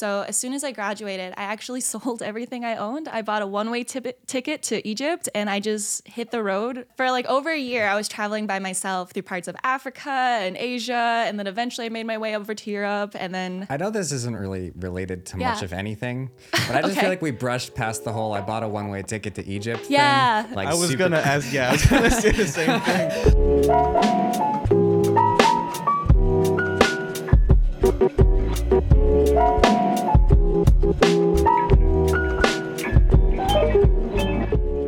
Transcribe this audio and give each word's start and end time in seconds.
So 0.00 0.24
as 0.26 0.34
soon 0.34 0.54
as 0.54 0.64
I 0.64 0.72
graduated, 0.72 1.34
I 1.36 1.42
actually 1.42 1.80
sold 1.92 2.22
everything 2.22 2.64
I 2.64 2.76
owned. 2.76 3.06
I 3.06 3.20
bought 3.20 3.42
a 3.42 3.46
one-way 3.46 3.84
tip- 3.84 4.26
ticket 4.26 4.62
to 4.70 4.76
Egypt 4.88 5.28
and 5.34 5.50
I 5.50 5.60
just 5.60 6.08
hit 6.08 6.30
the 6.30 6.42
road. 6.42 6.86
For 6.96 7.10
like 7.10 7.26
over 7.26 7.50
a 7.50 7.58
year, 7.58 7.86
I 7.86 7.96
was 7.96 8.08
traveling 8.08 8.46
by 8.46 8.60
myself 8.60 9.10
through 9.12 9.24
parts 9.24 9.46
of 9.46 9.56
Africa 9.62 10.08
and 10.10 10.56
Asia, 10.56 10.94
and 11.26 11.38
then 11.38 11.46
eventually 11.46 11.86
I 11.86 11.90
made 11.90 12.06
my 12.06 12.16
way 12.16 12.34
over 12.34 12.54
to 12.54 12.70
Europe 12.70 13.14
and 13.14 13.34
then 13.34 13.66
I 13.68 13.76
know 13.76 13.90
this 13.90 14.10
isn't 14.10 14.36
really 14.36 14.72
related 14.74 15.26
to 15.26 15.38
Yeah. 15.38 15.50
much 15.52 15.62
of 15.62 15.74
anything, 15.74 16.30
but 16.50 16.70
I 16.76 16.80
just 16.80 16.92
Okay. 16.92 17.00
feel 17.02 17.10
like 17.10 17.20
we 17.20 17.30
brushed 17.32 17.74
past 17.74 18.02
the 18.04 18.12
whole 18.12 18.32
I 18.32 18.40
bought 18.40 18.62
a 18.62 18.68
one 18.68 18.88
way 18.88 19.02
ticket 19.02 19.34
to 19.34 19.46
Egypt. 19.46 19.82
thing. 19.82 19.92
Yeah. 19.98 20.46
Like 20.54 20.68
I 20.68 20.74
was 20.74 20.88
super- 20.88 20.98
gonna 21.10 21.18
ask. 21.18 21.52
Yeah, 21.52 21.68
I 21.68 21.72
was 21.72 21.84
gonna 21.84 22.10
say 22.10 22.32
the 22.32 22.46
same 22.46 22.80
thing. 24.48 24.59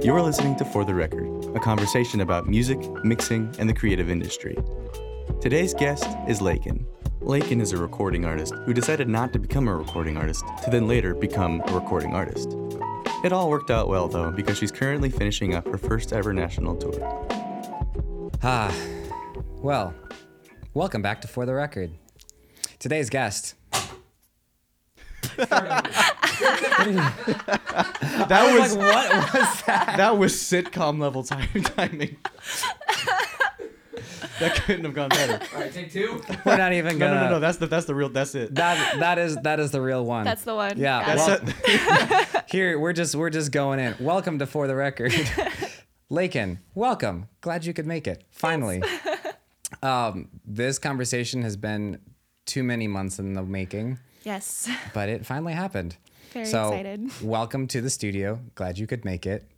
You 0.02 0.16
are 0.16 0.22
listening 0.22 0.56
to 0.56 0.64
For 0.64 0.84
the 0.84 0.92
Record, 0.92 1.54
a 1.54 1.60
conversation 1.60 2.22
about 2.22 2.48
music, 2.48 2.80
mixing, 3.04 3.54
and 3.60 3.68
the 3.68 3.72
creative 3.72 4.10
industry. 4.10 4.58
Today's 5.40 5.74
guest 5.74 6.08
is 6.26 6.40
Lakin. 6.42 6.84
Lakin 7.20 7.60
is 7.60 7.70
a 7.70 7.76
recording 7.76 8.24
artist 8.24 8.52
who 8.66 8.74
decided 8.74 9.08
not 9.08 9.32
to 9.32 9.38
become 9.38 9.68
a 9.68 9.76
recording 9.76 10.16
artist 10.16 10.44
to 10.64 10.70
then 10.70 10.88
later 10.88 11.14
become 11.14 11.62
a 11.68 11.72
recording 11.72 12.14
artist. 12.14 12.56
It 13.22 13.32
all 13.32 13.48
worked 13.48 13.70
out 13.70 13.86
well 13.86 14.08
though, 14.08 14.32
because 14.32 14.58
she's 14.58 14.72
currently 14.72 15.08
finishing 15.08 15.54
up 15.54 15.68
her 15.68 15.78
first 15.78 16.12
ever 16.12 16.32
national 16.32 16.74
tour. 16.74 17.38
Ah, 18.42 18.74
well, 19.58 19.94
welcome 20.74 21.00
back 21.00 21.20
to 21.20 21.28
For 21.28 21.46
the 21.46 21.54
Record. 21.54 21.92
Today's 22.80 23.08
guest. 23.08 23.54
That 28.28 28.58
was 28.58 28.76
what 28.76 29.34
was 29.34 29.62
that? 29.62 29.94
that 29.96 30.18
was 30.18 30.34
sitcom 30.34 30.98
level 31.00 31.22
time 31.22 31.48
timing. 31.62 32.16
that 34.40 34.54
couldn't 34.64 34.84
have 34.84 34.94
gone 34.94 35.08
better. 35.10 35.40
All 35.54 35.60
right, 35.60 35.72
take 35.72 35.92
two. 35.92 36.22
We're 36.44 36.56
not 36.56 36.72
even 36.72 36.98
No, 36.98 37.06
gonna. 37.08 37.20
no, 37.20 37.24
no, 37.26 37.30
no. 37.34 37.40
That's 37.40 37.58
the 37.58 37.66
that's 37.66 37.86
the 37.86 37.94
real. 37.94 38.08
That's 38.08 38.34
it. 38.34 38.54
that 38.54 38.98
that 38.98 39.18
is 39.18 39.36
that 39.42 39.60
is 39.60 39.70
the 39.70 39.80
real 39.80 40.04
one. 40.04 40.24
that's 40.24 40.44
the 40.44 40.54
one. 40.54 40.78
Yeah, 40.78 41.04
Got 41.16 41.16
well- 41.42 41.48
it. 41.64 42.44
Here 42.50 42.78
we're 42.78 42.92
just 42.92 43.14
we're 43.14 43.30
just 43.30 43.52
going 43.52 43.78
in. 43.80 43.94
Welcome 44.00 44.38
to 44.40 44.46
For 44.46 44.66
the 44.66 44.74
Record. 44.76 45.12
Lakin, 46.10 46.58
welcome. 46.74 47.28
Glad 47.40 47.64
you 47.64 47.72
could 47.72 47.86
make 47.86 48.06
it. 48.06 48.24
Finally. 48.30 48.82
um, 49.82 50.28
this 50.44 50.78
conversation 50.78 51.40
has 51.42 51.56
been 51.56 51.98
too 52.44 52.62
many 52.62 52.86
months 52.86 53.18
in 53.18 53.32
the 53.32 53.42
making, 53.42 53.98
yes. 54.22 54.68
but 54.94 55.08
it 55.08 55.26
finally 55.26 55.52
happened. 55.52 55.96
Very 56.32 56.46
so, 56.46 56.68
excited. 56.68 57.10
welcome 57.22 57.66
to 57.68 57.80
the 57.80 57.90
studio. 57.90 58.40
Glad 58.54 58.78
you 58.78 58.86
could 58.86 59.04
make 59.04 59.26
it. 59.26 59.48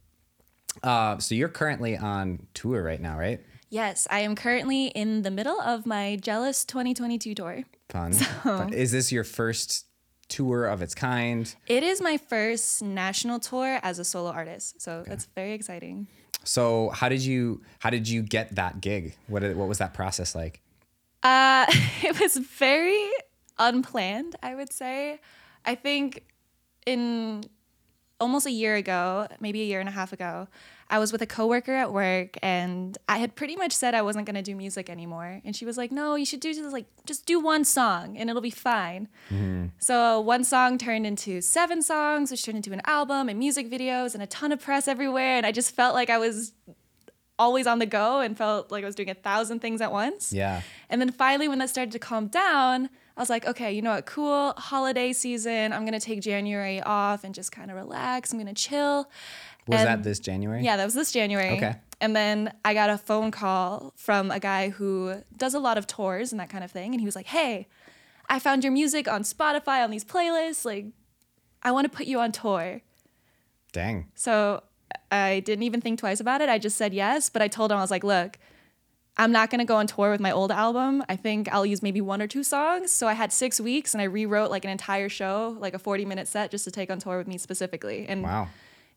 Uh, 0.82 1.18
so 1.18 1.34
you're 1.34 1.48
currently 1.48 1.96
on 1.96 2.46
tour 2.52 2.82
right 2.82 3.00
now, 3.00 3.18
right? 3.18 3.40
Yes, 3.70 4.06
I 4.10 4.20
am 4.20 4.34
currently 4.34 4.86
in 4.86 5.22
the 5.22 5.30
middle 5.30 5.60
of 5.60 5.86
my 5.86 6.16
Jealous 6.16 6.64
2022 6.64 7.34
tour. 7.34 7.64
Fun. 7.88 8.12
Fun. 8.42 8.72
Is 8.72 8.92
this 8.92 9.10
your 9.10 9.24
first 9.24 9.86
tour 10.28 10.66
of 10.66 10.82
its 10.82 10.94
kind? 10.94 11.54
It 11.66 11.82
is 11.82 12.00
my 12.00 12.16
first 12.16 12.82
national 12.82 13.40
tour 13.40 13.80
as 13.82 13.98
a 13.98 14.04
solo 14.04 14.30
artist, 14.30 14.80
so 14.80 15.04
that's 15.06 15.26
very 15.34 15.52
exciting. 15.52 16.08
So 16.44 16.90
how 16.90 17.08
did 17.08 17.22
you 17.22 17.62
how 17.78 17.90
did 17.90 18.08
you 18.08 18.22
get 18.22 18.54
that 18.56 18.80
gig? 18.80 19.16
What 19.26 19.40
did, 19.40 19.56
what 19.56 19.68
was 19.68 19.78
that 19.78 19.94
process 19.94 20.34
like? 20.34 20.60
Uh, 21.22 21.66
it 22.02 22.20
was 22.20 22.36
very 22.36 23.10
unplanned, 23.58 24.36
I 24.42 24.54
would 24.54 24.72
say. 24.72 25.20
I 25.64 25.74
think 25.74 26.24
in 26.86 27.44
almost 28.20 28.46
a 28.46 28.50
year 28.50 28.76
ago, 28.76 29.28
maybe 29.40 29.62
a 29.62 29.64
year 29.64 29.80
and 29.80 29.88
a 29.88 29.92
half 29.92 30.12
ago, 30.12 30.48
I 30.90 30.98
was 30.98 31.12
with 31.12 31.22
a 31.22 31.26
coworker 31.26 31.74
at 31.74 31.92
work 31.92 32.36
and 32.42 32.96
I 33.08 33.18
had 33.18 33.34
pretty 33.34 33.56
much 33.56 33.72
said 33.72 33.94
I 33.94 34.02
wasn't 34.02 34.26
going 34.26 34.36
to 34.36 34.42
do 34.42 34.54
music 34.54 34.90
anymore. 34.90 35.40
And 35.44 35.56
she 35.56 35.64
was 35.64 35.78
like, 35.78 35.90
"No, 35.90 36.14
you 36.14 36.26
should 36.26 36.40
do 36.40 36.52
just 36.52 36.72
like 36.72 36.86
just 37.06 37.26
do 37.26 37.40
one 37.40 37.64
song 37.64 38.16
and 38.16 38.28
it'll 38.28 38.42
be 38.42 38.50
fine." 38.50 39.08
Mm-hmm. 39.30 39.66
So 39.78 40.20
one 40.20 40.44
song 40.44 40.76
turned 40.76 41.06
into 41.06 41.40
seven 41.40 41.82
songs, 41.82 42.30
which 42.30 42.44
turned 42.44 42.56
into 42.56 42.72
an 42.72 42.82
album 42.84 43.28
and 43.28 43.38
music 43.38 43.70
videos 43.70 44.14
and 44.14 44.22
a 44.22 44.26
ton 44.26 44.52
of 44.52 44.60
press 44.60 44.86
everywhere 44.86 45.36
and 45.36 45.46
I 45.46 45.52
just 45.52 45.74
felt 45.74 45.94
like 45.94 46.10
I 46.10 46.18
was 46.18 46.52
always 47.38 47.66
on 47.66 47.78
the 47.78 47.86
go 47.86 48.20
and 48.20 48.36
felt 48.36 48.70
like 48.70 48.84
I 48.84 48.86
was 48.86 48.94
doing 48.94 49.10
a 49.10 49.14
thousand 49.14 49.60
things 49.60 49.80
at 49.80 49.90
once. 49.90 50.32
Yeah. 50.32 50.62
And 50.88 51.00
then 51.00 51.10
finally, 51.10 51.48
when 51.48 51.58
that 51.58 51.70
started 51.70 51.92
to 51.92 51.98
calm 51.98 52.28
down, 52.28 52.90
I 53.16 53.20
was 53.20 53.30
like, 53.30 53.46
okay, 53.46 53.72
you 53.72 53.80
know 53.80 53.92
what? 53.94 54.06
Cool. 54.06 54.54
Holiday 54.56 55.12
season. 55.12 55.72
I'm 55.72 55.82
going 55.82 55.92
to 55.98 56.00
take 56.04 56.20
January 56.20 56.80
off 56.82 57.22
and 57.22 57.32
just 57.34 57.52
kind 57.52 57.70
of 57.70 57.76
relax. 57.76 58.32
I'm 58.32 58.40
going 58.40 58.52
to 58.52 58.60
chill. 58.60 59.08
Was 59.68 59.80
And- 59.80 59.88
that 59.88 60.02
this 60.02 60.18
January? 60.18 60.64
Yeah, 60.64 60.76
that 60.76 60.84
was 60.84 60.94
this 60.94 61.12
January. 61.12 61.56
Okay. 61.56 61.76
And 62.00 62.14
then 62.16 62.52
I 62.64 62.74
got 62.74 62.90
a 62.90 62.98
phone 62.98 63.30
call 63.30 63.92
from 63.96 64.30
a 64.32 64.40
guy 64.40 64.68
who 64.70 65.22
does 65.36 65.54
a 65.54 65.60
lot 65.60 65.78
of 65.78 65.86
tours 65.86 66.32
and 66.32 66.40
that 66.40 66.50
kind 66.50 66.64
of 66.64 66.70
thing. 66.72 66.92
And 66.92 67.00
he 67.00 67.06
was 67.06 67.14
like, 67.14 67.26
hey, 67.26 67.68
I 68.28 68.38
found 68.40 68.64
your 68.64 68.72
music 68.72 69.06
on 69.06 69.22
Spotify 69.22 69.82
on 69.84 69.90
these 69.90 70.04
playlists. 70.04 70.64
Like, 70.64 70.86
I 71.62 71.70
want 71.70 71.90
to 71.90 71.96
put 71.96 72.06
you 72.06 72.18
on 72.20 72.32
tour. 72.32 72.80
Dang. 73.72 74.08
So 74.14 74.62
I 75.10 75.40
didn't 75.40 75.62
even 75.62 75.80
think 75.80 76.00
twice 76.00 76.20
about 76.20 76.40
it. 76.40 76.48
I 76.48 76.58
just 76.58 76.76
said 76.76 76.92
yes. 76.92 77.30
But 77.30 77.42
I 77.42 77.48
told 77.48 77.70
him, 77.70 77.78
I 77.78 77.80
was 77.80 77.90
like, 77.92 78.04
look, 78.04 78.38
I'm 79.16 79.30
not 79.30 79.48
going 79.50 79.60
to 79.60 79.64
go 79.64 79.76
on 79.76 79.86
tour 79.86 80.10
with 80.10 80.20
my 80.20 80.32
old 80.32 80.50
album. 80.50 81.04
I 81.08 81.14
think 81.16 81.48
I'll 81.52 81.64
use 81.66 81.82
maybe 81.82 82.00
one 82.00 82.20
or 82.20 82.26
two 82.26 82.42
songs. 82.42 82.90
So 82.90 83.06
I 83.06 83.12
had 83.12 83.32
six 83.32 83.60
weeks 83.60 83.94
and 83.94 84.00
I 84.00 84.04
rewrote 84.06 84.50
like 84.50 84.64
an 84.64 84.70
entire 84.72 85.08
show, 85.08 85.56
like 85.60 85.72
a 85.74 85.78
40 85.78 86.04
minute 86.04 86.26
set, 86.26 86.50
just 86.50 86.64
to 86.64 86.70
take 86.72 86.90
on 86.90 86.98
tour 86.98 87.18
with 87.18 87.28
me 87.28 87.38
specifically. 87.38 88.06
And 88.08 88.24
Wow. 88.24 88.48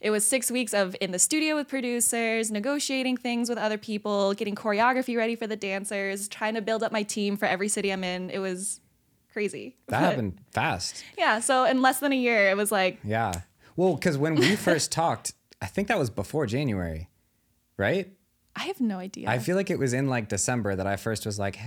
it 0.01 0.09
was 0.09 0.25
six 0.25 0.50
weeks 0.50 0.73
of 0.73 0.95
in 1.00 1.11
the 1.11 1.19
studio 1.19 1.56
with 1.56 1.67
producers, 1.67 2.50
negotiating 2.50 3.17
things 3.17 3.47
with 3.47 3.59
other 3.59 3.77
people, 3.77 4.33
getting 4.33 4.56
choreography 4.56 5.16
ready 5.16 5.35
for 5.35 5.45
the 5.45 5.56
dancers, 5.56 6.27
trying 6.27 6.56
to 6.56 6.61
build 6.61 6.81
up 6.81 6.91
my 6.91 7.03
team 7.03 7.38
for 7.38 7.45
every 7.45 7.67
city 7.67 7.91
I'm 7.91 8.03
in. 8.03 8.31
It 8.31 8.39
was 8.39 8.79
crazy. 9.31 9.75
That 9.88 10.00
But- 10.01 10.06
happened 10.09 10.39
fast. 10.51 11.03
Yeah. 11.16 11.41
So 11.41 11.66
in 11.66 11.83
less 11.83 12.00
than 12.00 12.11
a 12.11 12.16
year, 12.17 12.50
it 12.50 12.57
was 12.57 12.72
like, 12.72 12.97
Yeah. 13.03 13.33
Well, 13.75 13.94
because 13.94 14.17
when 14.17 14.33
we 14.33 14.56
first 14.56 14.91
talked, 14.91 15.33
I 15.61 15.67
think 15.67 15.88
that 15.89 16.00
was 16.00 16.09
before 16.09 16.47
January, 16.47 17.07
right? 17.77 18.11
I 18.57 18.63
have 18.66 18.81
no 18.81 18.97
idea. 18.97 19.29
I 19.29 19.38
feel 19.40 19.56
like 19.56 19.69
it 19.69 19.78
was 19.79 19.94
in 19.94 20.07
like 20.07 20.28
December 20.29 20.75
that 20.75 20.88
I 20.88 20.95
first 20.95 21.25
was 21.25 21.38
like, 21.38 21.57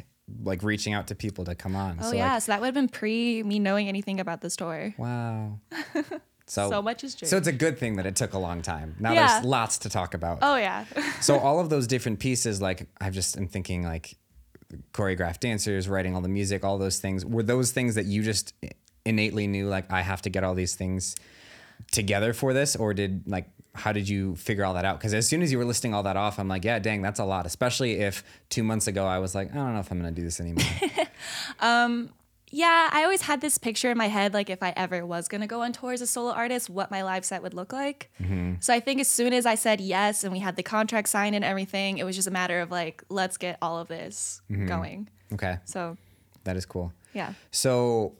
like 0.42 0.62
reaching 0.62 0.92
out 0.92 1.06
to 1.08 1.14
people 1.14 1.44
to 1.44 1.54
come 1.54 1.76
on. 1.76 1.98
Oh 2.00 2.10
so 2.10 2.16
yeah, 2.16 2.34
Like, 2.34 2.42
so 2.42 2.52
that 2.52 2.60
would 2.60 2.66
have 2.66 2.74
been 2.74 2.88
pre 2.88 3.42
me 3.44 3.58
knowing 3.60 3.88
anything 3.88 4.18
about 4.20 4.40
the 4.40 4.50
store. 4.50 4.94
wow. 4.98 5.60
So, 6.46 6.68
So 6.68 6.82
much 6.82 7.02
has 7.02 7.16
So 7.16 7.36
it's 7.36 7.46
a 7.46 7.52
good 7.52 7.78
thing 7.78 7.94
that 7.94 8.06
it 8.06 8.16
took 8.16 8.32
a 8.32 8.38
long 8.38 8.60
time. 8.60 8.96
Now 8.98 9.12
Yeah. 9.12 9.28
there's 9.34 9.44
lots 9.44 9.78
to 9.78 9.88
talk 9.88 10.14
about. 10.14 10.38
Oh 10.42 10.56
yeah, 10.56 10.84
so 11.20 11.38
all 11.38 11.60
of 11.60 11.70
those 11.70 11.86
different 11.86 12.18
pieces, 12.18 12.60
like 12.60 12.88
I've 13.00 13.12
just 13.14 13.36
am 13.38 13.46
thinking 13.46 13.84
like 13.84 14.16
choreographed 14.92 15.38
dancers, 15.38 15.88
writing 15.88 16.14
all 16.16 16.20
the 16.20 16.28
music, 16.28 16.64
all 16.64 16.76
those 16.76 16.98
things. 16.98 17.24
Were 17.24 17.44
those 17.44 17.70
things 17.70 17.94
that 17.94 18.06
you 18.06 18.24
just 18.24 18.52
innately 19.06 19.46
knew 19.46 19.68
like 19.68 19.92
I 19.92 20.00
have 20.02 20.22
to 20.22 20.30
get 20.30 20.42
all 20.42 20.54
these 20.56 20.74
things 20.74 21.14
together 21.92 22.32
for 22.32 22.52
this, 22.52 22.74
or 22.74 22.94
did 22.94 23.28
like 23.28 23.48
how 23.74 23.92
did 23.92 24.08
you 24.08 24.34
figure 24.36 24.64
all 24.64 24.74
that 24.74 24.84
out? 24.84 24.98
Because 24.98 25.14
as 25.14 25.26
soon 25.26 25.42
as 25.42 25.52
you 25.52 25.58
were 25.58 25.64
listing 25.64 25.94
all 25.94 26.02
that 26.02 26.16
off, 26.16 26.38
I'm 26.38 26.48
like, 26.48 26.64
yeah, 26.64 26.78
dang, 26.78 27.02
that's 27.02 27.20
a 27.20 27.24
lot. 27.24 27.46
Especially 27.46 28.00
if 28.00 28.24
two 28.48 28.62
months 28.62 28.86
ago 28.86 29.06
I 29.06 29.18
was 29.18 29.34
like, 29.34 29.52
I 29.52 29.54
don't 29.54 29.74
know 29.74 29.80
if 29.80 29.90
I'm 29.90 29.98
gonna 29.98 30.10
do 30.12 30.22
this 30.22 30.40
anymore. 30.40 30.64
Um, 31.60 32.10
yeah. 32.50 32.88
I 32.90 33.04
always 33.04 33.20
had 33.20 33.42
this 33.42 33.58
picture 33.58 33.90
in 33.90 33.98
my 33.98 34.08
head, 34.08 34.32
like 34.32 34.48
if 34.48 34.62
I 34.62 34.72
ever 34.74 35.04
was 35.04 35.28
gonna 35.28 35.46
go 35.46 35.60
on 35.60 35.72
tour 35.72 35.92
as 35.92 36.00
a 36.00 36.06
solo 36.06 36.32
artist, 36.32 36.70
what 36.70 36.90
my 36.90 37.02
live 37.02 37.24
set 37.24 37.42
would 37.42 37.52
look 37.52 37.72
like. 37.72 38.10
Mm-hmm. 38.20 38.54
So 38.60 38.72
I 38.72 38.80
think 38.80 39.00
as 39.00 39.08
soon 39.08 39.34
as 39.34 39.44
I 39.44 39.54
said 39.54 39.80
yes 39.80 40.24
and 40.24 40.32
we 40.32 40.38
had 40.38 40.56
the 40.56 40.62
contract 40.62 41.10
signed 41.10 41.36
and 41.36 41.44
everything, 41.44 41.98
it 41.98 42.04
was 42.04 42.16
just 42.16 42.26
a 42.26 42.30
matter 42.30 42.60
of 42.60 42.70
like, 42.70 43.04
let's 43.10 43.36
get 43.36 43.58
all 43.60 43.78
of 43.78 43.88
this 43.88 44.40
mm-hmm. 44.50 44.66
going. 44.66 45.08
okay, 45.34 45.58
So 45.66 45.98
that 46.44 46.56
is 46.56 46.64
cool. 46.64 46.92
yeah, 47.12 47.34
So 47.50 48.14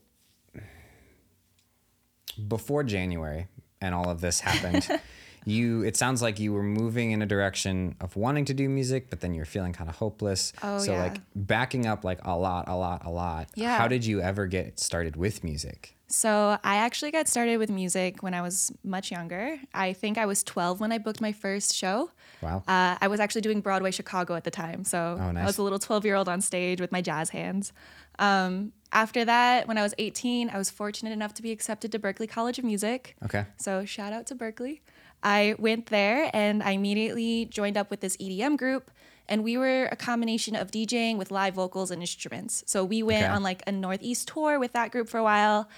before 2.47 2.85
January 2.85 3.49
and 3.81 3.95
all 3.95 4.11
of 4.11 4.21
this 4.21 4.41
happened, 4.41 4.87
you 5.45 5.83
it 5.83 5.97
sounds 5.97 6.23
like 6.23 6.39
you 6.39 6.53
were 6.53 6.63
moving 6.63 7.11
in 7.13 7.23
a 7.23 7.27
direction 7.27 7.97
of 8.01 8.17
wanting 8.17 8.45
to 8.47 8.55
do 8.55 8.69
music, 8.69 9.11
but 9.11 9.21
then 9.21 9.35
you're 9.35 9.45
feeling 9.45 9.73
kind 9.73 9.89
of 9.89 9.97
hopeless. 9.97 10.53
Oh, 10.63 10.79
so 10.79 10.93
yeah. 10.93 11.03
like 11.03 11.21
backing 11.35 11.87
up 11.87 12.05
like 12.05 12.21
a 12.25 12.37
lot, 12.37 12.69
a 12.69 12.77
lot, 12.77 13.05
a 13.05 13.11
lot. 13.11 13.49
Yeah. 13.55 13.79
How 13.79 13.89
did 13.89 14.05
you 14.05 14.21
ever 14.21 14.47
get 14.47 14.79
started 14.79 15.17
with 15.17 15.43
music? 15.45 15.97
So 16.09 16.59
I 16.65 16.77
actually 16.77 17.13
got 17.13 17.29
started 17.29 17.59
with 17.59 17.71
music 17.71 18.21
when 18.21 18.35
I 18.35 18.43
was 18.43 18.73
much 18.83 19.13
younger. 19.13 19.59
I 19.73 19.93
think 19.93 20.19
I 20.19 20.27
was 20.27 20.43
12 20.43 20.81
when 20.81 20.91
I 20.91 20.99
booked 20.99 21.21
my 21.21 21.31
first 21.31 21.73
show. 21.75 22.11
Wow. 22.43 22.65
Uh, 22.67 22.97
I 23.01 23.07
was 23.07 23.21
actually 23.21 23.43
doing 23.43 23.61
Broadway 23.61 23.93
Chicago 23.93 24.35
at 24.35 24.43
the 24.43 24.51
time. 24.51 24.83
So 24.85 25.17
Oh, 25.21 25.31
nice. 25.31 25.43
I 25.43 25.47
was 25.47 25.59
a 25.59 25.63
little 25.63 25.79
12 25.79 26.05
year 26.05 26.17
old 26.17 26.29
on 26.29 26.41
stage 26.41 26.81
with 26.81 26.91
my 26.91 27.01
jazz 27.01 27.31
hands. 27.31 27.73
Um, 28.19 28.73
after 28.93 29.25
that, 29.25 29.69
when 29.69 29.79
I 29.79 29.83
was 29.83 29.95
18, 29.99 30.51
I 30.51 30.59
was 30.59 30.69
fortunate 30.69 31.13
enough 31.13 31.33
to 31.35 31.43
be 31.43 31.53
accepted 31.53 31.93
to 31.93 31.99
Berklee 32.01 32.29
College 32.29 32.59
of 32.59 32.65
Music. 32.65 33.15
Okay. 33.25 33.47
So 33.57 33.85
shout 33.85 34.13
out 34.13 34.27
to 34.27 34.35
Berklee. 34.35 34.81
I 35.23 35.55
went 35.59 35.87
there 35.87 36.31
and 36.33 36.63
I 36.63 36.73
immediately 36.73 37.47
joined 37.47 37.77
up 37.77 37.91
with 37.91 38.01
this 38.01 38.17
EDM 38.17 38.57
group. 38.57 38.91
And 39.29 39.45
we 39.45 39.57
were 39.57 39.85
a 39.93 39.97
combination 39.97 40.57
of 40.57 40.71
DJing 40.73 41.17
with 41.17 41.31
live 41.31 41.55
vocals 41.55 41.91
and 41.93 42.03
instruments. 42.03 42.65
So 42.67 42.85
we 42.85 43.03
went 43.05 43.25
Okay. 43.25 43.33
on 43.33 43.43
like 43.45 43.63
a 43.67 43.71
Northeast 43.73 44.27
tour 44.29 44.59
with 44.59 44.73
that 44.73 44.91
group 44.91 45.09
for 45.09 45.19
a 45.19 45.23
while. 45.23 45.69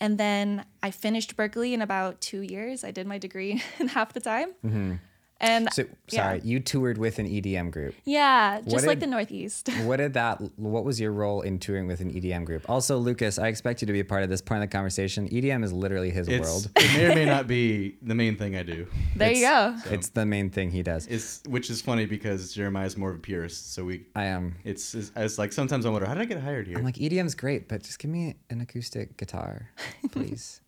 And 0.00 0.18
then 0.18 0.64
I 0.82 0.90
finished 0.90 1.36
Berklee 1.36 1.72
in 1.72 1.82
about 1.82 2.20
two 2.20 2.40
years. 2.40 2.82
I 2.84 2.90
did 2.90 3.06
my 3.06 3.18
degree 3.18 3.62
in 3.78 3.88
half 3.88 4.12
the 4.12 4.20
time. 4.20 4.48
Mm-hmm. 4.64 4.94
And 5.40 5.68
So 5.72 5.84
yeah. 6.10 6.22
sorry, 6.28 6.40
you 6.44 6.60
toured 6.60 6.96
with 6.98 7.18
an 7.18 7.26
EDM 7.28 7.70
group. 7.70 7.94
Yeah, 8.04 8.60
just 8.66 8.86
like 8.86 8.98
did- 9.00 9.08
the 9.08 9.10
Northeast. 9.10 9.68
What 9.86 9.98
did 9.98 10.14
that? 10.14 10.40
What 10.58 10.84
was 10.84 10.98
your 10.98 11.12
role 11.12 11.42
in 11.42 11.58
touring 11.58 11.86
with 11.86 12.00
an 12.00 12.10
EDM 12.12 12.44
group? 12.44 12.68
Also, 12.68 12.96
Lucas, 12.96 13.38
I 13.38 13.48
expect 13.48 13.82
you 13.82 13.86
to 13.86 13.92
be 13.92 14.00
a 14.00 14.04
part 14.04 14.22
of 14.22 14.30
this 14.30 14.40
point 14.40 14.62
of 14.64 14.70
the 14.70 14.74
conversation. 14.74 15.28
EDM 15.28 15.62
is 15.62 15.72
literally 15.72 16.10
his 16.10 16.26
It's, 16.28 16.40
world. 16.48 16.70
it 16.76 16.96
may 16.96 17.04
or 17.12 17.14
may 17.14 17.24
not 17.26 17.46
be 17.46 17.96
the 18.02 18.14
main 18.14 18.36
thing 18.36 18.56
I 18.56 18.62
do. 18.62 18.86
there 19.14 19.32
you 19.32 19.42
go. 19.42 19.76
It's 19.90 20.08
the 20.08 20.24
main 20.24 20.48
thing 20.50 20.70
he 20.70 20.82
does. 20.82 21.06
It's 21.06 21.42
which 21.48 21.68
is 21.70 21.82
funny 21.82 22.06
because 22.06 22.54
Jeremiah's 22.54 22.96
more 22.96 23.10
of 23.10 23.16
a 23.16 23.20
purist, 23.20 23.74
so 23.74 23.84
we. 23.84 24.06
I 24.14 24.24
am. 24.24 24.54
It's, 24.64 24.94
it's, 24.94 25.12
it's 25.14 25.38
like 25.38 25.52
sometimes 25.52 25.84
I 25.86 25.90
wonder 25.90 26.06
how 26.06 26.14
did 26.14 26.22
I 26.22 26.24
get 26.26 26.40
hired 26.42 26.66
here? 26.66 26.78
I'm 26.78 26.84
like 26.84 26.96
EDM's 26.96 27.34
great, 27.34 27.68
but 27.68 27.82
just 27.82 27.98
give 27.98 28.10
me 28.10 28.36
an 28.50 28.60
acoustic 28.62 29.16
guitar, 29.18 29.68
please. 30.10 30.60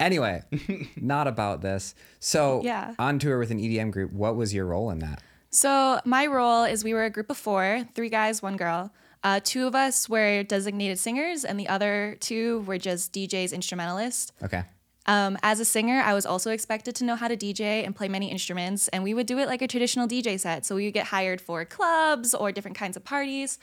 Anyway, 0.00 0.42
not 0.96 1.26
about 1.26 1.60
this. 1.62 1.94
So, 2.20 2.60
Yeah. 2.64 2.94
on 2.98 3.18
tour 3.18 3.38
with 3.38 3.50
an 3.50 3.58
EDM 3.58 3.90
group, 3.92 4.12
what 4.12 4.36
was 4.36 4.52
your 4.54 4.66
role 4.66 4.90
in 4.90 4.98
that? 5.00 5.22
So 5.50 6.00
my 6.04 6.26
role 6.26 6.64
is 6.64 6.84
we 6.84 6.92
were 6.92 7.04
a 7.04 7.10
group 7.10 7.30
of 7.30 7.36
four, 7.36 7.86
three 7.94 8.08
guys, 8.10 8.42
one 8.42 8.56
girl. 8.56 8.92
Uh, 9.24 9.40
two 9.42 9.66
of 9.66 9.74
us 9.74 10.08
were 10.08 10.42
designated 10.42 10.98
singers, 10.98 11.44
and 11.44 11.58
the 11.58 11.68
other 11.68 12.16
two 12.20 12.60
were 12.60 12.78
just 12.78 13.12
DJs, 13.12 13.52
instrumentalists. 13.52 14.32
Okay. 14.42 14.64
Um, 15.06 15.38
as 15.42 15.60
a 15.60 15.64
singer, 15.64 16.00
I 16.00 16.14
was 16.14 16.26
also 16.26 16.50
expected 16.50 16.94
to 16.96 17.04
know 17.04 17.14
how 17.14 17.28
to 17.28 17.36
DJ 17.36 17.84
and 17.86 17.94
play 17.94 18.08
many 18.08 18.30
instruments, 18.30 18.88
and 18.88 19.02
we 19.04 19.14
would 19.14 19.26
do 19.26 19.38
it 19.38 19.46
like 19.46 19.62
a 19.62 19.68
traditional 19.68 20.06
DJ 20.08 20.38
set. 20.38 20.66
So 20.66 20.74
we 20.74 20.84
would 20.86 20.94
get 20.94 21.06
hired 21.06 21.40
for 21.40 21.64
clubs 21.64 22.34
or 22.34 22.50
different 22.52 22.76
kinds 22.76 22.96
of 22.96 23.04
parties. 23.04 23.58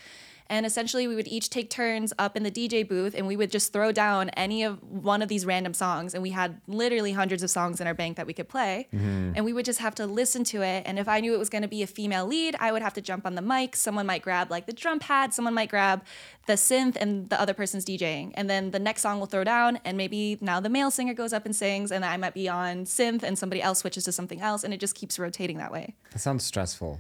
And 0.48 0.66
essentially, 0.66 1.08
we 1.08 1.16
would 1.16 1.28
each 1.28 1.50
take 1.50 1.70
turns 1.70 2.14
up 2.20 2.36
in 2.36 2.44
the 2.44 2.52
DJ 2.52 2.88
booth, 2.88 3.16
and 3.16 3.28
we 3.28 3.36
would 3.36 3.52
just 3.52 3.74
throw 3.74 3.92
down 3.92 4.30
any 4.32 4.64
of 4.64 4.82
one 4.84 5.22
of 5.22 5.30
these 5.30 5.46
random 5.46 5.74
songs. 5.74 6.14
And 6.14 6.22
we 6.22 6.32
had 6.32 6.62
literally 6.68 7.14
hundreds 7.14 7.44
of 7.44 7.50
songs 7.50 7.80
in 7.80 7.88
our 7.88 7.94
bank 7.94 8.18
that 8.18 8.28
we 8.28 8.34
could 8.34 8.50
play. 8.50 8.88
Mm-hmm. 8.94 9.34
And 9.36 9.46
we 9.46 9.54
would 9.54 9.66
just 9.66 9.80
have 9.80 9.96
to 9.96 10.06
listen 10.06 10.44
to 10.46 10.62
it. 10.62 10.84
And 10.86 11.00
if 11.00 11.08
I 11.08 11.20
knew 11.20 11.34
it 11.34 11.40
was 11.40 11.50
going 11.50 11.62
to 11.62 11.68
be 11.68 11.84
a 11.84 11.88
female 11.88 12.26
lead, 12.26 12.56
I 12.60 12.72
would 12.72 12.82
have 12.82 12.94
to 12.94 13.02
jump 13.02 13.26
on 13.26 13.36
the 13.36 13.42
mic. 13.42 13.76
Someone 13.76 14.06
might 14.06 14.22
grab 14.22 14.52
like 14.52 14.66
the 14.66 14.74
drum 14.74 15.00
pad, 15.00 15.34
someone 15.34 15.54
might 15.54 15.70
grab 15.70 16.04
the 16.46 16.54
synth, 16.54 16.96
and 16.98 17.30
the 17.30 17.40
other 17.40 17.54
person's 17.54 17.86
DJing. 17.86 18.32
And 18.36 18.50
then 18.50 18.72
the 18.72 18.80
next 18.80 19.02
song 19.02 19.20
will 19.20 19.28
throw 19.28 19.44
down, 19.44 19.80
and 19.86 19.98
maybe 19.98 20.38
now 20.42 20.60
the 20.60 20.70
male 20.70 20.92
singer 20.92 21.14
goes 21.14 21.34
up 21.34 21.46
and 21.46 21.56
sings, 21.56 21.92
and 21.92 22.04
I 22.04 22.18
might 22.18 22.34
be 22.34 22.50
on 22.50 22.86
synth, 22.86 23.24
and 23.24 23.40
somebody 23.40 23.62
else 23.62 23.80
switches 23.80 24.04
to 24.06 24.12
something 24.12 24.42
else, 24.42 24.64
and 24.64 24.74
it 24.74 24.80
just 24.80 24.96
keeps 24.96 25.18
rotating 25.18 25.58
that 25.58 25.72
way. 25.72 25.96
That 26.12 26.20
sounds 26.20 26.44
stressful. 26.44 27.00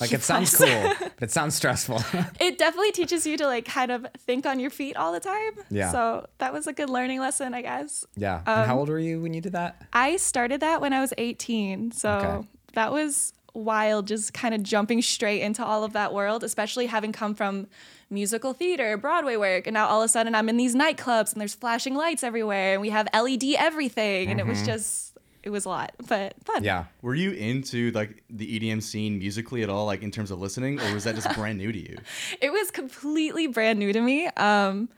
Like 0.00 0.10
Yes. 0.10 0.20
it 0.20 0.24
sounds 0.24 0.56
cool, 0.56 0.92
but 0.98 1.22
it 1.22 1.30
sounds 1.30 1.54
stressful. 1.54 2.02
It 2.40 2.58
definitely 2.58 2.92
teaches 2.92 3.26
you 3.26 3.36
to 3.38 3.46
like 3.46 3.64
kind 3.64 3.90
of 3.90 4.06
think 4.18 4.44
on 4.46 4.58
your 4.60 4.70
feet 4.70 4.96
all 4.96 5.12
the 5.12 5.20
time. 5.20 5.52
Yeah. 5.70 5.90
So 5.92 6.26
that 6.38 6.52
was 6.52 6.66
a 6.66 6.72
good 6.72 6.90
learning 6.90 7.20
lesson, 7.20 7.54
I 7.54 7.62
guess. 7.62 8.04
yeah. 8.16 8.38
and 8.46 8.60
Um, 8.62 8.66
how 8.68 8.78
old 8.78 8.88
were 8.88 8.98
you 8.98 9.20
when 9.20 9.34
you 9.34 9.40
did 9.40 9.52
that? 9.52 9.82
I 9.92 10.16
started 10.16 10.60
that 10.60 10.80
when 10.80 10.92
I 10.92 11.00
was 11.00 11.12
18. 11.18 11.92
So 11.92 12.10
Okay. 12.10 12.48
that 12.74 12.92
was 12.92 13.32
wild, 13.54 14.06
just 14.08 14.34
kind 14.34 14.52
of 14.54 14.62
jumping 14.62 15.00
straight 15.00 15.40
into 15.40 15.64
all 15.64 15.84
of 15.84 15.92
that 15.92 16.12
world, 16.12 16.42
especially 16.42 16.86
having 16.86 17.12
come 17.12 17.34
from 17.34 17.68
musical 18.10 18.52
theater, 18.52 18.96
Broadway 18.96 19.36
work. 19.36 19.66
And 19.66 19.74
now 19.74 19.86
all 19.86 20.02
of 20.02 20.06
a 20.06 20.08
sudden 20.08 20.34
I'm 20.34 20.48
in 20.48 20.56
these 20.56 20.74
nightclubs 20.74 21.32
and 21.32 21.40
there's 21.40 21.54
flashing 21.54 21.94
lights 21.94 22.22
everywhere 22.24 22.72
and 22.74 22.82
we 22.82 22.90
have 22.90 23.08
LED 23.14 23.54
everything. 23.56 24.28
And 24.30 24.40
it 24.40 24.46
was 24.46 24.62
just, 24.66 25.13
it 25.44 25.50
was 25.50 25.66
a 25.66 25.68
lot, 25.68 25.92
but 26.08 26.34
fun. 26.44 26.64
Yeah. 26.64 26.86
Were 27.02 27.14
you 27.14 27.32
into 27.32 27.90
like 27.90 28.24
the 28.30 28.58
EDM 28.58 28.82
scene 28.82 29.18
musically 29.18 29.62
at 29.62 29.68
all, 29.68 29.84
like 29.84 30.02
in 30.02 30.10
terms 30.10 30.30
of 30.30 30.40
listening, 30.40 30.80
or 30.80 30.94
was 30.94 31.04
that 31.04 31.14
just 31.14 31.32
brand 31.34 31.58
new 31.58 31.70
to 31.70 31.78
you? 31.78 31.98
It 32.40 32.50
was 32.50 32.70
completely 32.70 33.46
brand 33.46 33.78
new 33.78 33.92
to 33.92 34.00
me. 34.00 34.26
Um, 34.38 34.88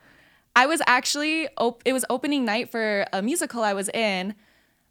I 0.55 0.67
was 0.67 0.81
actually, 0.87 1.49
op- 1.59 1.83
it 1.85 1.93
was 1.93 2.05
opening 2.09 2.45
night 2.45 2.71
for 2.71 3.07
a 3.13 3.21
musical 3.21 3.63
I 3.63 3.75
was 3.75 3.89
in 3.91 4.35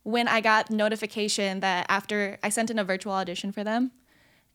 when 0.04 0.28
I 0.28 0.42
got 0.42 0.70
notification 0.70 1.62
that 1.62 1.86
after 1.90 2.38
I 2.44 2.50
sent 2.50 2.70
in 2.70 2.78
a 2.78 2.84
virtual 2.84 3.14
audition 3.14 3.52
for 3.52 3.64
them. 3.64 3.92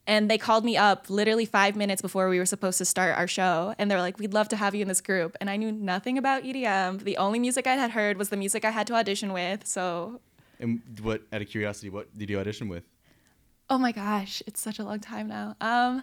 And 0.07 0.31
they 0.31 0.39
called 0.39 0.65
me 0.65 0.77
up 0.77 1.09
literally 1.11 1.45
five 1.45 1.77
minutes 1.77 2.03
before 2.03 2.29
we 2.29 2.39
were 2.39 2.47
supposed 2.47 2.79
to 2.79 2.85
start 2.85 3.17
our 3.17 3.29
show. 3.29 3.75
And 3.79 3.91
they're 3.91 4.01
like, 4.01 4.19
we'd 4.19 4.35
love 4.35 4.49
to 4.49 4.57
have 4.57 4.75
you 4.75 4.83
in 4.83 4.89
this 4.89 5.01
group. 5.01 5.37
And 5.41 5.49
I 5.49 5.57
knew 5.57 5.71
nothing 5.71 6.19
about 6.19 6.43
EDM. 6.43 7.05
The 7.05 7.17
only 7.17 7.39
music 7.39 7.67
I 7.67 7.75
had 7.75 7.91
heard 7.91 8.17
was 8.17 8.29
the 8.29 8.37
music 8.37 8.65
I 8.65 8.71
had 8.71 8.87
to 8.89 8.95
audition 8.95 9.33
with. 9.33 9.67
So, 9.67 10.21
And 10.61 10.81
what, 11.03 11.23
out 11.33 11.43
of 11.43 11.49
curiosity, 11.49 11.91
what 11.91 12.17
did 12.17 12.31
you 12.31 12.39
audition 12.39 12.69
with? 12.69 12.85
oh 13.73 13.79
my 13.79 13.93
gosh, 13.93 14.43
it's 14.49 14.61
such 14.61 14.81
a 14.81 14.85
long 14.85 14.99
time 14.99 15.29
now. 15.29 15.55
Um, 15.61 16.03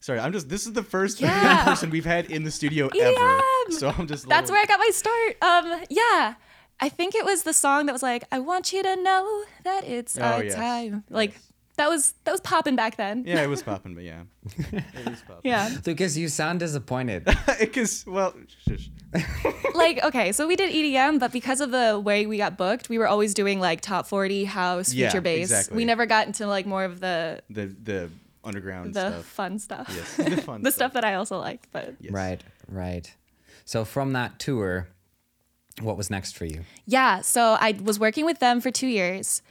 Sorry, 0.00 0.18
I'm 0.18 0.32
just. 0.32 0.48
This 0.48 0.66
is 0.66 0.72
the 0.74 0.82
first 0.82 1.20
Yeah. 1.22 1.64
Person 1.64 1.90
we've 1.90 2.04
had 2.06 2.30
in 2.30 2.44
the 2.44 2.50
studio 2.50 2.86
ever. 3.00 3.12
EDM! 3.12 3.72
So 3.72 3.88
I'm 3.96 4.06
just. 4.06 4.28
That's 4.28 4.50
little- 4.50 4.54
where 4.54 4.62
I 4.62 4.66
got 4.66 4.78
my 4.78 4.90
start. 4.92 5.36
Um, 5.42 5.84
yeah. 5.90 6.34
I 6.82 6.88
think 6.88 7.14
it 7.14 7.24
was 7.26 7.42
the 7.42 7.52
song 7.52 7.84
that 7.86 7.92
was 7.92 8.02
like, 8.02 8.24
I 8.32 8.38
want 8.38 8.72
you 8.72 8.82
to 8.82 8.96
know 8.96 9.44
that 9.64 9.84
it's 9.84 10.16
Oh, 10.18 10.22
our 10.22 10.44
yes. 10.44 10.54
time. 10.54 11.04
Like 11.10 11.32
Yes. 11.32 11.49
That 11.80 11.88
was 11.88 12.12
that 12.24 12.32
was 12.32 12.40
popping 12.42 12.76
back 12.76 12.96
then. 12.96 13.24
Yeah, 13.26 13.42
it 13.42 13.48
was 13.48 13.62
popping, 13.62 13.94
but 13.94 14.04
yeah, 14.04 14.24
it 14.72 15.08
was 15.08 15.22
popping. 15.26 15.50
Yeah. 15.50 15.70
Lucas, 15.86 16.14
you 16.14 16.28
sound 16.28 16.60
disappointed. 16.60 17.26
Because 17.58 18.04
well, 18.06 18.34
shush. 18.68 18.90
like, 19.74 20.02
okay, 20.04 20.32
so 20.32 20.46
we 20.46 20.56
did 20.56 20.70
EDM, 20.72 21.18
but 21.18 21.32
because 21.32 21.60
of 21.60 21.70
the 21.70 21.98
way 21.98 22.26
we 22.26 22.36
got 22.36 22.56
booked, 22.58 22.88
we 22.90 22.98
were 22.98 23.08
always 23.08 23.32
doing 23.34 23.60
like 23.60 23.80
top 23.80 24.06
40 24.06 24.44
house, 24.44 24.92
Yeah, 24.92 25.08
future 25.08 25.20
bass. 25.22 25.50
exactly. 25.50 25.76
We 25.78 25.84
never 25.86 26.04
got 26.06 26.26
into 26.26 26.46
like 26.46 26.66
more 26.66 26.84
of 26.84 27.00
the 27.00 27.40
the 27.48 27.74
the 27.82 28.10
underground 28.44 28.92
the 28.94 29.10
stuff. 29.10 29.24
fun 29.24 29.58
stuff. 29.58 29.86
Yes, 29.94 30.16
the 30.16 30.24
fun 30.36 30.42
stuff. 30.42 30.62
the 30.62 30.72
stuff 30.72 30.92
that 30.92 31.04
I 31.04 31.14
also 31.14 31.38
like, 31.38 31.66
but 31.72 31.94
Yes. 32.00 32.12
Right, 32.12 32.42
right. 32.68 33.10
So 33.64 33.84
from 33.84 34.12
that 34.12 34.38
tour, 34.38 34.88
what 35.80 35.96
was 35.96 36.10
next 36.10 36.36
for 36.36 36.44
you? 36.44 36.64
Yeah, 36.86 37.22
so 37.22 37.56
I 37.58 37.78
was 37.82 37.98
working 37.98 38.26
with 38.26 38.38
them 38.38 38.60
for 38.60 38.70
two 38.70 38.86
years. 38.88 39.42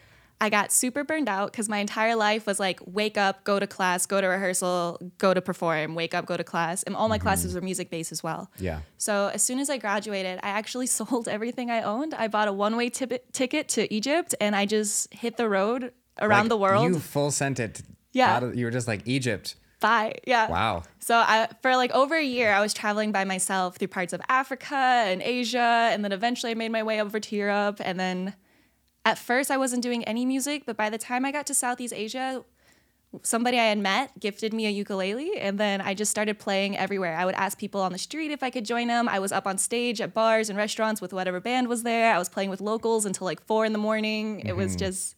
I 0.42 0.50
got 0.50 0.72
super 0.72 1.04
burned 1.04 1.28
out 1.28 1.52
because 1.52 1.68
my 1.68 1.80
entire 1.80 2.16
life 2.16 2.46
was 2.46 2.60
like 2.60 2.80
wake 2.86 3.18
up, 3.18 3.44
go 3.44 3.60
to 3.60 3.68
class, 3.68 4.06
go 4.06 4.22
to 4.22 4.28
rehearsal, 4.28 5.00
go 5.18 5.34
to 5.34 5.42
perform, 5.42 5.96
wake 5.96 6.14
up, 6.14 6.26
go 6.26 6.38
to 6.38 6.44
class. 6.44 6.84
And 6.84 6.96
all 6.96 7.10
my 7.10 7.18
mm-hmm. 7.18 7.24
classes 7.24 7.54
were 7.54 7.62
music 7.62 7.90
based 7.90 8.12
as 8.12 8.24
well. 8.24 8.50
Yeah. 8.58 8.82
So 8.98 9.30
as 9.34 9.44
soon 9.44 9.60
as 9.60 9.70
I 9.70 9.78
graduated, 9.78 10.40
I 10.42 10.50
actually 10.50 10.88
sold 11.00 11.28
everything 11.28 11.70
I 11.70 11.82
owned. 11.82 12.14
I 12.14 12.28
bought 12.28 12.48
a 12.48 12.54
one 12.54 12.78
way 12.78 12.90
ticket 12.90 13.68
to 13.70 13.94
Egypt 13.94 14.34
and 14.40 14.56
I 14.56 14.66
just 14.66 15.14
hit 15.14 15.38
the 15.38 15.50
road 15.50 15.92
around 16.22 16.44
Like, 16.44 16.50
the 16.50 16.58
world. 16.58 16.86
You 16.86 17.00
full 17.00 17.32
sent 17.32 17.60
it. 17.60 17.82
Yeah. 18.14 18.36
out 18.36 18.44
of- 18.44 18.56
you 18.56 18.66
were 18.66 18.72
just 18.72 18.88
like 18.88 19.02
Egypt. 19.06 19.56
Bye. 19.80 20.16
Yeah. 20.26 20.50
Wow. 20.50 20.84
So 21.00 21.16
I, 21.16 21.48
for 21.62 21.76
like 21.76 21.92
over 21.92 22.16
a 22.16 22.24
year, 22.24 22.52
I 22.52 22.60
was 22.60 22.74
traveling 22.74 23.12
by 23.12 23.24
myself 23.24 23.78
through 23.78 23.88
parts 23.90 24.14
of 24.14 24.22
Africa 24.28 24.76
and 24.76 25.22
Asia, 25.22 25.90
and 25.92 26.04
then 26.04 26.12
eventually 26.12 26.52
I 26.52 26.56
made 26.56 26.72
my 26.72 26.84
way 26.84 27.02
over 27.02 27.20
to 27.20 27.36
Europe. 27.36 27.80
And 27.80 27.98
then 28.00 28.36
at 29.10 29.18
first, 29.18 29.50
I 29.52 29.58
wasn't 29.58 29.84
doing 29.84 30.04
any 30.04 30.26
music, 30.26 30.64
but 30.66 30.78
by 30.78 30.90
the 30.90 30.98
time 30.98 31.26
I 31.26 31.32
got 31.32 31.48
to 31.48 31.54
Southeast 31.54 31.94
Asia, 31.94 32.44
somebody 33.24 33.58
I 33.58 33.66
had 33.66 33.80
met 33.80 34.20
gifted 34.20 34.54
me 34.54 34.68
a 34.68 34.70
ukulele, 34.70 35.38
and 35.40 35.60
then 35.60 35.82
I 35.82 35.94
just 35.96 36.12
started 36.12 36.38
playing 36.38 36.78
everywhere. 36.78 37.16
I 37.16 37.26
would 37.26 37.36
ask 37.36 37.58
people 37.58 37.82
on 37.82 37.92
the 37.92 37.98
street 37.98 38.32
if 38.32 38.44
I 38.44 38.52
could 38.52 38.66
join 38.66 38.88
them. 38.88 39.10
I 39.10 39.20
was 39.20 39.32
up 39.32 39.48
on 39.48 39.58
stage 39.58 40.00
at 40.00 40.14
bars 40.14 40.50
and 40.50 40.58
restaurants 40.58 41.02
with 41.02 41.12
whatever 41.12 41.40
band 41.40 41.68
was 41.68 41.84
there. 41.84 42.14
I 42.14 42.20
was 42.20 42.30
playing 42.30 42.52
with 42.52 42.62
locals 42.62 43.06
until 43.06 43.26
like 43.26 43.44
four 43.46 43.66
in 43.66 43.74
the 43.74 43.80
morning. 43.80 44.42
It 44.42 44.56
was 44.56 44.74
mm-hmm. 44.74 44.86
just 44.86 45.16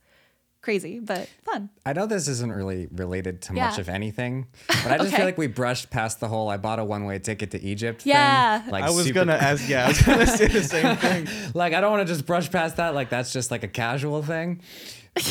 crazy, 0.62 1.00
but 1.00 1.28
fun. 1.44 1.70
I 1.86 1.94
know 1.94 2.06
this 2.06 2.28
isn't 2.28 2.52
really 2.52 2.88
related 2.92 3.42
to 3.44 3.54
Yeah. 3.56 3.70
much 3.70 3.80
of 3.80 3.90
anything, 3.90 4.48
but 4.68 4.88
I 4.88 4.98
just 4.98 5.08
Okay. 5.10 5.18
feel 5.18 5.26
like 5.26 5.38
we 5.38 5.48
brushed 5.48 5.90
past 5.90 6.20
the 6.20 6.28
whole 6.28 6.50
I 6.50 6.58
bought 6.58 6.80
a 6.80 6.86
one 6.86 7.06
way 7.06 7.20
ticket 7.20 7.52
to 7.52 7.62
Egypt 7.62 8.06
Yeah. 8.06 8.62
thing. 8.62 8.72
Like 8.72 8.84
I 8.84 8.90
was 8.92 9.06
super- 9.06 9.16
gonna 9.20 9.34
ask. 9.42 9.68
Yeah, 9.68 9.86
I 9.86 9.88
was 9.90 10.02
gonna 10.02 10.28
say 10.28 10.48
the 10.48 10.64
same 10.64 10.96
thing. 11.06 11.28
like 11.54 11.74
I 11.74 11.82
don't 11.82 11.92
want 11.92 12.08
to 12.08 12.14
just 12.14 12.26
brush 12.26 12.50
past 12.52 12.78
that. 12.78 12.94
Like 12.94 13.10
that's 13.10 13.34
just 13.34 13.52
like 13.52 13.64
a 13.64 13.68
casual 13.68 14.22
thing. 14.24 14.62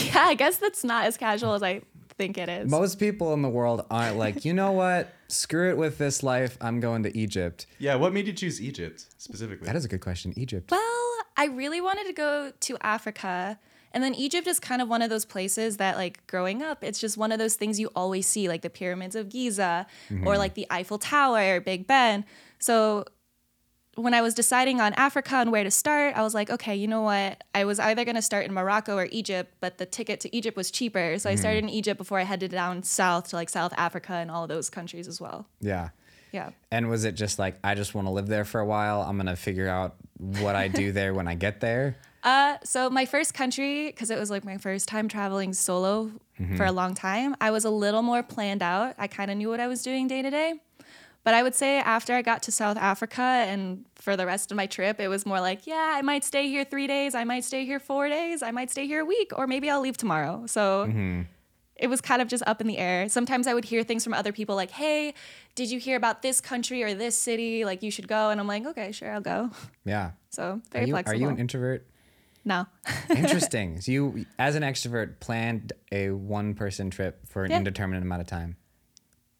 Yeah, 0.06 0.24
I 0.26 0.34
guess 0.34 0.56
that's 0.58 0.84
not 0.84 1.04
as 1.06 1.16
casual 1.16 1.54
as 1.54 1.62
I 1.62 1.82
think 2.18 2.36
it 2.36 2.48
is. 2.50 2.70
Most 2.70 2.98
people 2.98 3.32
in 3.32 3.40
the 3.40 3.48
world 3.48 3.86
aren't 3.90 4.18
like, 4.18 4.44
you 4.44 4.52
know 4.52 4.72
what? 4.72 5.10
Screw 5.28 5.70
it 5.70 5.78
with 5.78 5.96
this 5.96 6.22
life. 6.22 6.58
I'm 6.60 6.80
going 6.80 7.04
to 7.04 7.16
Egypt. 7.16 7.66
Yeah, 7.78 7.94
what 7.94 8.12
made 8.12 8.26
you 8.26 8.32
choose 8.34 8.60
Egypt 8.60 9.06
specifically? 9.16 9.64
That 9.66 9.76
is 9.76 9.84
a 9.86 9.88
good 9.88 10.00
question. 10.02 10.34
Egypt. 10.36 10.70
Well, 10.70 11.12
I 11.36 11.46
really 11.46 11.80
wanted 11.80 12.06
to 12.08 12.12
go 12.12 12.52
to 12.60 12.76
Africa. 12.82 13.58
And 13.92 14.02
then 14.04 14.14
Egypt 14.14 14.46
is 14.46 14.60
kind 14.60 14.80
of 14.80 14.88
one 14.88 15.02
of 15.02 15.10
those 15.10 15.24
places 15.24 15.78
that, 15.78 15.96
like, 15.96 16.26
growing 16.26 16.62
up, 16.62 16.84
it's 16.84 17.00
just 17.00 17.16
one 17.16 17.32
of 17.32 17.38
those 17.38 17.56
things 17.56 17.80
you 17.80 17.90
always 17.96 18.26
see, 18.26 18.48
like 18.48 18.62
the 18.62 18.70
pyramids 18.70 19.16
of 19.16 19.28
Giza 19.28 19.86
or 20.10 20.16
mm-hmm. 20.16 20.26
like 20.26 20.54
the 20.54 20.66
Eiffel 20.70 20.98
Tower 20.98 21.56
or 21.56 21.60
Big 21.60 21.86
Ben. 21.86 22.24
So 22.58 23.04
when 23.96 24.14
I 24.14 24.22
was 24.22 24.34
deciding 24.34 24.80
on 24.80 24.92
Africa 24.94 25.36
and 25.36 25.50
where 25.50 25.64
to 25.64 25.70
start, 25.70 26.16
I 26.16 26.22
was 26.22 26.34
like, 26.34 26.50
okay, 26.50 26.74
you 26.74 26.86
know 26.86 27.02
what? 27.02 27.42
I 27.54 27.64
was 27.64 27.80
either 27.80 28.04
going 28.04 28.14
to 28.14 28.22
start 28.22 28.46
in 28.46 28.52
Morocco 28.52 28.96
or 28.96 29.08
Egypt, 29.10 29.54
but 29.60 29.78
the 29.78 29.86
ticket 29.86 30.20
to 30.20 30.34
Egypt 30.34 30.56
was 30.56 30.70
cheaper. 30.70 31.18
So 31.18 31.28
I 31.28 31.34
started 31.34 31.64
mm-hmm. 31.64 31.68
in 31.70 31.74
Egypt 31.74 31.98
before 31.98 32.18
I 32.18 32.22
headed 32.22 32.50
down 32.50 32.82
south 32.82 33.30
to 33.30 33.36
like 33.36 33.48
South 33.48 33.74
Africa 33.76 34.14
and 34.14 34.30
all 34.30 34.44
of 34.44 34.48
those 34.48 34.70
countries 34.70 35.08
as 35.08 35.20
well. 35.20 35.46
Yeah. 35.60 35.90
Yeah. 36.32 36.50
And 36.70 36.88
was 36.88 37.04
it 37.04 37.16
just 37.16 37.38
like 37.38 37.58
I 37.64 37.74
just 37.74 37.94
want 37.94 38.06
to 38.06 38.12
live 38.12 38.28
there 38.28 38.44
for 38.44 38.60
a 38.60 38.66
while? 38.66 39.02
I'm 39.02 39.16
gonna 39.16 39.36
figure 39.36 39.68
out 39.68 39.96
what 40.18 40.54
I 40.54 40.68
do 40.68 40.92
there 40.92 41.12
when 41.12 41.26
I 41.26 41.34
get 41.34 41.60
there. 41.60 41.96
Uh, 42.22 42.58
so 42.64 42.90
my 42.90 43.06
first 43.06 43.32
country, 43.34 43.86
because 43.86 44.10
it 44.10 44.18
was 44.18 44.30
like 44.30 44.44
my 44.44 44.58
first 44.58 44.88
time 44.88 45.08
traveling 45.08 45.52
solo 45.52 46.10
for 46.56 46.64
a 46.64 46.72
long 46.72 46.94
time, 46.94 47.36
I 47.40 47.50
was 47.50 47.66
a 47.66 47.70
little 47.70 48.02
more 48.02 48.22
planned 48.22 48.62
out. 48.62 48.94
I 48.98 49.06
kind 49.08 49.30
of 49.30 49.36
knew 49.36 49.50
what 49.50 49.60
I 49.60 49.66
was 49.66 49.82
doing 49.82 50.08
day 50.08 50.22
to 50.22 50.30
day. 50.30 50.54
But 51.22 51.34
I 51.34 51.42
would 51.42 51.54
say 51.54 51.78
after 51.78 52.14
I 52.14 52.22
got 52.22 52.42
to 52.44 52.52
South 52.52 52.78
Africa 52.78 53.20
and 53.20 53.84
for 53.96 54.16
the 54.16 54.24
rest 54.24 54.50
of 54.50 54.56
my 54.56 54.66
trip, 54.66 55.00
it 55.00 55.08
was 55.08 55.26
more 55.26 55.38
like, 55.38 55.66
yeah, 55.66 55.92
I 55.94 56.00
might 56.00 56.24
stay 56.24 56.48
here 56.48 56.64
three 56.64 56.86
days, 56.86 57.14
I 57.14 57.24
might 57.24 57.44
stay 57.44 57.66
here 57.66 57.78
four 57.78 58.08
days, 58.08 58.42
I 58.42 58.52
might 58.52 58.70
stay 58.70 58.86
here 58.86 59.02
a 59.02 59.04
week, 59.04 59.32
or 59.36 59.46
maybe 59.46 59.68
I'll 59.68 59.82
leave 59.82 59.98
tomorrow. 59.98 60.46
So 60.46 60.84
it 61.76 61.88
was 61.88 62.00
kind 62.00 62.22
of 62.22 62.28
just 62.28 62.42
up 62.46 62.62
in 62.62 62.66
the 62.66 62.78
air. 62.78 63.08
Sometimes 63.10 63.46
I 63.46 63.52
would 63.54 63.66
hear 63.66 63.82
things 63.82 64.02
from 64.02 64.14
other 64.14 64.32
people 64.32 64.56
like, 64.56 64.70
hey, 64.70 65.12
did 65.54 65.70
you 65.70 65.78
hear 65.78 65.96
about 65.96 66.22
this 66.22 66.40
country 66.40 66.82
or 66.82 66.94
this 66.94 67.18
city? 67.18 67.66
Like, 67.66 67.82
you 67.82 67.90
should 67.90 68.08
go. 68.08 68.30
And 68.30 68.40
I'm 68.40 68.46
like, 68.46 68.64
okay, 68.66 68.92
sure, 68.92 69.12
I'll 69.12 69.20
go. 69.20 69.50
Yeah. 69.84 70.12
So 70.30 70.42
Are 70.42 70.62
very 70.72 70.86
you, 70.86 70.96
are 70.96 71.14
you 71.14 71.28
an 71.28 71.38
introvert? 71.38 71.86
No. 72.44 72.66
Interesting. 73.10 73.80
so 73.80 73.92
you, 73.92 74.26
as 74.38 74.54
an 74.54 74.62
extrovert, 74.62 75.20
planned 75.20 75.72
a 75.92 76.10
one-person 76.10 76.90
trip 76.90 77.26
for 77.26 77.44
an 77.44 77.50
Yeah. 77.50 77.58
indeterminate 77.58 78.02
amount 78.02 78.20
of 78.22 78.26
time. 78.26 78.56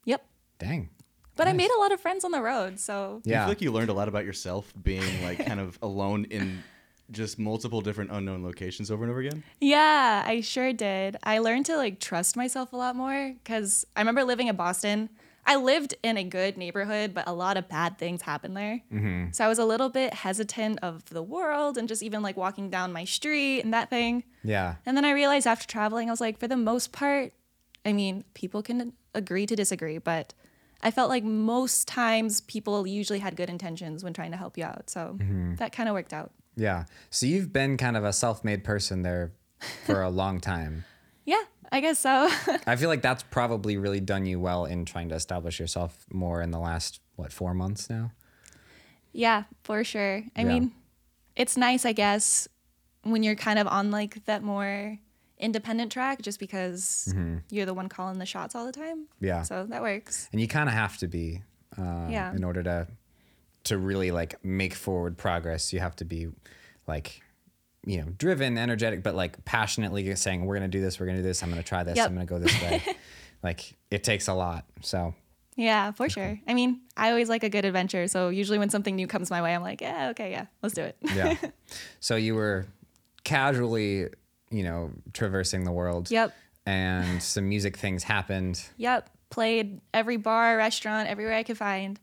yep. 0.05 0.25
Dang. 0.59 0.91
But 1.37 1.49
I 1.49 1.53
made 1.55 1.71
a 1.71 1.79
lot 1.81 1.91
of 1.91 2.01
friends 2.01 2.25
on 2.25 2.33
the 2.33 2.43
road. 2.43 2.79
So 2.79 3.21
Do 3.25 3.31
you 3.31 3.35
Yeah. 3.37 3.45
feel 3.45 3.49
like 3.49 3.63
you 3.63 3.73
learned 3.73 3.89
a 3.89 3.95
lot 3.95 4.09
about 4.09 4.27
yourself 4.27 4.73
being 4.83 5.23
like 5.23 5.45
kind 5.47 5.59
of 5.59 5.79
alone 5.81 6.25
in 6.27 6.63
just 7.11 7.39
multiple 7.39 7.81
different 7.81 8.11
unknown 8.13 8.45
locations 8.45 8.91
over 8.91 9.05
and 9.05 9.11
over 9.11 9.21
again? 9.21 9.43
Yeah, 9.61 10.23
I 10.27 10.43
sure 10.43 10.73
did. 10.75 11.17
I 11.23 11.39
learned 11.39 11.65
to 11.67 11.77
like 11.77 11.99
trust 11.99 12.37
myself 12.37 12.75
a 12.75 12.77
lot 12.77 12.95
more 12.95 13.33
because 13.43 13.87
I 13.97 14.01
remember 14.03 14.23
living 14.25 14.49
in 14.49 14.57
Boston. 14.57 15.09
I 15.51 15.57
lived 15.57 15.97
in 16.05 16.17
a 16.17 16.23
good 16.23 16.57
neighborhood, 16.57 17.13
but 17.13 17.27
a 17.27 17.33
lot 17.33 17.57
of 17.57 17.69
bad 17.69 17.99
things 17.99 18.23
happened 18.23 18.57
there. 18.57 18.81
Mm-hmm. 18.93 19.33
So 19.33 19.45
I 19.45 19.49
was 19.49 19.59
a 19.59 19.65
little 19.65 19.89
bit 19.89 20.15
hesitant 20.15 20.79
of 20.81 21.05
the 21.07 21.25
world 21.25 21.77
and 21.77 21.89
just 21.89 22.05
even 22.05 22.23
like 22.23 22.37
walking 22.37 22.71
down 22.71 22.93
my 22.93 23.05
street 23.05 23.63
and 23.63 23.75
that 23.75 23.91
thing. 23.91 24.23
Yeah. 24.45 24.77
And 24.87 24.97
then 24.97 25.05
I 25.05 25.11
realized 25.11 25.49
after 25.49 25.67
traveling, 25.67 26.09
I 26.09 26.13
was 26.13 26.21
like, 26.21 26.39
for 26.39 26.47
the 26.47 26.57
most 26.57 26.93
part, 26.93 27.33
I 27.85 27.93
mean, 27.93 28.23
people 28.35 28.63
can 28.63 28.93
agree 29.13 29.45
to 29.45 29.57
disagree, 29.57 29.99
but 29.99 30.35
I 30.83 30.93
felt 30.93 31.09
like 31.09 31.25
most 31.25 31.89
times 31.89 32.43
people 32.43 32.87
usually 32.87 33.19
had 33.19 33.35
good 33.35 33.51
intentions 33.51 34.05
when 34.05 34.13
trying 34.13 34.31
to 34.31 34.37
help 34.37 34.57
you 34.57 34.63
out. 34.63 34.89
So 34.89 35.17
mm-hmm. 35.19 35.57
that 35.57 35.73
kind 35.73 35.89
of 35.89 35.97
worked 35.97 36.13
out. 36.13 36.31
Yeah. 36.55 36.85
So 37.11 37.27
you've 37.27 37.53
been 37.53 37.77
kind 37.77 37.97
of 37.97 38.05
a 38.05 38.13
self-made 38.13 38.63
person 38.63 39.03
there 39.03 39.33
for 39.85 40.01
a 40.01 40.11
long 40.11 40.39
time. 40.39 40.85
Yeah, 41.31 41.43
I 41.71 41.81
guess 41.81 41.99
so. 42.01 42.29
I 42.67 42.75
feel 42.77 42.89
like 42.89 43.03
that's 43.03 43.23
probably 43.23 43.77
really 43.77 44.01
done 44.01 44.27
you 44.27 44.41
well 44.41 44.65
in 44.65 44.85
trying 44.85 45.09
to 45.11 45.15
establish 45.15 45.61
yourself 45.61 46.05
more 46.11 46.43
in 46.43 46.51
the 46.51 46.59
last 46.59 47.01
what 47.17 47.33
four 47.33 47.55
months 47.55 47.89
now. 47.89 48.11
Yeah, 49.13 49.45
for 49.63 49.85
sure. 49.85 50.23
I 50.37 50.41
Yeah. 50.43 50.45
mean, 50.49 50.73
it's 51.37 51.57
nice, 51.57 51.85
I 51.87 51.93
guess, 51.93 52.49
when 53.03 53.23
you're 53.23 53.37
kind 53.37 53.59
of 53.59 53.67
on 53.69 53.91
like 53.91 54.25
that 54.25 54.43
more 54.43 54.99
independent 55.39 55.91
track 55.93 56.21
just 56.21 56.39
because 56.41 57.15
you're 57.51 57.65
the 57.67 57.75
one 57.75 57.89
calling 57.89 58.19
the 58.19 58.27
shots 58.27 58.55
all 58.55 58.67
the 58.67 58.73
time. 58.73 59.05
Mm-hmm. 59.05 59.25
Yeah. 59.27 59.43
So 59.43 59.67
that 59.71 59.83
works. 59.83 60.29
and 60.33 60.41
you 60.41 60.49
kind 60.49 60.69
of 60.69 60.75
have 60.75 60.99
to 60.99 61.07
be 61.09 61.43
uh, 61.79 62.09
Yeah. 62.11 62.35
in 62.35 62.43
order 62.45 62.63
to 62.65 62.89
to 63.65 63.77
really 63.79 64.11
like 64.11 64.43
make 64.43 64.73
forward 64.75 65.19
progress 65.19 65.71
you 65.73 65.81
have 65.81 65.95
to 65.95 66.05
be 66.05 66.29
like 66.87 67.21
you 67.87 67.99
know 67.99 68.07
driven 68.19 68.59
energetic 68.59 69.03
but 69.03 69.15
like 69.15 69.43
passionately 69.45 70.15
saying 70.17 70.45
we're 70.45 70.55
gonna 70.55 70.69
do 70.69 70.81
this 70.83 71.01
we're 71.01 71.07
gonna 71.07 71.19
do 71.19 71.23
this 71.25 71.43
i'm 71.43 71.49
gonna 71.49 71.63
try 71.63 71.83
this 71.83 71.97
Yep. 71.97 72.09
i'm 72.09 72.15
gonna 72.15 72.27
go 72.27 72.39
this 72.39 72.61
way 72.63 72.83
like 73.43 73.75
it 73.91 74.05
takes 74.05 74.29
a 74.29 74.35
lot 74.35 74.65
so 74.83 75.15
Yeah, 75.57 75.91
for 75.93 76.09
sure. 76.09 76.39
I 76.47 76.55
mean, 76.55 76.81
I 76.97 77.11
always 77.11 77.29
like 77.29 77.43
a 77.43 77.49
good 77.51 77.65
adventure. 77.67 78.07
So 78.09 78.29
usually 78.31 78.59
when 78.59 78.71
something 78.71 78.95
new 78.97 79.07
comes 79.07 79.31
my 79.31 79.43
way, 79.43 79.55
I'm 79.55 79.61
like, 79.63 79.81
yeah, 79.83 80.11
okay, 80.11 80.31
yeah, 80.31 80.47
let's 80.63 80.75
do 80.75 80.83
it. 80.83 80.97
yeah 81.15 81.37
so 82.01 82.17
you 82.17 82.35
were 82.35 82.67
casually 83.25 84.09
you 84.51 84.63
know 84.63 84.91
traversing 85.13 85.65
the 85.65 85.73
world 85.73 86.11
Yep. 86.11 86.35
and 86.67 87.23
some 87.35 87.49
music 87.49 87.77
things 87.77 88.03
happened 88.05 88.63
Yep. 88.77 89.09
Played 89.31 89.81
every 89.95 90.17
bar, 90.17 90.57
restaurant, 90.57 91.09
everywhere 91.09 91.35
I 91.35 91.45
could 91.45 91.57
find. 91.59 92.01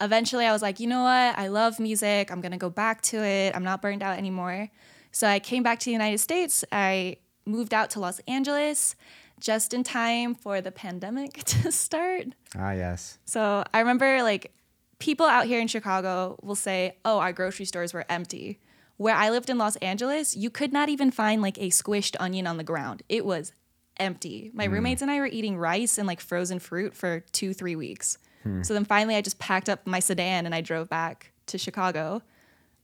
Eventually, 0.00 0.46
I 0.46 0.52
was 0.52 0.62
like, 0.62 0.80
you 0.80 0.86
know 0.86 1.02
what? 1.02 1.38
I 1.38 1.48
love 1.48 1.78
music. 1.78 2.32
I'm 2.32 2.40
going 2.40 2.52
to 2.52 2.58
go 2.58 2.70
back 2.70 3.02
to 3.02 3.18
it. 3.22 3.54
I'm 3.54 3.64
not 3.64 3.82
burned 3.82 4.02
out 4.02 4.16
anymore. 4.16 4.70
So 5.12 5.26
I 5.26 5.38
came 5.40 5.62
back 5.62 5.78
to 5.80 5.84
the 5.86 5.92
United 5.92 6.18
States. 6.18 6.64
I 6.72 7.16
moved 7.46 7.74
out 7.74 7.90
to 7.90 8.00
Los 8.00 8.20
Angeles 8.28 8.94
just 9.40 9.72
in 9.72 9.82
time 9.82 10.34
for 10.34 10.60
the 10.60 10.70
pandemic 10.70 11.32
to 11.44 11.72
start. 11.72 12.26
ah 12.56 12.72
yes 12.72 13.18
So 13.24 13.64
I 13.72 13.78
remember 13.80 14.22
like 14.22 14.52
people 14.98 15.26
out 15.26 15.46
here 15.46 15.60
in 15.60 15.66
Chicago 15.66 16.38
will 16.42 16.54
say, 16.54 16.98
oh, 17.04 17.18
our 17.18 17.32
grocery 17.32 17.64
stores 17.64 17.94
were 17.94 18.04
empty. 18.08 18.58
Where 18.98 19.14
I 19.16 19.30
lived 19.30 19.48
in 19.48 19.56
Los 19.56 19.76
Angeles, 19.76 20.36
you 20.36 20.50
could 20.50 20.74
not 20.74 20.90
even 20.90 21.10
find 21.10 21.40
like 21.40 21.56
a 21.56 21.70
squished 21.70 22.16
onion 22.20 22.46
on 22.46 22.58
the 22.58 22.64
ground. 22.64 23.02
It 23.08 23.24
was 23.24 23.54
empty. 23.98 24.50
My 24.52 24.64
roommates 24.66 25.00
and 25.00 25.10
I 25.10 25.18
were 25.20 25.26
eating 25.26 25.56
rice 25.56 25.96
and 25.96 26.06
like 26.06 26.20
frozen 26.20 26.58
fruit 26.58 26.94
for 26.94 27.20
two, 27.32 27.54
three 27.54 27.76
weeks. 27.76 28.18
So 28.62 28.72
then 28.72 28.86
finally 28.86 29.16
I 29.16 29.20
just 29.20 29.38
packed 29.38 29.68
up 29.68 29.86
my 29.86 30.00
sedan 30.00 30.46
and 30.46 30.54
I 30.54 30.62
drove 30.62 30.88
back 30.88 31.32
to 31.46 31.58
Chicago. 31.58 32.22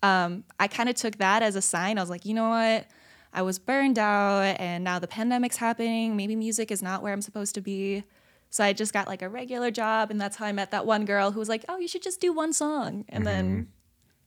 Um, 0.07 0.45
I 0.61 0.69
kind 0.69 0.89
of 0.89 0.95
took 0.95 1.17
that 1.19 1.43
as 1.43 1.57
a 1.57 1.63
sign. 1.63 1.99
I 1.99 2.03
was 2.03 2.11
like, 2.11 2.25
you 2.25 2.35
know 2.35 2.49
what? 2.49 2.87
I 3.33 3.43
was 3.43 3.59
burned 3.59 3.99
out 3.99 4.57
and 4.59 4.85
now 4.85 4.99
the 4.99 5.09
pandemic's 5.09 5.57
happening. 5.57 6.17
Maybe 6.17 6.37
music 6.37 6.71
is 6.71 6.83
not 6.83 7.03
where 7.03 7.13
I'm 7.13 7.23
supposed 7.23 7.55
to 7.57 7.61
be. 7.61 8.05
So 8.51 8.65
I 8.65 8.73
just 8.73 8.93
got 8.93 9.07
like 9.09 9.23
a 9.23 9.29
regular 9.29 9.71
job, 9.71 10.11
and 10.11 10.21
that's 10.21 10.37
how 10.37 10.47
I 10.47 10.53
met 10.53 10.71
that 10.71 10.87
one 10.87 11.05
girl 11.05 11.33
who 11.33 11.41
was 11.41 11.49
like, 11.49 11.65
"Oh, 11.69 11.79
you 11.79 11.89
should 11.89 12.03
just 12.03 12.21
do 12.21 12.33
one 12.33 12.53
song." 12.53 13.05
And 13.09 13.27
then 13.27 13.69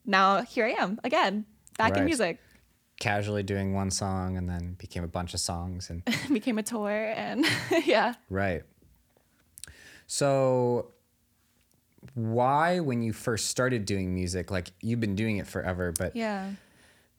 now 0.05 0.41
here 0.43 0.65
I 0.65 0.71
am 0.71 0.99
again, 1.03 1.45
back 1.77 1.95
in 1.97 2.05
music. 2.05 2.37
casually 2.99 3.43
doing 3.43 3.73
one 3.73 3.89
song 3.89 4.35
and 4.37 4.49
then 4.49 4.75
became 4.77 5.05
a 5.05 5.07
bunch 5.07 5.33
of 5.33 5.39
songs 5.39 5.89
and 5.89 6.03
Became 6.33 6.57
a 6.59 6.63
tour, 6.63 7.13
and 7.15 7.45
yeah. 7.85 8.15
Right. 8.29 8.63
So, 10.05 10.91
why, 12.13 12.79
when 12.79 13.01
you 13.01 13.13
first 13.13 13.47
started 13.47 13.85
doing 13.85 14.13
music, 14.13 14.51
like 14.51 14.71
you've 14.81 14.99
been 14.99 15.15
doing 15.15 15.37
it 15.37 15.47
forever, 15.47 15.91
but 15.97 16.15
Yeah. 16.15 16.51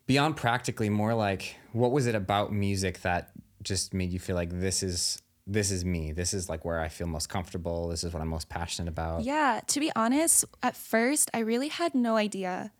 beyond 0.06 0.36
practically, 0.36 0.88
more 0.88 1.14
like 1.14 1.56
what 1.72 1.92
was 1.92 2.06
it 2.06 2.14
about 2.14 2.52
music 2.52 3.00
that 3.02 3.30
just 3.62 3.92
made 3.94 4.12
you 4.12 4.18
feel 4.18 4.36
like 4.36 4.50
this 4.60 4.82
is 4.82 5.20
this 5.46 5.70
is 5.72 5.84
me. 5.84 6.12
This 6.12 6.32
is 6.32 6.48
like 6.48 6.64
where 6.64 6.78
I 6.80 6.88
feel 6.88 7.08
most 7.08 7.28
comfortable. 7.28 7.88
This 7.88 8.04
is 8.04 8.12
what 8.12 8.22
I'm 8.22 8.28
most 8.28 8.48
passionate 8.48 8.88
about. 8.88 9.22
Yeah, 9.24 9.60
to 9.68 9.80
be 9.80 9.90
honest, 9.96 10.44
at 10.62 10.76
first 10.76 11.28
I 11.34 11.40
really 11.40 11.68
had 11.68 11.92
no 11.94 12.16
idea. 12.16 12.70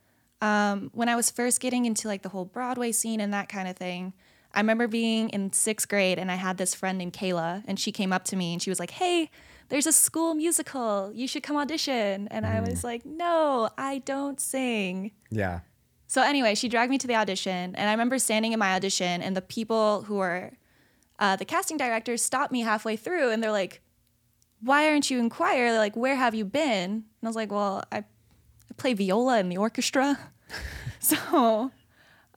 Um, 0.41 0.91
when 0.95 1.09
I 1.09 1.17
was 1.17 1.31
first 1.31 1.61
getting 1.61 1.85
into 1.85 2.07
like 2.07 2.23
the 2.23 2.29
whole 2.29 2.45
Broadway 2.45 2.93
scene 2.93 3.21
and 3.21 3.33
that 3.35 3.49
kind 3.49 3.67
of 3.67 3.77
thing, 3.77 4.13
I 4.55 4.61
remember 4.61 4.87
being 4.89 5.31
in 5.31 5.53
sixth 5.53 5.89
grade 5.89 6.19
and 6.19 6.31
I 6.31 6.37
had 6.37 6.59
this 6.59 6.75
friend 6.75 6.97
named 6.99 7.13
Kayla, 7.13 7.65
and 7.67 7.79
she 7.79 7.93
came 7.93 8.13
up 8.13 8.25
to 8.27 8.37
me 8.37 8.53
and 8.53 8.63
she 8.63 8.71
was 8.71 8.79
like, 8.81 8.91
"Hey, 8.93 9.31
there's 9.71 9.87
a 9.87 9.93
school 9.93 10.35
musical. 10.35 11.11
You 11.15 11.27
should 11.27 11.43
come 11.43 11.57
audition." 11.57 12.29
And 12.29 12.45
I 12.45 12.61
was 12.61 12.85
like, 12.85 13.07
"No, 13.07 13.71
I 13.79 13.99
don't 13.99 14.41
sing." 14.41 15.13
Yeah. 15.31 15.61
So 16.07 16.23
anyway, 16.23 16.55
she 16.55 16.69
dragged 16.69 16.91
me 16.91 16.99
to 16.99 17.07
the 17.07 17.15
audition, 17.15 17.75
and 17.77 17.89
I 17.89 17.93
remember 17.93 18.19
standing 18.19 18.53
in 18.53 18.59
my 18.59 18.75
audition, 18.75 19.23
and 19.23 19.37
the 19.37 19.43
people 19.43 20.03
who 20.03 20.17
were 20.17 20.53
uh, 21.21 21.37
the 21.37 21.45
casting 21.45 21.77
directors 21.77 22.23
stopped 22.23 22.51
me 22.51 22.63
halfway 22.63 22.97
through, 22.97 23.31
and 23.31 23.43
they're 23.43 23.53
like, 23.53 23.81
"Why 24.61 24.89
aren't 24.89 25.11
you 25.11 25.19
in 25.21 25.31
choir? 25.31 25.71
They're 25.71 25.79
like, 25.79 25.97
where 25.97 26.17
have 26.17 26.35
you 26.35 26.45
been?" 26.45 26.91
And 26.91 27.05
I 27.23 27.27
was 27.27 27.37
like, 27.37 27.53
"Well, 27.53 27.85
I, 27.93 27.99
I 27.99 28.75
play 28.77 28.95
viola 28.95 29.39
in 29.39 29.51
the 29.51 29.59
orchestra." 29.59 30.19
so, 30.99 31.71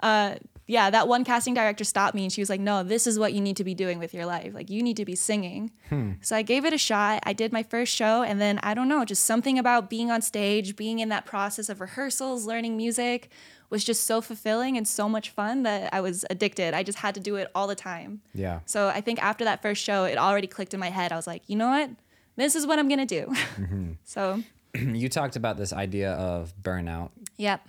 uh, 0.02 0.36
yeah, 0.66 0.90
that 0.90 1.08
one 1.08 1.24
casting 1.24 1.54
director 1.54 1.84
stopped 1.84 2.16
me, 2.16 2.24
and 2.24 2.32
she 2.32 2.42
was 2.42 2.50
like, 2.50 2.62
"No, 2.62 2.84
this 2.84 3.06
is 3.06 3.20
what 3.20 3.34
you 3.34 3.42
need 3.42 3.58
to 3.58 3.64
be 3.64 3.74
doing 3.74 4.00
with 4.00 4.14
your 4.14 4.26
life. 4.26 4.54
Like, 4.54 4.70
you 4.70 4.82
need 4.82 4.98
to 4.98 5.06
be 5.06 5.16
singing." 5.16 5.72
Hmm. 5.90 6.14
So 6.22 6.36
I 6.36 6.42
gave 6.42 6.66
it 6.66 6.74
a 6.74 6.78
shot. 6.78 7.22
I 7.26 7.34
did 7.34 7.52
my 7.52 7.64
first 7.64 7.94
show, 7.94 8.24
and 8.24 8.40
then 8.40 8.60
I 8.64 8.74
don't 8.74 8.88
know, 8.88 9.06
just 9.06 9.26
something 9.26 9.60
about 9.60 9.90
being 9.90 10.10
on 10.10 10.22
stage, 10.22 10.76
being 10.76 11.00
in 11.00 11.10
that 11.10 11.26
process 11.26 11.70
of 11.70 11.82
rehearsals, 11.82 12.46
learning 12.46 12.78
music 12.78 13.30
was 13.74 13.84
just 13.84 14.06
so 14.06 14.22
fulfilling 14.22 14.78
and 14.78 14.88
so 14.88 15.10
much 15.10 15.32
fun 15.32 15.64
that 15.64 15.92
I 15.92 16.00
was 16.00 16.24
addicted. 16.30 16.76
I 16.76 16.84
just 16.84 17.00
had 17.00 17.16
to 17.16 17.20
do 17.20 17.38
it 17.38 17.50
all 17.56 17.66
the 17.66 17.74
time. 17.74 18.22
Yeah. 18.36 18.60
So 18.66 18.90
I 18.90 19.02
think 19.02 19.22
after 19.24 19.44
that 19.46 19.64
first 19.64 19.84
show, 19.84 20.04
it 20.04 20.16
already 20.16 20.46
clicked 20.46 20.76
in 20.76 20.80
my 20.80 20.92
head. 20.92 21.12
I 21.12 21.16
was 21.16 21.26
like, 21.26 21.42
you 21.48 21.56
know 21.56 21.70
what? 21.70 21.90
This 22.36 22.56
is 22.56 22.68
what 22.68 22.78
I'm 22.78 22.88
gonna 22.88 23.08
do. 23.08 23.26
Mm-hmm. 23.56 23.92
so, 24.04 24.44
you 24.76 25.10
talked 25.10 25.36
about 25.36 25.58
this 25.58 25.74
idea 25.74 26.12
of 26.14 26.54
burnout. 26.62 27.10
yep. 27.38 27.68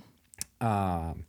Um, 0.61 1.25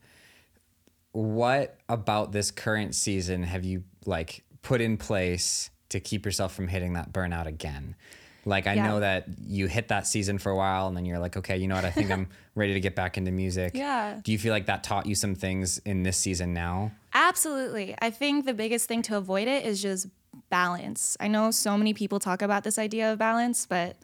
What 1.16 1.78
about 1.88 2.34
this 2.34 2.52
current 2.52 2.94
season 2.94 3.44
have 3.44 3.64
you 3.64 3.84
like 4.06 4.44
put 4.62 4.82
in 4.82 4.98
place 4.98 5.70
to 5.90 6.02
keep 6.02 6.26
yourself 6.26 6.54
from 6.54 6.68
hitting 6.68 6.92
that 6.94 7.14
burnout 7.14 7.46
again? 7.46 7.96
Like 8.44 8.68
I 8.68 8.74
Yeah. 8.74 8.88
know 8.88 9.00
that 9.00 9.26
you 9.48 9.68
hit 9.68 9.88
that 9.88 10.06
season 10.08 10.40
for 10.40 10.52
a 10.52 10.58
while 10.58 10.88
and 10.88 10.98
then 10.98 11.06
you're 11.06 11.20
like, 11.20 11.38
okay, 11.38 11.56
you 11.56 11.70
know 11.70 11.76
what? 11.76 11.86
I 11.86 11.90
think 11.92 12.12
I'm 12.12 12.28
ready 12.56 12.74
to 12.74 12.82
get 12.82 12.96
back 12.98 13.18
into 13.18 13.32
music. 13.32 13.72
Yeah. 13.76 14.20
Do 14.22 14.34
you 14.34 14.38
feel 14.38 14.52
like 14.52 14.66
that 14.66 14.84
taught 14.84 15.06
you 15.06 15.16
some 15.16 15.36
things 15.36 15.78
in 15.80 16.04
this 16.04 16.18
season 16.18 16.54
now? 16.54 16.92
Absolutely. 17.14 17.96
I 18.02 18.10
think 18.10 18.46
the 18.46 18.54
biggest 18.54 18.90
thing 18.90 19.02
to 19.04 19.16
avoid 19.16 19.48
it 19.48 19.66
is 19.66 19.82
just 19.82 20.08
balance. 20.50 21.16
I 21.22 21.30
know 21.30 21.50
so 21.52 21.78
many 21.78 21.94
people 21.94 22.20
talk 22.20 22.42
about 22.42 22.66
this 22.66 22.78
idea 22.78 23.14
of 23.14 23.20
balance, 23.20 23.66
but 23.66 23.96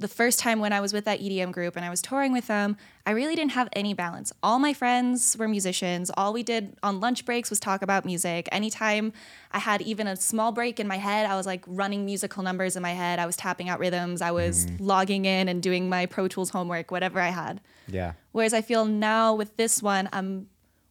the 0.00 0.08
first 0.08 0.38
time 0.38 0.60
when 0.60 0.72
I 0.72 0.80
was 0.80 0.92
with 0.92 1.04
that 1.04 1.20
EDM 1.20 1.52
group 1.52 1.76
and 1.76 1.84
I 1.84 1.90
was 1.90 2.00
touring 2.00 2.32
with 2.32 2.46
them, 2.46 2.76
I 3.06 3.12
really 3.12 3.34
didn't 3.34 3.52
have 3.52 3.68
any 3.72 3.94
balance. 3.94 4.32
All 4.42 4.58
my 4.58 4.72
friends 4.72 5.36
were 5.38 5.46
musicians. 5.46 6.10
All 6.16 6.32
we 6.32 6.42
did 6.42 6.76
on 6.82 7.00
lunch 7.00 7.24
breaks 7.24 7.50
was 7.50 7.60
talk 7.60 7.82
about 7.82 8.04
music. 8.04 8.48
Anytime 8.50 9.12
I 9.52 9.58
had 9.58 9.82
even 9.82 10.06
a 10.06 10.16
small 10.16 10.52
break 10.52 10.80
in 10.80 10.88
my 10.88 10.96
head, 10.96 11.26
I 11.26 11.36
was 11.36 11.46
like 11.46 11.64
running 11.66 12.04
musical 12.04 12.42
numbers 12.42 12.76
in 12.76 12.82
my 12.82 12.92
head. 12.92 13.18
I 13.18 13.26
was 13.26 13.36
tapping 13.36 13.68
out 13.68 13.78
rhythms. 13.78 14.22
I 14.22 14.30
was 14.30 14.66
mm-hmm. 14.66 14.84
logging 14.84 15.24
in 15.24 15.48
and 15.48 15.62
doing 15.62 15.88
my 15.88 16.06
Pro 16.06 16.28
Tools 16.28 16.50
homework, 16.50 16.90
whatever 16.90 17.20
I 17.20 17.28
had. 17.28 17.60
Yeah. 17.86 18.12
Whereas 18.32 18.54
I 18.54 18.62
feel 18.62 18.84
now 18.84 19.34
with 19.34 19.56
this 19.56 19.82
one, 19.82 20.08
I'm 20.12 20.48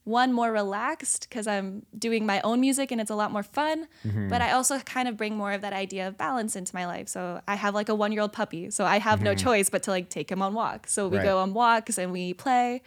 one 0.09 0.33
more 0.33 0.51
relaxed 0.51 1.27
because 1.29 1.47
I'm 1.47 1.85
doing 1.97 2.25
my 2.25 2.41
own 2.41 2.59
music 2.59 2.91
and 2.91 2.99
it's 2.99 3.11
a 3.11 3.15
lot 3.15 3.31
more 3.31 3.43
fun. 3.43 3.87
Mm-hmm. 4.05 4.27
But 4.27 4.41
I 4.41 4.51
also 4.51 4.79
kind 4.79 5.07
of 5.07 5.15
bring 5.15 5.37
more 5.37 5.53
of 5.53 5.61
that 5.61 5.73
idea 5.73 6.07
of 6.07 6.17
balance 6.17 6.55
into 6.55 6.73
my 6.75 6.85
life. 6.85 7.07
So 7.07 7.41
I 7.47 7.55
have 7.55 7.73
like 7.75 7.89
a 7.89 7.95
one 7.95 8.11
year 8.11 8.21
old 8.21 8.33
puppy. 8.33 8.69
So 8.71 8.85
I 8.85 8.99
have 8.99 9.21
no 9.21 9.31
mm-hmm. 9.31 9.45
choice 9.45 9.69
but 9.69 9.83
to 9.83 9.91
like 9.91 10.09
take 10.09 10.29
him 10.31 10.41
on 10.41 10.53
walks. 10.53 10.91
So 10.93 11.07
we 11.07 11.17
Right. 11.17 11.25
go 11.25 11.37
on 11.39 11.53
walks 11.53 11.97
and 11.97 12.11
we 12.11 12.33
play. 12.33 12.81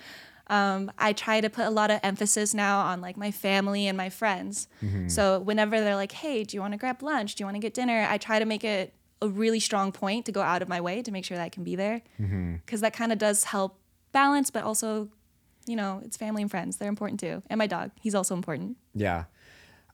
Um, 0.49 0.91
I 0.99 1.13
try 1.13 1.41
to 1.41 1.49
put 1.49 1.65
a 1.65 1.71
lot 1.71 1.91
of 1.91 2.01
emphasis 2.03 2.53
now 2.53 2.81
on 2.81 3.01
like 3.01 3.17
my 3.17 3.31
family 3.31 3.87
and 3.87 3.97
my 3.97 4.11
friends. 4.11 4.69
Mm-hmm. 4.85 5.09
So 5.09 5.39
whenever 5.39 5.81
they're 5.81 5.97
like, 5.97 6.13
hey, 6.13 6.45
do 6.45 6.57
you 6.57 6.61
want 6.61 6.73
to 6.73 6.79
grab 6.79 7.03
lunch? 7.03 7.37
Do 7.37 7.43
you 7.43 7.47
want 7.47 7.55
to 7.57 7.61
get 7.61 7.73
dinner? 7.75 8.07
I 8.11 8.19
try 8.19 8.39
to 8.39 8.45
make 8.45 8.65
it 8.65 8.93
a 9.23 9.29
really 9.29 9.61
strong 9.61 9.93
point 9.93 10.27
to 10.27 10.33
go 10.33 10.43
out 10.43 10.61
of 10.63 10.69
my 10.69 10.81
way 10.81 11.01
to 11.03 11.11
make 11.13 11.25
sure 11.25 11.37
that 11.37 11.45
I 11.45 11.49
can 11.49 11.63
be 11.63 11.77
there. 11.77 12.03
Because 12.19 12.81
that 12.81 12.93
kind 12.93 13.13
of 13.13 13.19
does 13.19 13.45
help 13.45 13.79
balance, 14.11 14.51
but 14.51 14.65
also 14.65 15.09
you 15.67 15.77
know, 15.77 16.01
it's 16.05 16.17
family 16.17 16.43
and 16.43 16.51
friends. 16.51 16.77
They're 16.77 16.89
important 16.89 17.21
too. 17.21 17.43
And 17.49 17.59
my 17.59 17.67
dog, 17.67 17.91
he's 18.01 18.15
also 18.15 18.35
important. 18.35 18.77
Yeah. 18.95 19.25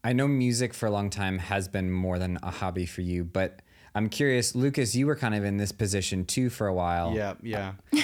I 0.04 0.12
know 0.12 0.28
music 0.28 0.74
for 0.74 0.86
a 0.86 0.90
long 0.90 1.10
time 1.10 1.38
has 1.38 1.68
been 1.68 1.90
more 1.90 2.18
than 2.18 2.38
a 2.42 2.50
hobby 2.50 2.86
for 2.86 3.02
you, 3.02 3.24
but 3.24 3.62
I'm 3.98 4.08
curious, 4.08 4.54
Lucas, 4.54 4.94
you 4.94 5.06
were 5.08 5.16
kind 5.16 5.34
of 5.34 5.44
in 5.44 5.56
this 5.56 5.72
position 5.72 6.24
too 6.24 6.50
for 6.50 6.68
a 6.68 6.72
while. 6.74 7.14
Yeah, 7.14 7.34
yeah. 7.42 7.72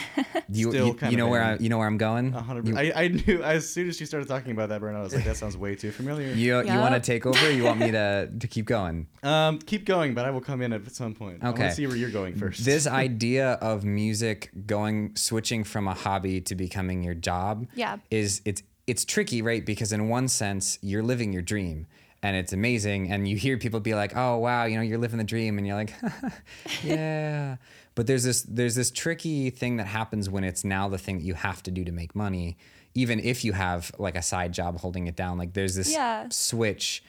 You, 0.48 0.70
still 0.70 0.88
you, 0.88 0.94
kind 0.94 1.10
you 1.10 1.16
know 1.16 1.24
of 1.26 1.30
where. 1.30 1.42
I, 1.42 1.56
you 1.56 1.68
know 1.68 1.78
where 1.78 1.86
I'm 1.86 1.96
going? 1.96 2.34
A 2.34 2.40
hundred. 2.42 2.76
I, 2.76 2.92
I 2.94 3.08
knew 3.08 3.42
as 3.42 3.68
soon 3.68 3.88
as 3.88 3.96
she 3.96 4.04
started 4.06 4.28
talking 4.28 4.52
about 4.52 4.68
that, 4.68 4.80
Brenna, 4.80 4.96
I 4.96 5.02
was 5.02 5.14
like, 5.14 5.24
that 5.24 5.36
sounds 5.36 5.56
way 5.56 5.74
too 5.74 5.90
familiar. 5.90 6.28
You 6.32 6.62
you 6.62 6.78
want 6.78 6.94
to 6.94 7.00
take 7.00 7.26
over? 7.26 7.46
Or 7.46 7.50
you 7.50 7.64
want 7.64 7.80
me 7.80 7.90
to 7.92 8.28
to 8.40 8.46
keep 8.46 8.66
going? 8.66 9.06
Um, 9.22 9.58
keep 9.58 9.84
going, 9.84 10.14
but 10.14 10.24
I 10.24 10.30
will 10.30 10.40
come 10.40 10.60
in 10.62 10.72
at 10.72 10.88
some 10.94 11.14
point. 11.14 11.38
I 11.42 11.46
want 11.46 11.58
Okay. 11.58 11.68
to 11.68 11.74
see 11.74 11.86
where 11.86 11.96
you're 11.96 12.10
going 12.10 12.34
first. 12.34 12.64
This 12.64 12.86
idea 13.04 13.52
of 13.54 13.84
music 13.84 14.50
going 14.66 15.16
switching 15.16 15.64
from 15.64 15.88
a 15.88 15.94
hobby 15.94 16.40
to 16.42 16.54
becoming 16.54 17.02
your 17.02 17.14
job 17.14 17.66
Yeah. 17.74 17.96
is 18.10 18.42
it's 18.44 18.62
it's 18.86 19.04
tricky, 19.04 19.40
right? 19.42 19.64
Because 19.64 19.92
in 19.92 20.08
one 20.08 20.28
sense, 20.28 20.78
you're 20.82 21.02
living 21.02 21.32
your 21.32 21.42
dream 21.42 21.86
and 22.24 22.34
it's 22.36 22.54
amazing 22.54 23.12
and 23.12 23.28
you 23.28 23.36
hear 23.36 23.58
people 23.58 23.80
be 23.80 23.94
like, 23.94 24.16
"Oh, 24.16 24.38
wow, 24.38 24.64
you 24.64 24.76
know, 24.76 24.82
you're 24.82 24.98
living 24.98 25.18
the 25.18 25.24
dream." 25.24 25.58
And 25.58 25.66
you're 25.66 25.76
like, 25.76 25.92
"Yeah." 26.82 27.56
but 27.94 28.06
there's 28.06 28.24
this 28.24 28.42
there's 28.42 28.74
this 28.74 28.90
tricky 28.90 29.50
thing 29.50 29.76
that 29.76 29.86
happens 29.86 30.28
when 30.30 30.42
it's 30.42 30.64
now 30.64 30.88
the 30.88 30.98
thing 30.98 31.18
that 31.18 31.24
you 31.24 31.34
have 31.34 31.62
to 31.64 31.70
do 31.70 31.84
to 31.84 31.92
make 31.92 32.14
money, 32.16 32.56
even 32.94 33.20
if 33.20 33.44
you 33.44 33.52
have 33.52 33.92
like 33.98 34.16
a 34.16 34.22
side 34.22 34.52
job 34.54 34.80
holding 34.80 35.06
it 35.06 35.14
down. 35.16 35.36
Like 35.38 35.52
there's 35.52 35.74
this 35.76 35.92
Yeah. 35.92 36.26
switch. 36.30 37.04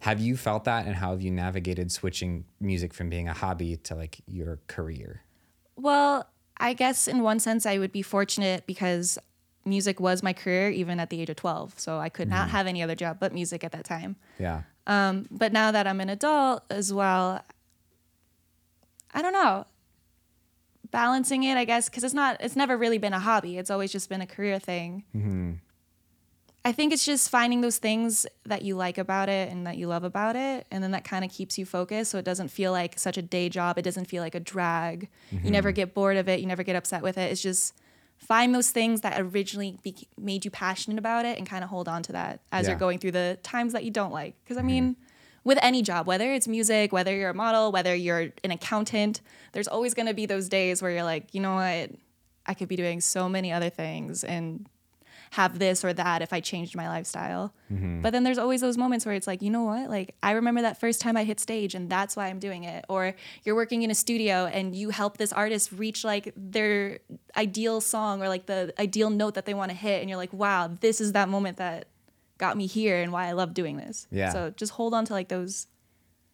Have 0.00 0.20
you 0.20 0.36
felt 0.36 0.64
that 0.64 0.86
and 0.86 0.94
how 0.94 1.10
have 1.12 1.22
you 1.22 1.30
navigated 1.32 1.90
switching 1.90 2.44
music 2.60 2.92
from 2.94 3.08
being 3.08 3.26
a 3.26 3.32
hobby 3.32 3.76
to 3.78 3.94
like 3.96 4.18
your 4.26 4.60
career? 4.68 5.22
Well, 5.76 6.28
I 6.58 6.74
guess 6.74 7.08
in 7.08 7.22
one 7.22 7.40
sense, 7.40 7.64
I 7.66 7.78
would 7.78 7.90
be 7.92 8.02
fortunate 8.02 8.66
because 8.66 9.18
music 9.68 10.00
was 10.00 10.22
my 10.22 10.32
career 10.32 10.70
even 10.70 11.00
at 11.00 11.10
the 11.10 11.20
age 11.20 11.30
of 11.30 11.36
12. 11.36 11.74
So 11.78 11.98
I 11.98 12.08
could 12.08 12.28
not 12.28 12.48
mm. 12.48 12.50
have 12.50 12.66
any 12.66 12.82
other 12.82 12.94
job 12.94 13.18
but 13.20 13.32
music 13.32 13.64
at 13.64 13.72
that 13.72 13.84
time. 13.84 14.16
Yeah. 14.38 14.62
Um, 14.86 15.26
but 15.30 15.52
now 15.52 15.70
that 15.70 15.86
I'm 15.86 16.00
an 16.00 16.08
adult 16.08 16.64
as 16.70 16.92
well, 16.92 17.42
I 19.12 19.22
don't 19.22 19.32
know. 19.32 19.66
Balancing 20.90 21.42
it, 21.42 21.58
I 21.58 21.64
guess, 21.64 21.88
because 21.88 22.02
it's 22.02 22.14
not, 22.14 22.38
it's 22.40 22.56
never 22.56 22.76
really 22.76 22.98
been 22.98 23.12
a 23.12 23.20
hobby. 23.20 23.58
It's 23.58 23.70
always 23.70 23.92
just 23.92 24.08
been 24.08 24.22
a 24.22 24.26
career 24.26 24.58
thing. 24.58 25.04
Mm-hmm. 25.14 25.52
I 26.64 26.72
think 26.72 26.92
it's 26.92 27.04
just 27.04 27.30
finding 27.30 27.60
those 27.60 27.78
things 27.78 28.26
that 28.44 28.62
you 28.62 28.74
like 28.76 28.98
about 28.98 29.28
it 29.28 29.50
and 29.50 29.66
that 29.66 29.76
you 29.76 29.86
love 29.86 30.04
about 30.04 30.36
it. 30.36 30.66
And 30.70 30.82
then 30.82 30.90
that 30.90 31.04
kind 31.04 31.24
of 31.24 31.30
keeps 31.30 31.56
you 31.56 31.64
focused. 31.64 32.10
So 32.10 32.18
it 32.18 32.24
doesn't 32.24 32.48
feel 32.48 32.72
like 32.72 32.98
such 32.98 33.16
a 33.16 33.22
day 33.22 33.48
job. 33.48 33.78
It 33.78 33.82
doesn't 33.82 34.06
feel 34.06 34.22
like 34.22 34.34
a 34.34 34.40
drag. 34.40 35.08
You 35.30 35.50
never 35.50 35.70
mm-hmm. 35.70 35.76
get 35.76 35.94
bored 35.94 36.16
of 36.16 36.28
it. 36.28 36.40
You 36.40 36.46
never 36.46 36.62
get 36.62 36.76
upset 36.76 37.02
with 37.02 37.16
it. 37.16 37.30
It's 37.30 37.42
just 37.42 37.74
find 38.18 38.54
those 38.54 38.70
things 38.70 39.00
that 39.00 39.20
originally 39.20 39.78
be- 39.82 40.08
made 40.18 40.44
you 40.44 40.50
passionate 40.50 40.98
about 40.98 41.24
it 41.24 41.38
and 41.38 41.48
kind 41.48 41.64
of 41.64 41.70
hold 41.70 41.88
on 41.88 42.02
to 42.02 42.12
that 42.12 42.40
as 42.52 42.64
Yeah. 42.66 42.72
you're 42.72 42.78
going 42.78 42.98
through 42.98 43.12
the 43.12 43.38
times 43.42 43.72
that 43.72 43.84
you 43.84 43.90
don't 43.90 44.12
like. 44.12 44.34
Because 44.44 44.56
I 44.56 44.60
mm-hmm. 44.60 44.66
mean, 44.66 44.96
with 45.44 45.58
any 45.62 45.82
job, 45.82 46.06
whether 46.06 46.30
it's 46.32 46.46
music, 46.46 46.92
whether 46.92 47.14
you're 47.16 47.30
a 47.30 47.34
model, 47.34 47.72
whether 47.72 47.94
you're 47.94 48.32
an 48.44 48.50
accountant, 48.50 49.20
there's 49.52 49.68
always 49.68 49.94
going 49.94 50.06
to 50.06 50.14
be 50.14 50.26
those 50.26 50.48
days 50.48 50.82
where 50.82 50.90
you're 50.90 51.04
like, 51.04 51.32
you 51.32 51.40
know 51.40 51.54
what? 51.54 51.90
I 52.44 52.54
could 52.54 52.68
be 52.68 52.76
doing 52.76 53.00
so 53.00 53.28
many 53.28 53.52
other 53.52 53.70
things 53.70 54.24
and 54.24 54.68
have 55.32 55.58
this 55.58 55.84
or 55.84 55.92
that 55.92 56.22
if 56.22 56.32
I 56.32 56.40
changed 56.40 56.74
my 56.76 56.88
lifestyle. 56.88 57.52
But 58.02 58.10
then 58.12 58.24
there's 58.24 58.38
always 58.38 58.60
those 58.62 58.78
moments 58.78 59.04
where 59.04 59.14
it's 59.14 59.26
like, 59.26 59.42
you 59.42 59.50
know 59.50 59.64
what? 59.64 59.90
Like, 59.90 60.14
I 60.22 60.32
remember 60.32 60.62
that 60.62 60.80
first 60.80 61.00
time 61.00 61.16
I 61.16 61.24
hit 61.24 61.38
stage 61.38 61.74
and 61.74 61.90
that's 61.90 62.16
why 62.16 62.28
I'm 62.28 62.38
doing 62.38 62.64
it. 62.64 62.84
Or 62.88 63.14
you're 63.44 63.54
working 63.54 63.82
in 63.82 63.90
a 63.90 63.94
studio 63.94 64.46
and 64.46 64.74
you 64.74 64.90
help 64.90 65.18
this 65.18 65.32
artist 65.32 65.72
reach 65.72 66.02
like 66.04 66.32
their 66.36 67.00
ideal 67.36 67.80
song 67.80 68.22
or 68.22 68.28
like 68.28 68.46
the 68.46 68.72
ideal 68.78 69.10
note 69.10 69.34
that 69.34 69.44
they 69.44 69.54
want 69.54 69.70
to 69.70 69.76
hit. 69.76 70.00
And 70.00 70.08
you're 70.08 70.16
like, 70.16 70.32
wow, 70.32 70.68
this 70.80 71.00
is 71.00 71.12
that 71.12 71.28
moment 71.28 71.58
that 71.58 71.88
got 72.38 72.56
me 72.56 72.66
here 72.66 73.02
and 73.02 73.12
why 73.12 73.26
I 73.26 73.32
love 73.32 73.52
doing 73.52 73.76
this. 73.76 74.06
Yeah. 74.10 74.32
So 74.32 74.50
just 74.56 74.72
hold 74.72 74.94
on 74.94 75.04
to 75.06 75.12
like 75.12 75.28
those 75.28 75.66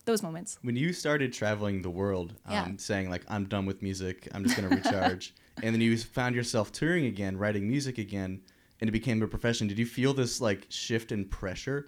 those 0.07 0.23
moments. 0.23 0.59
when 0.61 0.77
you 0.77 0.93
started 0.93 1.33
traveling 1.33 1.81
the 1.81 1.89
world, 1.89 2.35
um, 2.45 2.53
Yeah. 2.53 2.69
saying 2.77 3.09
like, 3.09 3.23
"I'm 3.27 3.47
done 3.47 3.65
with 3.65 3.81
music. 3.81 4.29
I'm 4.35 4.45
just 4.45 4.55
gonna 4.55 4.69
recharge," 4.69 5.35
and 5.63 5.75
then 5.75 5.81
you 5.81 5.97
found 5.97 6.35
yourself 6.35 6.71
touring 6.73 7.07
again, 7.07 7.39
writing 7.39 7.67
music 7.67 7.97
again, 7.97 8.43
and 8.81 8.89
it 8.89 8.93
became 8.93 9.23
a 9.23 9.27
profession. 9.29 9.67
Did 9.69 9.79
you 9.79 9.87
feel 9.87 10.15
this 10.15 10.41
like 10.41 10.67
shift 10.69 11.13
in 11.13 11.25
pressure 11.27 11.87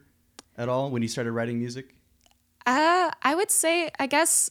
at 0.56 0.68
all 0.68 0.90
when 0.90 1.02
you 1.02 1.08
started 1.08 1.32
writing 1.32 1.58
music? 1.58 1.94
Uh, 2.64 3.10
I 3.22 3.34
would 3.34 3.50
say, 3.50 3.90
I 3.98 4.06
guess, 4.06 4.50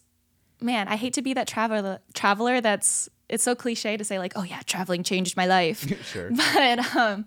man, 0.61 0.87
I 0.87 0.95
hate 0.95 1.13
to 1.13 1.21
be 1.21 1.33
that 1.33 1.47
traveler 1.47 1.99
traveler 2.13 2.61
that's 2.61 3.09
it's 3.27 3.43
so 3.43 3.55
cliche 3.55 3.97
to 3.97 4.03
say 4.03 4.19
like, 4.19 4.33
oh 4.35 4.43
yeah, 4.43 4.61
traveling 4.65 5.03
changed 5.03 5.35
my 5.35 5.45
life. 5.47 5.85
Sure. 6.05 6.29
but 6.31 6.95
um 6.95 7.25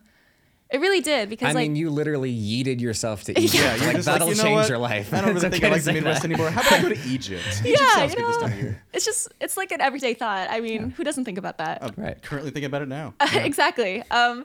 it 0.71 0.81
really 0.83 1.01
did 1.01 1.31
because 1.31 1.49
I 1.49 1.53
like 1.53 1.62
mean, 1.71 1.77
you 1.77 1.88
literally 1.88 2.31
yeeted 2.33 2.79
yourself 2.81 3.25
to 3.25 3.33
Egypt. 3.40 3.55
Yeah, 3.55 3.75
you're 3.77 3.92
like 3.94 4.03
that'll 4.03 4.27
like, 4.29 4.37
you 4.37 4.42
know 4.42 4.49
change 4.49 4.57
what? 4.61 4.68
your 4.68 4.79
life. 4.79 5.12
I 5.14 5.23
don't 5.23 5.35
really 5.35 5.40
think 5.51 5.55
okay 5.64 5.66
I 5.66 5.71
like 5.71 5.83
the 5.83 5.92
Midwest 5.94 6.23
that. 6.23 6.31
anymore. 6.31 6.51
How 6.51 6.61
about 6.61 6.73
I 6.73 6.83
go 6.83 6.88
to 6.90 7.09
Egypt? 7.09 7.42
Egypt 7.64 7.81
yeah, 7.81 7.94
sounds 7.94 8.14
you 8.14 8.21
know, 8.21 8.40
time 8.40 8.77
it's 8.92 9.05
just 9.07 9.33
it's 9.40 9.57
like 9.57 9.73
an 9.73 9.81
everyday 9.81 10.12
thought. 10.14 10.49
I 10.51 10.61
mean, 10.61 10.90
who 10.90 11.05
doesn't 11.05 11.25
think 11.25 11.38
about 11.38 11.57
that? 11.59 11.83
I'm 11.83 11.94
Right. 11.97 12.21
currently 12.23 12.51
thinking 12.51 12.66
about 12.66 12.83
it 12.83 12.88
now. 12.88 13.14
exactly. 13.33 14.03
Um, 14.11 14.44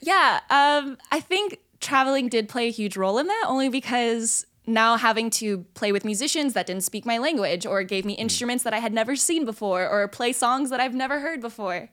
yeah, 0.00 0.40
um, 0.50 0.98
I 1.10 1.20
think 1.20 1.60
traveling 1.80 2.28
did 2.28 2.48
play 2.48 2.68
a 2.68 2.70
huge 2.70 2.96
role 2.96 3.18
in 3.18 3.26
that 3.26 3.44
only 3.46 3.68
because 3.68 4.46
now 4.66 4.96
having 4.96 5.30
to 5.30 5.58
play 5.74 5.92
with 5.92 6.04
musicians 6.04 6.52
that 6.54 6.66
didn't 6.66 6.82
speak 6.82 7.06
my 7.06 7.18
language 7.18 7.64
or 7.64 7.82
gave 7.84 8.04
me 8.04 8.14
instruments 8.14 8.64
that 8.64 8.74
I 8.74 8.78
had 8.78 8.92
never 8.92 9.14
seen 9.14 9.44
before 9.44 9.88
or 9.88 10.08
play 10.08 10.32
songs 10.32 10.70
that 10.70 10.80
I've 10.80 10.94
never 10.94 11.20
heard 11.20 11.40
before, 11.40 11.88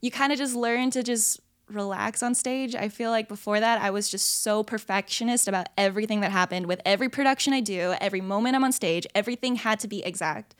you 0.00 0.10
kind 0.10 0.32
of 0.32 0.38
just 0.38 0.56
learn 0.56 0.90
to 0.90 1.02
just 1.02 1.40
relax 1.70 2.22
on 2.22 2.34
stage. 2.34 2.74
I 2.74 2.88
feel 2.88 3.10
like 3.10 3.28
before 3.28 3.60
that, 3.60 3.80
I 3.80 3.90
was 3.90 4.08
just 4.08 4.42
so 4.42 4.62
perfectionist 4.64 5.46
about 5.46 5.68
everything 5.76 6.20
that 6.22 6.32
happened 6.32 6.66
with 6.66 6.80
every 6.84 7.08
production 7.08 7.52
I 7.52 7.60
do, 7.60 7.94
every 8.00 8.22
moment 8.22 8.56
I'm 8.56 8.64
on 8.64 8.72
stage, 8.72 9.06
everything 9.14 9.56
had 9.56 9.78
to 9.80 9.88
be 9.88 10.02
exact. 10.02 10.54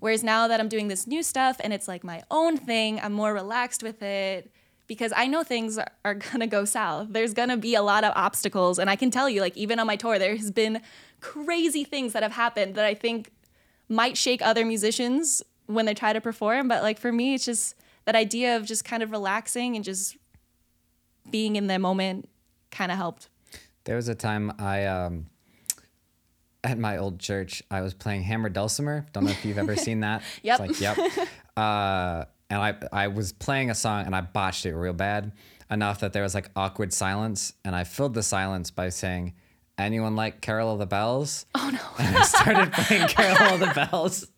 Whereas 0.00 0.24
now 0.24 0.48
that 0.48 0.58
I'm 0.58 0.68
doing 0.68 0.88
this 0.88 1.06
new 1.06 1.22
stuff 1.22 1.58
and 1.60 1.72
it's 1.72 1.86
like 1.86 2.02
my 2.02 2.22
own 2.30 2.56
thing, 2.56 2.98
I'm 3.00 3.12
more 3.12 3.34
relaxed 3.34 3.82
with 3.82 4.02
it 4.02 4.50
because 4.86 5.12
I 5.16 5.26
know 5.26 5.42
things 5.42 5.78
are, 6.04 6.14
gonna 6.32 6.46
go 6.46 6.64
south. 6.64 7.08
There's 7.10 7.34
gonna 7.34 7.56
be 7.56 7.74
a 7.74 7.82
lot 7.82 8.04
of 8.04 8.12
obstacles. 8.16 8.78
And 8.78 8.88
I 8.88 8.96
can 8.96 9.10
tell 9.10 9.28
you, 9.28 9.40
like, 9.40 9.56
even 9.56 9.78
on 9.78 9.86
my 9.86 9.96
tour, 9.96 10.18
there 10.18 10.36
has 10.36 10.50
been 10.50 10.80
crazy 11.20 11.84
things 11.84 12.12
that 12.12 12.22
have 12.22 12.32
happened 12.32 12.74
that 12.74 12.84
I 12.84 12.94
think 12.94 13.32
might 13.88 14.16
shake 14.16 14.42
other 14.42 14.64
musicians 14.64 15.42
when 15.66 15.86
they 15.86 15.94
try 15.94 16.12
to 16.12 16.20
perform. 16.20 16.68
But 16.68 16.82
like 16.82 16.98
for 16.98 17.12
me, 17.12 17.34
it's 17.34 17.44
just 17.44 17.74
that 18.04 18.14
idea 18.14 18.56
of 18.56 18.64
just 18.64 18.84
kind 18.84 19.02
of 19.02 19.10
relaxing 19.10 19.76
and 19.76 19.84
just 19.84 20.16
being 21.30 21.56
in 21.56 21.66
the 21.66 21.78
moment 21.78 22.28
kind 22.70 22.90
of 22.90 22.98
helped. 22.98 23.28
There 23.84 23.96
was 23.96 24.08
a 24.08 24.14
time 24.14 24.52
I, 24.58 24.84
um, 24.86 25.26
at 26.64 26.78
my 26.78 26.98
old 26.98 27.20
church, 27.20 27.62
I 27.70 27.80
was 27.80 27.94
playing 27.94 28.22
Hammer 28.22 28.48
Dulcimer. 28.48 29.06
Don't 29.12 29.24
know 29.24 29.30
if 29.30 29.44
you've 29.44 29.58
ever 29.58 29.76
seen 29.76 30.00
that. 30.00 30.22
Yep. 30.42 30.60
It's 30.60 30.80
like, 30.80 30.96
yep. 30.96 31.28
Uh, 31.56 32.24
and 32.50 32.60
I, 32.60 32.74
I 32.92 33.08
was 33.08 33.32
playing 33.32 33.70
a 33.70 33.74
song 33.74 34.06
and 34.06 34.14
I 34.14 34.20
botched 34.20 34.66
it 34.66 34.74
real 34.74 34.92
bad 34.92 35.32
enough 35.70 36.00
that 36.00 36.12
there 36.12 36.22
was 36.22 36.34
like 36.34 36.50
awkward 36.54 36.92
silence. 36.92 37.52
And 37.64 37.74
I 37.74 37.84
filled 37.84 38.14
the 38.14 38.22
silence 38.22 38.70
by 38.70 38.88
saying, 38.90 39.34
anyone 39.78 40.14
like 40.16 40.40
Carol 40.40 40.72
of 40.72 40.78
the 40.78 40.86
Bells? 40.86 41.44
Oh 41.54 41.70
no. 41.72 41.80
And 42.04 42.16
I 42.16 42.22
started 42.22 42.72
playing 42.72 43.08
Carol 43.08 43.54
of 43.54 43.60
the 43.60 43.88
Bells. 43.90 44.26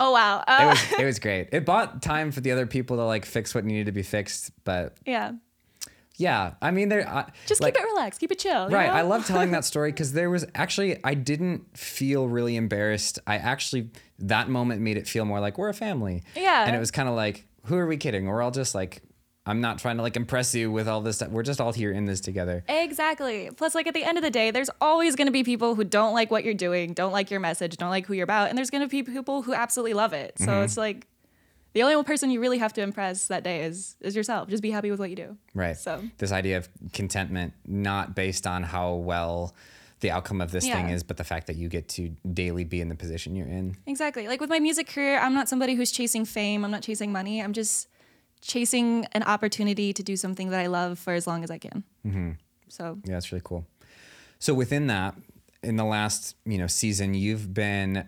Oh 0.00 0.12
wow. 0.12 0.40
It 0.40 0.44
Uh, 0.48 0.68
was, 0.68 0.92
it 1.00 1.04
was 1.04 1.18
great. 1.18 1.48
It 1.52 1.64
bought 1.64 2.02
time 2.02 2.30
for 2.32 2.40
the 2.40 2.52
other 2.52 2.66
people 2.66 2.96
to 2.98 3.04
like 3.04 3.24
fix 3.24 3.54
what 3.54 3.64
needed 3.64 3.86
to 3.86 3.92
be 3.92 4.02
fixed, 4.02 4.50
but 4.64 4.96
yeah. 5.06 5.32
Yeah, 6.18 6.54
I 6.60 6.70
mean, 6.72 6.88
there. 6.90 7.08
I- 7.08 7.30
Just 7.46 7.62
like- 7.62 7.74
keep 7.74 7.82
it 7.84 7.86
relaxed, 7.86 8.20
keep 8.20 8.30
it 8.32 8.38
chill. 8.38 8.68
you 8.68 8.74
Right. 8.76 8.88
know? 8.88 8.92
I 8.92 9.02
love 9.02 9.24
telling 9.26 9.52
that 9.52 9.64
story 9.72 9.92
because 9.92 10.12
there 10.12 10.28
was 10.30 10.44
actually, 10.54 10.98
I 11.04 11.14
didn't 11.14 11.76
feel 11.78 12.28
really 12.28 12.56
embarrassed. 12.56 13.18
I 13.26 13.36
actually, 13.36 13.90
that 14.18 14.48
moment 14.48 14.82
made 14.82 14.96
it 14.96 15.06
feel 15.08 15.24
more 15.24 15.40
like 15.40 15.56
we're 15.58 15.68
a 15.68 15.74
family. 15.74 16.24
Yeah. 16.36 16.64
And 16.66 16.74
it 16.76 16.78
was 16.80 16.90
kind 16.90 17.08
of 17.08 17.14
like, 17.14 17.46
who 17.66 17.76
are 17.76 17.86
we 17.86 17.96
kidding? 17.96 18.26
We're 18.26 18.42
all 18.42 18.50
just 18.50 18.74
like, 18.74 19.00
I'm 19.46 19.60
not 19.62 19.78
trying 19.78 19.96
to 19.96 20.02
like 20.02 20.16
impress 20.16 20.54
you 20.54 20.70
with 20.70 20.88
all 20.88 21.00
this 21.00 21.16
stuff. 21.16 21.30
We're 21.30 21.42
just 21.42 21.58
all 21.60 21.72
here 21.72 21.90
in 21.90 22.04
this 22.04 22.20
together. 22.20 22.64
Exactly. 22.68 23.48
Plus, 23.56 23.74
like 23.74 23.86
at 23.86 23.94
the 23.94 24.04
end 24.04 24.18
of 24.18 24.24
the 24.24 24.30
day, 24.30 24.50
there's 24.50 24.68
always 24.80 25.16
going 25.16 25.26
to 25.26 25.32
be 25.32 25.42
people 25.44 25.74
who 25.74 25.84
don't 25.84 26.12
like 26.12 26.30
what 26.30 26.44
you're 26.44 26.52
doing, 26.52 26.92
don't 26.92 27.12
like 27.12 27.30
your 27.30 27.40
message, 27.40 27.76
don't 27.78 27.88
like 27.90 28.04
who 28.06 28.12
you're 28.12 28.24
about, 28.24 28.48
and 28.50 28.58
there's 28.58 28.68
going 28.70 28.82
to 28.82 28.88
be 28.88 29.02
people 29.02 29.40
who 29.42 29.54
absolutely 29.54 29.94
love 29.94 30.12
it. 30.12 30.36
So 30.38 30.46
Mm-hmm. 30.46 30.64
it's 30.64 30.76
like 30.76 31.06
the 31.72 31.82
only 31.82 32.02
person 32.04 32.30
you 32.30 32.40
really 32.40 32.58
have 32.58 32.72
to 32.74 32.82
impress 32.82 33.26
that 33.26 33.44
day 33.44 33.64
is 33.64 33.96
is 34.00 34.16
yourself. 34.16 34.48
Just 34.48 34.62
be 34.62 34.70
happy 34.70 34.90
with 34.90 35.00
what 35.00 35.10
you 35.10 35.16
do. 35.16 35.36
Right. 35.54 35.76
So 35.76 36.02
this 36.18 36.32
idea 36.32 36.56
of 36.56 36.68
contentment, 36.92 37.54
not 37.66 38.14
based 38.14 38.46
on 38.46 38.62
how 38.62 38.94
well 38.94 39.54
the 40.00 40.10
outcome 40.10 40.40
of 40.40 40.52
this 40.52 40.64
thing 40.64 40.90
is, 40.90 41.02
but 41.02 41.16
the 41.16 41.24
fact 41.24 41.48
that 41.48 41.56
you 41.56 41.68
get 41.68 41.88
to 41.88 42.14
daily 42.32 42.62
be 42.64 42.80
in 42.80 42.88
the 42.88 42.94
position 42.94 43.34
you're 43.34 43.48
in. 43.48 43.76
exactly. 43.86 44.28
Like 44.28 44.40
with 44.40 44.50
my 44.50 44.60
music 44.60 44.86
career, 44.86 45.18
I'm 45.18 45.34
not 45.34 45.48
somebody 45.48 45.74
who's 45.74 45.90
chasing 45.90 46.24
fame. 46.24 46.64
I'm 46.64 46.70
not 46.70 46.82
chasing 46.82 47.10
money. 47.10 47.42
I'm 47.42 47.52
just 47.52 47.88
chasing 48.40 49.06
an 49.12 49.24
opportunity 49.24 49.92
to 49.92 50.02
do 50.02 50.16
something 50.16 50.50
that 50.50 50.60
I 50.60 50.68
love 50.68 50.98
for 51.00 51.14
as 51.14 51.26
long 51.26 51.42
as 51.42 51.50
I 51.50 51.58
can. 51.58 51.82
Mm-hmm. 52.06 52.30
So 52.68 52.98
Yeah, 53.04 53.14
that's 53.14 53.32
really 53.32 53.42
cool. 53.44 53.66
So 54.38 54.54
within 54.54 54.86
that, 54.86 55.16
in 55.62 55.76
the 55.76 55.84
last 55.84 56.36
you 56.44 56.58
know 56.58 56.68
season, 56.68 57.14
you've 57.14 57.52
been 57.52 58.06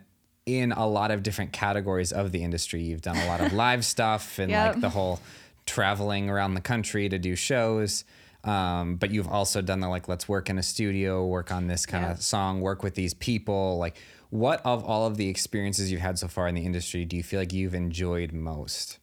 in 0.58 0.72
a 0.72 0.86
lot 0.86 1.10
of 1.10 1.22
different 1.22 1.52
categories 1.52 2.12
of 2.12 2.32
the 2.32 2.42
industry. 2.42 2.82
You've 2.82 3.02
done 3.02 3.16
a 3.16 3.26
lot 3.26 3.40
of 3.40 3.52
live 3.64 3.84
stuff 3.84 4.38
and 4.38 4.50
Yep. 4.50 4.72
like 4.74 4.80
the 4.80 4.90
whole 4.90 5.20
traveling 5.66 6.28
around 6.30 6.54
the 6.54 6.60
country 6.60 7.08
to 7.08 7.18
do 7.18 7.36
shows. 7.36 8.04
Um, 8.42 8.96
but 8.96 9.10
you've 9.10 9.28
also 9.28 9.60
done 9.60 9.80
the 9.80 9.88
like 9.88 10.08
let's 10.08 10.26
work 10.28 10.48
in 10.48 10.56
a 10.58 10.62
studio, 10.62 11.26
work 11.26 11.52
on 11.52 11.66
this 11.66 11.84
kind 11.86 12.04
Yeah. 12.04 12.12
of 12.12 12.22
song, 12.22 12.60
work 12.60 12.82
with 12.82 12.94
these 12.94 13.12
people. 13.14 13.76
Like, 13.78 13.96
what 14.30 14.60
of 14.64 14.84
all 14.84 15.06
of 15.06 15.16
the 15.16 15.28
experiences 15.28 15.90
you've 15.92 16.00
had 16.00 16.18
so 16.18 16.26
far 16.28 16.48
in 16.48 16.54
the 16.54 16.64
industry 16.64 17.04
do 17.04 17.16
you 17.16 17.22
feel 17.22 17.38
like 17.40 17.52
you've 17.52 17.74
enjoyed 17.74 18.32
most? 18.32 18.98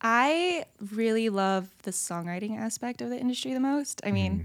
I 0.00 0.64
really 0.92 1.28
love 1.28 1.68
the 1.82 1.90
songwriting 1.90 2.56
aspect 2.56 3.02
of 3.02 3.10
the 3.10 3.18
industry 3.18 3.52
the 3.52 3.60
most. 3.60 4.00
I 4.04 4.12
mean, 4.12 4.32
Mm-hmm. 4.32 4.42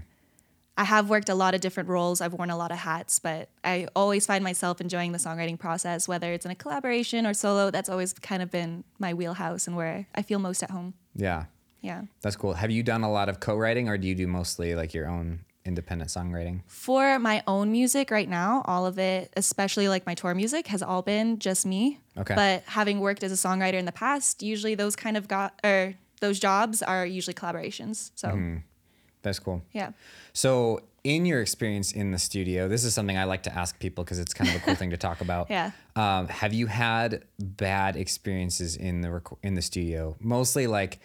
I 0.76 0.84
have 0.84 1.08
worked 1.08 1.28
a 1.28 1.34
lot 1.34 1.54
of 1.54 1.60
different 1.60 1.88
roles, 1.88 2.20
I've 2.20 2.32
worn 2.32 2.50
a 2.50 2.56
lot 2.56 2.72
of 2.72 2.78
hats, 2.78 3.18
but 3.20 3.48
I 3.62 3.86
always 3.94 4.26
find 4.26 4.42
myself 4.42 4.80
enjoying 4.80 5.12
the 5.12 5.18
songwriting 5.18 5.58
process, 5.58 6.08
whether 6.08 6.32
it's 6.32 6.44
in 6.44 6.50
a 6.50 6.56
collaboration 6.56 7.26
or 7.26 7.34
solo. 7.34 7.70
That's 7.70 7.88
always 7.88 8.12
kind 8.12 8.42
of 8.42 8.50
been 8.50 8.82
my 8.98 9.14
wheelhouse 9.14 9.66
and 9.68 9.76
where 9.76 10.06
I 10.14 10.22
feel 10.22 10.38
most 10.40 10.62
at 10.64 10.70
home. 10.70 10.94
Yeah, 11.14 11.44
Yeah. 11.80 12.02
that's 12.22 12.34
cool. 12.36 12.54
Have 12.54 12.72
you 12.72 12.82
done 12.82 13.04
a 13.04 13.10
lot 13.10 13.28
of 13.28 13.38
co-writing, 13.38 13.88
or 13.88 13.96
do 13.98 14.08
you 14.08 14.14
do 14.16 14.26
mostly 14.26 14.74
like 14.74 14.92
your 14.94 15.08
own 15.08 15.44
independent 15.64 16.10
songwriting? 16.10 16.62
For 16.66 17.18
my 17.20 17.42
own 17.46 17.70
music 17.70 18.10
right 18.10 18.28
now, 18.28 18.62
all 18.66 18.84
of 18.84 18.98
it, 18.98 19.32
especially 19.36 19.88
like 19.88 20.06
my 20.06 20.14
tour 20.14 20.34
music, 20.34 20.66
has 20.66 20.82
all 20.82 21.02
been 21.02 21.38
just 21.38 21.64
me. 21.64 22.00
Okay. 22.18 22.34
But 22.34 22.64
having 22.66 22.98
worked 22.98 23.22
as 23.22 23.30
a 23.30 23.36
songwriter 23.48 23.74
in 23.74 23.84
the 23.84 23.92
past, 23.92 24.42
usually 24.42 24.74
those 24.74 24.96
kind 24.96 25.16
of 25.16 25.28
got 25.28 25.58
or 25.62 25.94
those 26.20 26.40
jobs 26.40 26.82
are 26.82 27.06
usually 27.06 27.34
collaborations. 27.34 28.10
So 28.16 28.28
Mm-hmm. 28.28 28.56
That's 29.24 29.40
cool. 29.40 29.62
yeah. 29.72 29.90
So, 30.32 30.80
in 31.02 31.26
your 31.26 31.42
experience 31.42 31.92
in 31.92 32.12
the 32.12 32.18
studio, 32.18 32.66
this 32.68 32.82
is 32.84 32.94
something 32.94 33.18
I 33.18 33.24
like 33.24 33.42
to 33.42 33.54
ask 33.54 33.78
people 33.78 34.04
because 34.04 34.18
it's 34.18 34.32
kind 34.32 34.48
of 34.50 34.56
a 34.56 34.58
cool 34.60 34.74
thing 34.74 34.90
to 34.90 34.96
talk 34.96 35.20
about. 35.20 35.50
Yeah. 35.56 35.72
Um, 35.96 36.28
have 36.28 36.52
you 36.54 36.66
had 36.66 37.24
bad 37.38 37.96
experiences 37.96 38.76
in 38.76 39.00
the 39.02 39.10
rec- 39.10 39.38
in 39.42 39.54
the 39.54 39.62
studio? 39.62 40.16
Mostly 40.20 40.66
like 40.66 41.00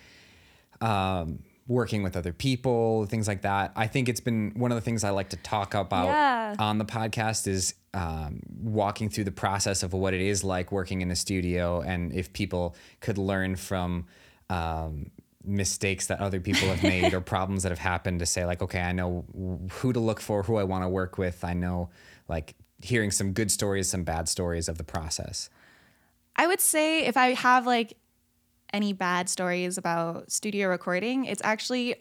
um, 0.82 1.40
working 1.68 2.02
with 2.04 2.16
other 2.18 2.34
people, 2.34 3.06
things 3.06 3.28
like 3.28 3.42
that. 3.44 3.72
I 3.76 3.88
think 3.88 4.10
it's 4.10 4.22
been 4.22 4.52
one 4.56 4.72
of 4.72 4.76
the 4.76 4.82
things 4.82 5.04
I 5.04 5.10
like 5.12 5.30
to 5.30 5.38
talk 5.38 5.74
about 5.74 6.06
Yeah. 6.08 6.56
on 6.60 6.78
the 6.78 6.86
podcast 6.86 7.48
is 7.48 7.76
um, 7.94 8.42
walking 8.62 9.10
through 9.10 9.26
the 9.26 9.32
process 9.32 9.84
of 9.84 9.94
what 9.94 10.14
it 10.14 10.22
is 10.22 10.44
like 10.44 10.72
working 10.72 11.02
in 11.02 11.12
a 11.12 11.16
studio, 11.16 11.82
and 11.82 12.14
if 12.14 12.32
people 12.34 12.76
could 13.02 13.18
learn 13.18 13.56
from. 13.56 14.06
Um, 14.52 15.12
mistakes 15.44 16.08
that 16.08 16.20
other 16.20 16.40
people 16.40 16.68
have 16.68 16.84
made 16.84 17.14
or 17.14 17.22
problems 17.36 17.64
that 17.64 17.70
have 17.70 17.80
happened 17.80 18.20
to 18.20 18.26
say 18.26 18.46
like 18.46 18.62
okay 18.62 18.82
i 18.82 18.92
know 18.92 19.24
who 19.72 19.94
to 19.94 20.00
look 20.00 20.20
for 20.20 20.44
who 20.44 20.58
i 20.58 20.64
want 20.64 20.84
to 20.84 20.90
work 20.90 21.18
with. 21.18 21.44
I 21.44 21.54
know 21.54 21.90
like 22.28 22.56
hearing 22.82 23.12
some 23.12 23.34
good 23.34 23.52
stories 23.52 23.90
some 23.90 24.04
bad 24.04 24.30
stories 24.30 24.68
of 24.70 24.78
the 24.78 24.84
process. 24.84 25.50
I 26.36 26.48
would 26.48 26.62
say 26.62 27.06
if 27.06 27.18
I 27.18 27.34
have 27.34 27.66
like 27.66 27.98
any 28.72 28.94
bad 28.94 29.30
stories 29.30 29.78
about 29.78 30.32
studio 30.32 30.70
recording, 30.70 31.26
it's 31.26 31.42
actually 31.44 31.96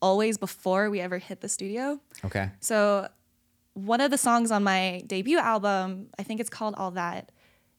always 0.00 0.38
before 0.38 0.90
we 0.90 1.00
ever 1.00 1.18
hit 1.18 1.40
the 1.40 1.48
studio. 1.48 2.00
okay. 2.24 2.50
So, 2.60 3.08
one 3.74 4.00
of 4.00 4.10
the 4.10 4.18
songs 4.18 4.50
on 4.50 4.64
my 4.64 5.02
debut 5.06 5.38
album, 5.38 6.08
I 6.18 6.24
think 6.24 6.40
it's 6.40 6.50
called 6.50 6.74
All 6.76 6.90
That, 6.92 7.30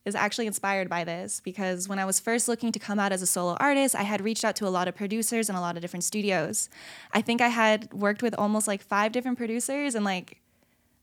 is 0.06 0.16
actually 0.16 0.48
inspired 0.48 0.90
by 0.90 1.04
this 1.04 1.42
because 1.44 1.88
when 1.88 2.00
I 2.00 2.06
was 2.06 2.20
first 2.20 2.48
looking 2.48 2.72
to 2.72 2.80
come 2.80 3.00
out 3.00 3.12
as 3.12 3.22
a 3.22 3.28
solo 3.28 3.56
artist, 3.60 3.96
I 3.96 4.04
had 4.04 4.22
reached 4.22 4.46
out 4.46 4.56
to 4.58 4.68
a 4.68 4.70
lot 4.70 4.88
of 4.88 4.96
producers 4.96 5.50
and 5.50 5.58
a 5.58 5.62
lot 5.62 5.76
of 5.76 5.82
different 5.82 6.04
studios. 6.04 6.70
I 7.14 7.22
think 7.22 7.42
I 7.42 7.50
had 7.50 7.94
worked 7.94 8.24
with 8.24 8.34
almost 8.38 8.68
like 8.68 8.82
five 8.82 9.12
different 9.12 9.38
producers 9.38 9.96
and 9.96 10.06
like 10.06 10.42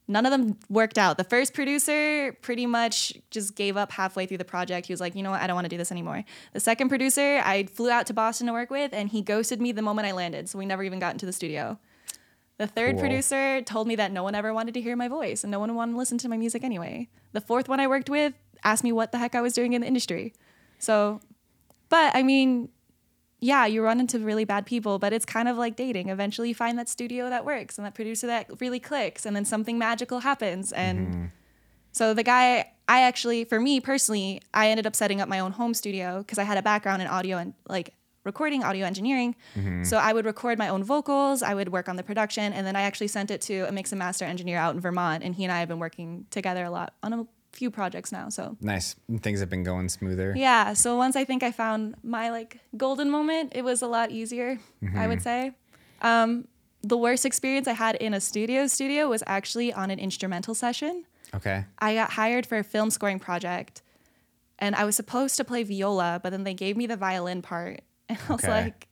none 0.09 0.25
of 0.25 0.33
them 0.33 0.57
worked 0.69 0.99
out. 0.99 1.19
The 1.19 1.25
first 1.25 1.53
producer 1.53 2.33
pretty 2.41 2.65
much 2.67 3.13
just 3.31 3.55
gave 3.55 3.77
up 3.77 3.93
halfway 3.93 4.27
through 4.27 4.39
the 4.39 4.45
project. 4.45 4.87
He 4.87 4.93
was 4.93 5.01
like, 5.01 5.15
you 5.15 5.23
know 5.23 5.33
what, 5.33 5.43
I 5.43 5.47
don't 5.47 5.57
want 5.57 5.67
to 5.67 5.71
do 5.71 5.79
this 5.79 5.93
anymore. 5.93 6.25
The 6.53 6.61
second 6.61 6.89
producer, 6.89 7.41
I 7.45 7.65
flew 7.65 7.91
out 7.91 8.07
to 8.07 8.15
Boston 8.15 8.47
to 8.47 8.53
work 8.53 8.71
with, 8.71 8.93
and 8.93 9.09
he 9.09 9.21
ghosted 9.21 9.61
me 9.61 9.73
the 9.73 9.83
moment 9.83 10.07
I 10.07 10.13
landed. 10.13 10.49
So 10.49 10.59
we 10.59 10.67
never 10.67 10.85
even 10.85 10.99
got 11.01 11.13
into 11.13 11.27
the 11.27 11.33
studio. 11.33 11.79
The 12.59 12.67
third 12.67 12.93
Cool. 12.93 13.01
producer 13.01 13.61
told 13.63 13.87
me 13.87 13.97
that 13.97 14.13
no 14.13 14.23
one 14.23 14.35
ever 14.35 14.55
wanted 14.55 14.75
to 14.75 14.81
hear 14.81 14.97
my 14.97 15.09
voice 15.09 15.45
and 15.45 15.51
no 15.51 15.59
one 15.59 15.75
wanted 15.75 15.93
to 15.93 15.99
listen 15.99 16.17
to 16.19 16.29
my 16.29 16.39
music 16.39 16.65
anyway. 16.65 17.09
The 17.33 17.41
fourth 17.43 17.69
one 17.69 17.81
I 17.81 17.87
worked 17.87 18.09
with 18.09 18.33
asked 18.65 18.85
me 18.85 18.93
what 18.93 19.13
the 19.13 19.19
heck 19.19 19.35
I 19.35 19.41
was 19.41 19.53
doing 19.53 19.73
in 19.73 19.81
the 19.81 19.87
industry. 19.87 20.35
So, 20.79 21.21
but 21.89 22.15
I 22.15 22.23
mean, 22.23 22.69
yeah, 23.41 23.67
you 23.67 23.83
run 23.83 24.01
into 24.01 24.19
really 24.19 24.45
bad 24.45 24.67
people, 24.67 24.99
but 24.99 25.13
it's 25.13 25.27
kind 25.27 25.49
of 25.49 25.57
like 25.57 25.77
dating. 25.77 26.09
Eventually, 26.09 26.49
you 26.49 26.55
find 26.55 26.79
that 26.79 26.89
studio 26.89 27.29
that 27.29 27.45
works 27.45 27.79
and 27.79 27.87
that 27.87 27.95
producer 27.95 28.27
that 28.27 28.49
really 28.61 28.81
clicks, 28.81 29.27
and 29.27 29.37
then 29.37 29.45
something 29.45 29.79
magical 29.79 30.21
happens. 30.21 30.73
And 30.73 31.09
mm-hmm. 31.09 31.25
so, 31.93 32.15
the 32.15 32.23
guy, 32.23 32.73
I 32.89 33.03
actually, 33.03 33.45
for 33.45 33.61
me 33.61 33.81
personally, 33.81 34.41
I 34.55 34.71
ended 34.71 34.87
up 34.87 34.97
setting 34.97 35.21
up 35.21 35.29
my 35.29 35.39
own 35.39 35.53
home 35.53 35.75
studio 35.75 36.19
because 36.19 36.39
I 36.39 36.45
had 36.45 36.57
a 36.57 36.63
background 36.63 37.03
in 37.03 37.09
audio 37.09 37.37
and 37.37 37.53
like 37.69 37.93
recording, 38.25 38.65
audio 38.65 38.87
engineering. 38.87 39.37
Mm-hmm. 39.55 39.85
So, 39.85 39.99
I 39.99 40.15
would 40.15 40.25
record 40.25 40.59
my 40.59 40.69
own 40.69 40.83
vocals, 40.83 41.43
I 41.43 41.53
would 41.53 41.69
work 41.69 41.91
on 41.91 41.97
the 41.97 42.03
production, 42.03 42.55
and 42.55 42.67
then 42.67 42.75
I 42.75 42.83
actually 42.83 43.09
sent 43.09 43.31
it 43.31 43.43
to 43.43 43.69
a 43.69 43.73
mix 43.73 43.93
and 43.93 43.99
master 43.99 44.25
engineer 44.25 44.57
out 44.57 44.75
in 44.75 44.81
Vermont. 44.81 45.23
And 45.23 45.35
he 45.35 45.45
and 45.45 45.53
I 45.53 45.61
have 45.61 45.69
been 45.69 45.79
working 45.79 46.27
together 46.31 46.65
a 46.65 46.71
lot 46.71 46.95
on 47.03 47.13
a 47.13 47.27
few 47.57 47.71
projects 47.71 48.13
now. 48.13 48.29
So, 48.29 48.57
nice 48.61 48.97
things 49.23 49.41
have 49.41 49.49
been 49.51 49.65
going 49.65 49.89
smoother 49.89 50.35
yeah. 50.37 50.75
So 50.75 50.97
once 50.97 51.17
I 51.17 51.25
think 51.25 51.43
I 51.43 51.53
found 51.53 51.95
my 52.03 52.31
like 52.31 52.59
golden 52.77 53.11
moment, 53.11 53.53
it 53.55 53.63
was 53.65 53.83
a 53.83 53.87
lot 53.89 54.11
easier, 54.11 54.59
I 54.95 55.07
would 55.09 55.23
say. 55.23 55.53
Um, 56.03 56.47
the 56.83 56.97
worst 56.97 57.25
experience 57.27 57.67
I 57.67 57.73
had 57.73 57.97
in 57.97 58.15
a 58.15 58.21
studio 58.21 58.67
studio 58.69 59.09
was 59.09 59.23
actually 59.27 59.73
on 59.73 59.91
an 59.91 59.99
instrumental 59.99 60.55
session. 60.55 61.05
okay 61.35 61.65
I 61.79 61.95
got 61.95 62.11
hired 62.13 62.45
for 62.47 62.59
a 62.59 62.65
film 62.65 62.91
scoring 62.91 63.19
project 63.19 63.83
and 64.59 64.75
I 64.77 64.85
was 64.85 64.95
supposed 64.97 65.37
to 65.37 65.45
play 65.45 65.63
viola, 65.65 66.21
but 66.23 66.31
then 66.31 66.45
they 66.45 66.55
gave 66.55 66.77
me 66.77 66.87
the 66.87 66.97
violin 66.97 67.43
part. 67.43 67.81
And 68.09 68.19
I 68.29 68.33
was 68.33 68.45
Okay. 68.45 68.53
like, 68.65 68.89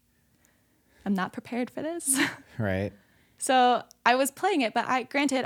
I'm 1.06 1.14
not 1.14 1.32
prepared 1.32 1.70
for 1.70 1.82
this. 1.82 2.04
right 2.58 2.92
so 3.38 3.82
I 4.06 4.14
was 4.14 4.30
playing 4.30 4.62
it, 4.62 4.72
but 4.74 4.84
I 4.88 5.02
granted, 5.04 5.44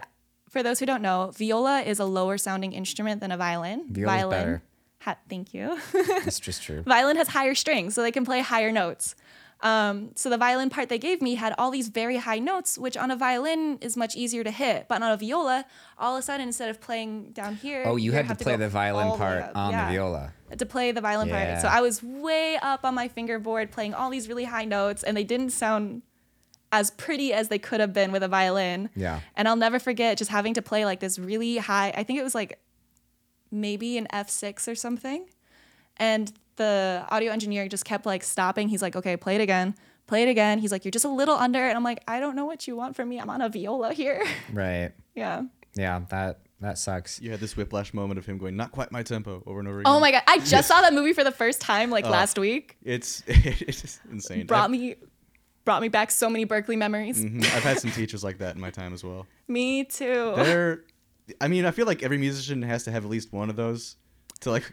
for 0.48 0.62
those 0.62 0.78
who 0.78 0.86
don't 0.86 1.02
know, 1.02 1.30
viola 1.36 1.80
is 1.82 1.98
a 1.98 2.04
lower 2.04 2.38
sounding 2.38 2.72
instrument 2.72 3.20
than 3.20 3.30
a 3.32 3.36
violin. 3.36 3.86
Viola's 3.92 4.14
violin. 4.20 4.38
better. 4.38 4.62
Ha- 5.02 5.16
thank 5.28 5.54
you. 5.54 5.78
that's 5.92 6.40
just 6.48 6.62
true 6.62 6.82
violin 6.82 7.16
has 7.16 7.28
higher 7.28 7.54
strings, 7.54 7.94
so 7.94 8.02
they 8.02 8.10
can 8.12 8.24
play 8.24 8.40
higher 8.40 8.72
notes. 8.72 9.14
Um, 9.60 10.10
so 10.14 10.30
the 10.30 10.36
violin 10.38 10.70
part 10.70 10.88
they 10.88 10.98
gave 11.00 11.20
me 11.20 11.34
had 11.34 11.52
all 11.58 11.72
these 11.72 11.88
very 11.88 12.16
high 12.18 12.38
notes, 12.38 12.78
which 12.78 12.96
on 12.96 13.10
a 13.10 13.16
violin 13.16 13.78
is 13.80 13.96
much 13.96 14.14
easier 14.14 14.44
to 14.44 14.52
hit. 14.52 14.86
But 14.88 15.02
on 15.02 15.10
a 15.10 15.16
viola, 15.16 15.64
all 15.98 16.14
of 16.14 16.20
a 16.20 16.22
sudden, 16.22 16.46
instead 16.46 16.68
of 16.68 16.80
playing 16.80 17.32
down 17.32 17.56
here, 17.56 17.82
oh 17.84 17.96
you 17.96 18.12
had 18.12 18.22
to 18.22 18.28
have 18.28 18.38
play 18.38 18.54
the 18.54 18.68
violin 18.68 19.16
part 19.18 19.42
up. 19.42 19.56
on 19.56 19.72
Yeah. 19.72 19.86
the 19.86 19.92
viola 19.92 20.32
To 20.56 20.64
play 20.66 20.92
the 20.92 21.00
violin 21.00 21.26
Yeah. 21.28 21.50
part. 21.50 21.62
So 21.62 21.68
I 21.68 21.80
was 21.80 22.00
way 22.02 22.56
up 22.62 22.84
on 22.84 22.94
my 22.94 23.08
fingerboard 23.08 23.72
playing 23.72 23.94
all 23.94 24.10
these 24.10 24.28
really 24.28 24.44
high 24.44 24.64
notes, 24.64 25.02
and 25.02 25.16
they 25.16 25.24
didn't 25.24 25.50
sound 25.50 26.02
as 26.72 26.90
pretty 26.90 27.32
as 27.32 27.48
they 27.48 27.58
could 27.58 27.80
have 27.80 27.92
been 27.92 28.12
with 28.12 28.22
a 28.22 28.28
violin. 28.28 28.90
Yeah. 28.94 29.20
And 29.36 29.48
I'll 29.48 29.56
never 29.56 29.78
forget 29.78 30.18
just 30.18 30.30
having 30.30 30.54
to 30.54 30.62
play 30.62 30.84
like 30.84 31.00
this 31.00 31.18
really 31.18 31.58
high, 31.58 31.92
I 31.96 32.02
think 32.02 32.18
it 32.18 32.22
was 32.22 32.34
like 32.34 32.60
maybe 33.50 33.96
an 33.98 34.06
F6 34.12 34.70
or 34.70 34.74
something. 34.74 35.26
And 35.96 36.32
the 36.56 37.06
audio 37.10 37.32
engineer 37.32 37.68
just 37.68 37.84
kept 37.84 38.04
like 38.06 38.22
stopping. 38.22 38.68
He's 38.68 38.82
like, 38.82 38.96
okay, 38.96 39.16
play 39.16 39.36
it 39.36 39.40
again, 39.40 39.74
play 40.06 40.22
it 40.24 40.28
again. 40.28 40.58
He's 40.58 40.72
like, 40.72 40.84
you're 40.84 40.90
just 40.90 41.04
a 41.04 41.10
little 41.10 41.36
under. 41.36 41.58
And 41.58 41.76
I'm 41.76 41.84
like, 41.84 42.02
I 42.06 42.20
don't 42.20 42.36
know 42.36 42.44
what 42.44 42.66
you 42.68 42.76
want 42.76 42.96
from 42.96 43.08
me. 43.08 43.18
I'm 43.18 43.30
on 43.30 43.40
a 43.40 43.48
viola 43.48 43.92
here. 43.92 44.24
right 44.52 44.92
yeah. 45.14 45.42
yeah 45.74 46.00
that 46.10 46.40
that 46.60 46.76
sucks 46.76 47.20
You 47.20 47.30
had 47.30 47.40
this 47.40 47.56
whiplash 47.56 47.94
moment 47.94 48.18
of 48.18 48.26
him 48.26 48.36
going, 48.36 48.56
not 48.56 48.72
quite 48.72 48.90
my 48.90 49.02
tempo, 49.02 49.42
over 49.46 49.60
and 49.60 49.68
over 49.68 49.78
oh 49.78 49.80
again. 49.80 49.92
Oh 49.92 50.00
my 50.00 50.10
God. 50.10 50.22
I 50.26 50.38
just 50.38 50.68
saw 50.68 50.80
that 50.80 50.92
movie 50.92 51.12
for 51.12 51.24
the 51.24 51.32
first 51.32 51.60
time 51.60 51.90
like 51.90 52.04
oh. 52.04 52.10
last 52.10 52.38
week. 52.38 52.76
It's 52.82 53.22
it's 53.26 53.80
just 53.80 54.00
insane. 54.10 54.46
Brought 54.46 54.62
Have- 54.62 54.70
me, 54.70 54.96
brought 55.68 55.82
me 55.82 55.88
back 55.88 56.10
so 56.10 56.30
many 56.30 56.46
Berklee 56.46 56.78
memories. 56.78 57.22
Mhm. 57.22 57.44
I've 57.54 57.62
had 57.62 57.78
some 57.78 57.90
teachers 57.90 58.24
like 58.24 58.38
that 58.38 58.54
in 58.54 58.60
my 58.60 58.70
time 58.70 58.94
as 58.94 59.04
well. 59.04 59.26
Me 59.48 59.84
too. 59.84 60.32
They're, 60.34 60.80
I 61.42 61.48
mean, 61.48 61.66
I 61.66 61.72
feel 61.72 61.84
like 61.84 62.02
every 62.02 62.16
musician 62.16 62.62
has 62.62 62.84
to 62.84 62.90
have 62.90 63.04
at 63.04 63.10
least 63.10 63.34
one 63.34 63.50
of 63.50 63.56
those 63.56 63.96
to 64.40 64.50
like 64.50 64.72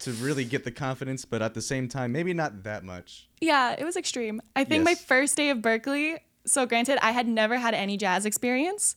to 0.00 0.12
really 0.12 0.44
get 0.44 0.64
the 0.64 0.70
confidence, 0.70 1.24
but 1.24 1.40
at 1.40 1.54
the 1.54 1.62
same 1.62 1.88
time, 1.88 2.12
maybe 2.12 2.34
not 2.34 2.64
that 2.64 2.84
much. 2.84 3.30
Yeah, 3.40 3.74
it 3.78 3.84
was 3.86 3.96
extreme. 3.96 4.42
I 4.54 4.64
think 4.64 4.84
my 4.84 4.94
first 4.94 5.38
day 5.38 5.48
of 5.48 5.58
Berklee, 5.58 6.18
so 6.44 6.66
granted, 6.66 6.98
I 7.02 7.12
had 7.12 7.26
never 7.26 7.56
had 7.56 7.72
any 7.72 7.96
jazz 7.96 8.26
experience. 8.26 8.96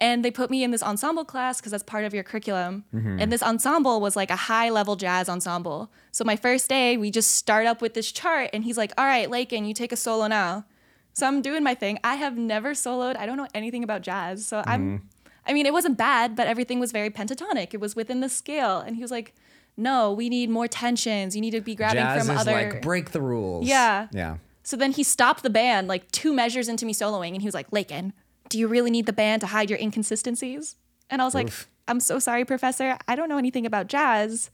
And 0.00 0.24
they 0.24 0.30
put 0.30 0.50
me 0.50 0.64
in 0.64 0.72
this 0.72 0.82
ensemble 0.82 1.24
class 1.24 1.60
because 1.60 1.70
that's 1.70 1.84
part 1.84 2.04
of 2.04 2.12
your 2.12 2.24
curriculum. 2.24 2.84
Mm-hmm. 2.92 3.20
And 3.20 3.32
this 3.32 3.42
ensemble 3.42 4.00
was 4.00 4.16
like 4.16 4.30
a 4.30 4.36
high 4.36 4.68
level 4.68 4.96
jazz 4.96 5.28
ensemble. 5.28 5.90
So 6.10 6.24
my 6.24 6.34
first 6.34 6.68
day, 6.68 6.96
we 6.96 7.10
just 7.12 7.32
start 7.32 7.66
up 7.66 7.80
with 7.80 7.94
this 7.94 8.10
chart, 8.10 8.50
and 8.52 8.64
he's 8.64 8.76
like, 8.76 8.92
All 8.98 9.04
right, 9.04 9.30
Lakin, 9.30 9.64
you 9.64 9.74
take 9.74 9.92
a 9.92 9.96
solo 9.96 10.26
now. 10.26 10.64
So 11.12 11.26
I'm 11.28 11.42
doing 11.42 11.62
my 11.62 11.74
thing. 11.74 11.98
I 12.02 12.16
have 12.16 12.36
never 12.36 12.72
soloed. 12.72 13.16
I 13.16 13.24
don't 13.24 13.36
know 13.36 13.46
anything 13.54 13.84
about 13.84 14.02
jazz. 14.02 14.44
So 14.44 14.62
I'm, 14.66 14.98
mm-hmm. 14.98 15.06
I 15.46 15.52
mean, 15.52 15.64
it 15.64 15.72
wasn't 15.72 15.96
bad, 15.96 16.34
but 16.34 16.48
everything 16.48 16.80
was 16.80 16.90
very 16.90 17.08
pentatonic. 17.08 17.72
It 17.72 17.80
was 17.80 17.94
within 17.94 18.20
the 18.20 18.28
scale. 18.28 18.80
And 18.80 18.96
he 18.96 19.02
was 19.02 19.12
like, 19.12 19.32
No, 19.76 20.12
we 20.12 20.28
need 20.28 20.50
more 20.50 20.66
tensions. 20.66 21.36
You 21.36 21.40
need 21.40 21.52
to 21.52 21.60
be 21.60 21.76
grabbing 21.76 22.02
Jazz 22.02 22.26
from 22.26 22.34
is 22.34 22.40
other. 22.40 22.52
like 22.52 22.82
break 22.82 23.12
the 23.12 23.22
rules. 23.22 23.66
Yeah. 23.66 24.08
Yeah. 24.12 24.38
So 24.64 24.76
then 24.76 24.92
he 24.92 25.02
stopped 25.02 25.42
the 25.42 25.50
band 25.50 25.88
like 25.88 26.10
two 26.10 26.32
measures 26.32 26.68
into 26.68 26.86
me 26.86 26.94
soloing 26.94 27.32
and 27.34 27.42
he 27.42 27.46
was 27.46 27.54
like, 27.54 27.70
Lakin, 27.70 28.12
do 28.54 28.60
you 28.60 28.68
really 28.68 28.92
need 28.92 29.06
the 29.06 29.12
band 29.12 29.40
to 29.40 29.48
hide 29.48 29.68
your 29.68 29.80
inconsistencies? 29.80 30.76
And 31.10 31.20
I 31.20 31.24
was 31.24 31.34
like, 31.34 31.48
Oof. 31.48 31.68
I'm 31.88 31.98
so 31.98 32.20
sorry, 32.20 32.44
professor. 32.44 32.96
I 33.08 33.16
don't 33.16 33.28
know 33.28 33.36
anything 33.36 33.66
about 33.66 33.88
jazz. 33.88 34.48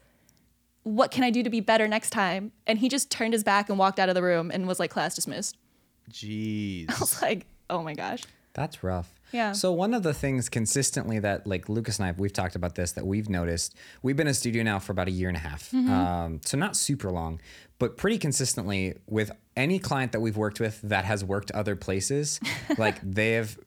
What 0.85 1.11
can 1.11 1.23
I 1.23 1.29
do 1.29 1.43
to 1.43 1.51
be 1.51 1.61
better 1.61 1.87
next 1.87 2.09
time? 2.09 2.53
And 2.67 2.79
he 2.79 2.89
just 2.89 3.11
turned 3.11 3.35
his 3.35 3.45
back 3.45 3.69
and 3.69 3.79
walked 3.79 3.99
out 3.99 4.09
of 4.09 4.15
the 4.15 4.23
room 4.23 4.51
and 4.51 4.67
was 4.67 4.81
like, 4.81 4.91
class 4.91 5.15
dismissed. 5.15 5.59
Jeez. 6.11 6.89
I 6.97 6.99
was 6.99 7.21
like, 7.21 7.47
oh 7.69 7.83
my 7.83 7.93
gosh. 7.93 8.23
That's 8.55 8.83
rough. 8.83 9.13
Yeah. 9.33 9.53
So 9.53 9.71
one 9.71 9.93
of 9.93 10.03
the 10.03 10.15
things 10.15 10.49
consistently 10.49 11.19
that 11.19 11.47
like 11.47 11.69
Lucas 11.69 11.99
and 11.99 12.09
I 12.09 12.13
we've 12.13 12.33
talked 12.33 12.57
about 12.57 12.77
this 12.77 12.93
that 12.93 13.07
we've 13.07 13.29
noticed. 13.29 13.75
We've 14.03 14.17
been 14.17 14.29
in 14.29 14.35
studio 14.35 14.63
now 14.63 14.79
for 14.79 14.93
about 14.93 15.09
a 15.09 15.13
year 15.13 15.29
and 15.29 15.37
a 15.37 15.41
half. 15.41 15.71
Mm-hmm. 15.73 15.91
Um, 15.91 16.41
so 16.43 16.57
not 16.57 16.75
super 16.75 17.11
long, 17.11 17.39
but 17.79 17.99
pretty 17.99 18.17
consistently 18.17 18.95
with 19.07 19.31
any 19.57 19.79
client 19.79 20.13
that 20.13 20.21
we've 20.21 20.39
worked 20.39 20.59
with 20.59 20.81
that 20.81 21.05
has 21.05 21.23
worked 21.23 21.51
other 21.51 21.77
places, 21.77 22.41
like 22.79 22.99
they 23.03 23.33
have 23.33 23.59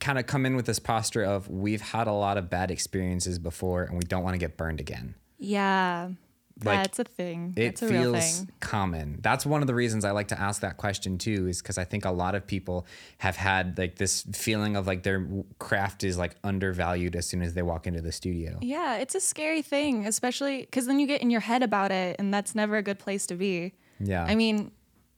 kind 0.00 0.18
of 0.18 0.26
come 0.26 0.46
in 0.46 0.56
with 0.56 0.66
this 0.66 0.78
posture 0.78 1.24
of 1.24 1.48
we've 1.48 1.80
had 1.80 2.06
a 2.06 2.12
lot 2.12 2.36
of 2.36 2.50
bad 2.50 2.70
experiences 2.70 3.38
before 3.38 3.82
and 3.84 3.94
we 3.94 4.04
don't 4.04 4.22
want 4.22 4.34
to 4.34 4.38
get 4.38 4.56
burned 4.56 4.80
again. 4.80 5.14
Yeah. 5.38 6.10
Like, 6.62 6.84
That's 6.84 7.00
a 7.00 7.04
thing. 7.04 7.52
It 7.56 7.80
That's 7.80 7.82
a 7.82 7.88
real 7.88 8.12
feels 8.12 8.38
thing. 8.38 8.50
common. 8.60 9.18
That's 9.20 9.44
one 9.44 9.60
of 9.60 9.66
the 9.66 9.74
reasons 9.74 10.04
I 10.04 10.12
like 10.12 10.28
to 10.28 10.40
ask 10.40 10.60
that 10.60 10.76
question 10.76 11.18
too, 11.18 11.48
is 11.48 11.60
because 11.60 11.78
I 11.78 11.84
think 11.84 12.04
a 12.04 12.12
lot 12.12 12.36
of 12.36 12.46
people 12.46 12.86
have 13.18 13.34
had 13.34 13.76
like 13.76 13.96
this 13.96 14.22
feeling 14.32 14.76
of 14.76 14.86
like 14.86 15.02
their 15.02 15.26
craft 15.58 16.04
is 16.04 16.16
like 16.16 16.36
undervalued 16.44 17.16
as 17.16 17.26
soon 17.26 17.42
as 17.42 17.54
they 17.54 17.62
walk 17.62 17.88
into 17.88 18.00
the 18.00 18.12
studio. 18.12 18.58
Yeah, 18.62 18.98
it's 18.98 19.16
a 19.16 19.20
scary 19.20 19.62
thing, 19.62 20.06
especially 20.06 20.60
because 20.60 20.86
then 20.86 21.00
you 21.00 21.08
get 21.08 21.22
in 21.22 21.30
your 21.30 21.40
head 21.40 21.64
about 21.64 21.90
it, 21.90 22.16
and 22.20 22.32
that's 22.32 22.54
never 22.54 22.76
a 22.76 22.82
good 22.82 23.00
place 23.00 23.26
to 23.26 23.34
be. 23.34 23.72
Yeah. 23.98 24.24
I 24.24 24.36
mean, 24.36 24.70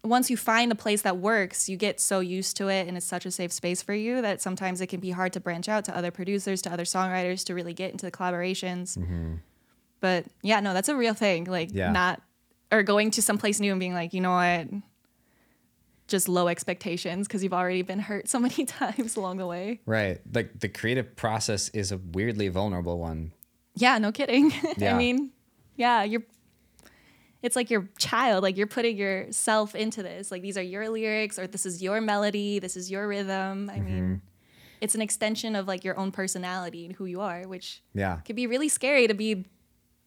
once 0.08 0.30
you 0.30 0.36
find 0.36 0.70
a 0.72 0.74
place 0.74 1.02
that 1.02 1.16
works, 1.18 1.68
you 1.68 1.76
get 1.76 2.00
so 2.00 2.20
used 2.20 2.56
to 2.58 2.68
it, 2.68 2.86
and 2.88 2.96
it's 2.96 3.06
such 3.06 3.26
a 3.26 3.30
safe 3.30 3.52
space 3.52 3.82
for 3.82 3.94
you 3.94 4.22
that 4.22 4.40
sometimes 4.42 4.80
it 4.80 4.86
can 4.88 5.00
be 5.00 5.10
hard 5.10 5.32
to 5.34 5.40
branch 5.40 5.68
out 5.68 5.84
to 5.86 5.96
other 5.96 6.10
producers, 6.10 6.62
to 6.62 6.72
other 6.72 6.84
songwriters, 6.84 7.44
to 7.46 7.54
really 7.54 7.72
get 7.74 7.92
into 7.92 8.04
the 8.06 8.12
collaborations. 8.12 8.96
Mm-hmm. 8.98 9.34
But 10.00 10.26
yeah, 10.42 10.60
no, 10.60 10.74
that's 10.74 10.88
a 10.88 10.96
real 10.96 11.14
thing. 11.14 11.44
Like, 11.44 11.70
Yeah. 11.72 11.90
not, 11.92 12.20
or 12.70 12.82
going 12.82 13.10
to 13.12 13.22
someplace 13.22 13.60
new 13.60 13.70
and 13.72 13.80
being 13.80 13.94
like, 13.94 14.12
you 14.12 14.20
know 14.20 14.32
what? 14.32 14.68
Just 16.08 16.28
low 16.28 16.46
expectations 16.46 17.26
because 17.26 17.42
you've 17.42 17.52
already 17.54 17.82
been 17.82 17.98
hurt 17.98 18.28
so 18.28 18.38
many 18.38 18.64
times 18.66 19.16
along 19.16 19.38
the 19.38 19.46
way. 19.46 19.80
Right. 19.86 20.20
Like 20.32 20.60
the 20.60 20.68
creative 20.68 21.16
process 21.16 21.68
is 21.70 21.90
a 21.90 21.98
weirdly 21.98 22.48
vulnerable 22.48 22.98
one. 22.98 23.32
Yeah, 23.74 23.98
no 23.98 24.12
kidding. 24.12 24.52
Yeah. 24.76 24.94
I 24.94 24.98
mean, 24.98 25.30
yeah, 25.76 26.04
you're 26.04 26.22
it's 27.42 27.56
like 27.56 27.70
your 27.70 27.88
child, 27.98 28.42
like 28.42 28.56
you're 28.56 28.66
putting 28.66 28.96
yourself 28.96 29.74
into 29.74 30.02
this. 30.02 30.30
Like 30.30 30.42
these 30.42 30.56
are 30.56 30.62
your 30.62 30.88
lyrics 30.88 31.38
or 31.38 31.46
this 31.46 31.66
is 31.66 31.82
your 31.82 32.00
melody, 32.00 32.58
this 32.58 32.76
is 32.76 32.90
your 32.90 33.06
rhythm. 33.08 33.70
I 33.70 33.78
Mm-hmm. 33.78 33.84
mean, 33.86 34.22
it's 34.80 34.94
an 34.94 35.00
extension 35.00 35.56
of 35.56 35.66
like 35.66 35.84
your 35.84 35.98
own 35.98 36.12
personality 36.12 36.84
and 36.86 36.94
who 36.94 37.06
you 37.06 37.20
are, 37.20 37.42
which 37.48 37.82
Yeah. 37.94 38.16
could 38.26 38.36
be 38.36 38.46
really 38.46 38.68
scary 38.68 39.06
to 39.06 39.14
be 39.14 39.46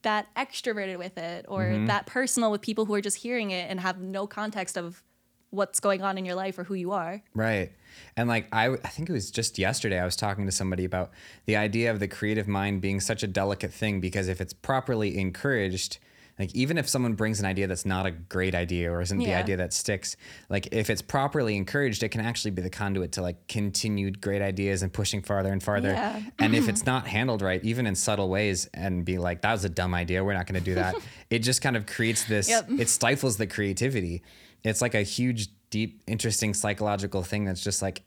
that 0.03 0.27
extroverted 0.35 0.97
with 0.97 1.17
it 1.17 1.45
or 1.49 1.63
Mm-hmm. 1.63 1.85
that 1.87 2.05
personal 2.05 2.51
with 2.51 2.61
people 2.61 2.85
who 2.85 2.93
are 2.93 3.01
just 3.01 3.17
hearing 3.17 3.51
it 3.51 3.69
and 3.69 3.79
have 3.79 3.99
no 3.99 4.27
context 4.27 4.77
of 4.77 5.03
what's 5.51 5.79
going 5.79 6.03
on 6.03 6.15
in 6.17 6.25
your 6.25 6.35
life 6.35 6.59
or 6.59 6.63
who 6.63 6.75
you 6.75 6.91
are. 6.91 7.23
Right. 7.33 7.71
And 8.15 8.29
like 8.29 8.47
I, 8.53 8.69
I 8.73 8.75
think 8.89 9.09
it 9.09 9.13
was 9.13 9.31
just 9.31 9.57
yesterday 9.57 9.99
I 9.99 10.05
was 10.05 10.15
talking 10.15 10.45
to 10.45 10.51
somebody 10.51 10.85
about 10.85 11.09
the 11.45 11.55
idea 11.55 11.89
of 11.91 11.99
the 11.99 12.07
creative 12.07 12.47
mind 12.47 12.81
being 12.81 12.99
such 12.99 13.23
a 13.23 13.27
delicate 13.27 13.73
thing 13.73 13.99
because 13.99 14.27
if 14.27 14.39
it's 14.39 14.53
properly 14.53 15.17
encouraged, 15.17 15.97
like 16.39 16.55
even 16.55 16.77
if 16.77 16.87
someone 16.87 17.13
brings 17.15 17.41
an 17.41 17.45
idea 17.45 17.67
that's 17.67 17.85
not 17.85 18.05
a 18.05 18.11
great 18.11 18.55
idea 18.55 18.89
or 18.89 19.01
isn't 19.01 19.17
the 19.17 19.33
idea 19.33 19.57
that 19.57 19.73
sticks, 19.73 20.15
like 20.47 20.69
if 20.71 20.89
it's 20.89 21.01
properly 21.01 21.57
encouraged, 21.57 22.01
it 22.01 22.09
can 22.09 22.21
actually 22.21 22.51
be 22.51 22.61
the 22.61 22.69
conduit 22.69 23.11
to 23.11 23.21
like 23.21 23.47
continued 23.49 24.21
great 24.21 24.41
ideas 24.41 24.81
and 24.81 24.93
pushing 24.93 25.21
farther 25.21 25.51
and 25.51 25.61
farther. 25.61 25.89
Yeah. 25.89 26.21
And 26.39 26.55
if 26.55 26.69
it's 26.69 26.85
not 26.85 27.07
handled 27.07 27.41
right, 27.41 27.61
even 27.65 27.85
in 27.85 27.93
subtle 27.93 28.29
ways, 28.29 28.69
and 28.73 29.03
be 29.03 29.17
like, 29.17 29.41
that 29.41 29.51
was 29.51 29.65
a 29.65 29.69
dumb 29.69 29.93
idea, 29.93 30.23
we're 30.23 30.33
not 30.33 30.47
going 30.47 30.57
to 30.59 30.63
do 30.63 30.75
that, 30.75 30.95
it 31.29 31.39
just 31.39 31.61
kind 31.61 31.75
of 31.75 31.85
creates 31.85 32.23
this, 32.23 32.47
Yep. 32.47 32.69
it 32.79 32.87
stifles 32.87 33.35
the 33.35 33.45
creativity. 33.45 34.23
It's 34.63 34.81
like 34.81 34.95
a 34.95 35.01
huge, 35.01 35.49
deep, 35.69 36.01
interesting 36.07 36.53
psychological 36.53 37.21
thing 37.21 37.43
that's 37.43 37.61
just 37.61 37.81
like 37.81 38.03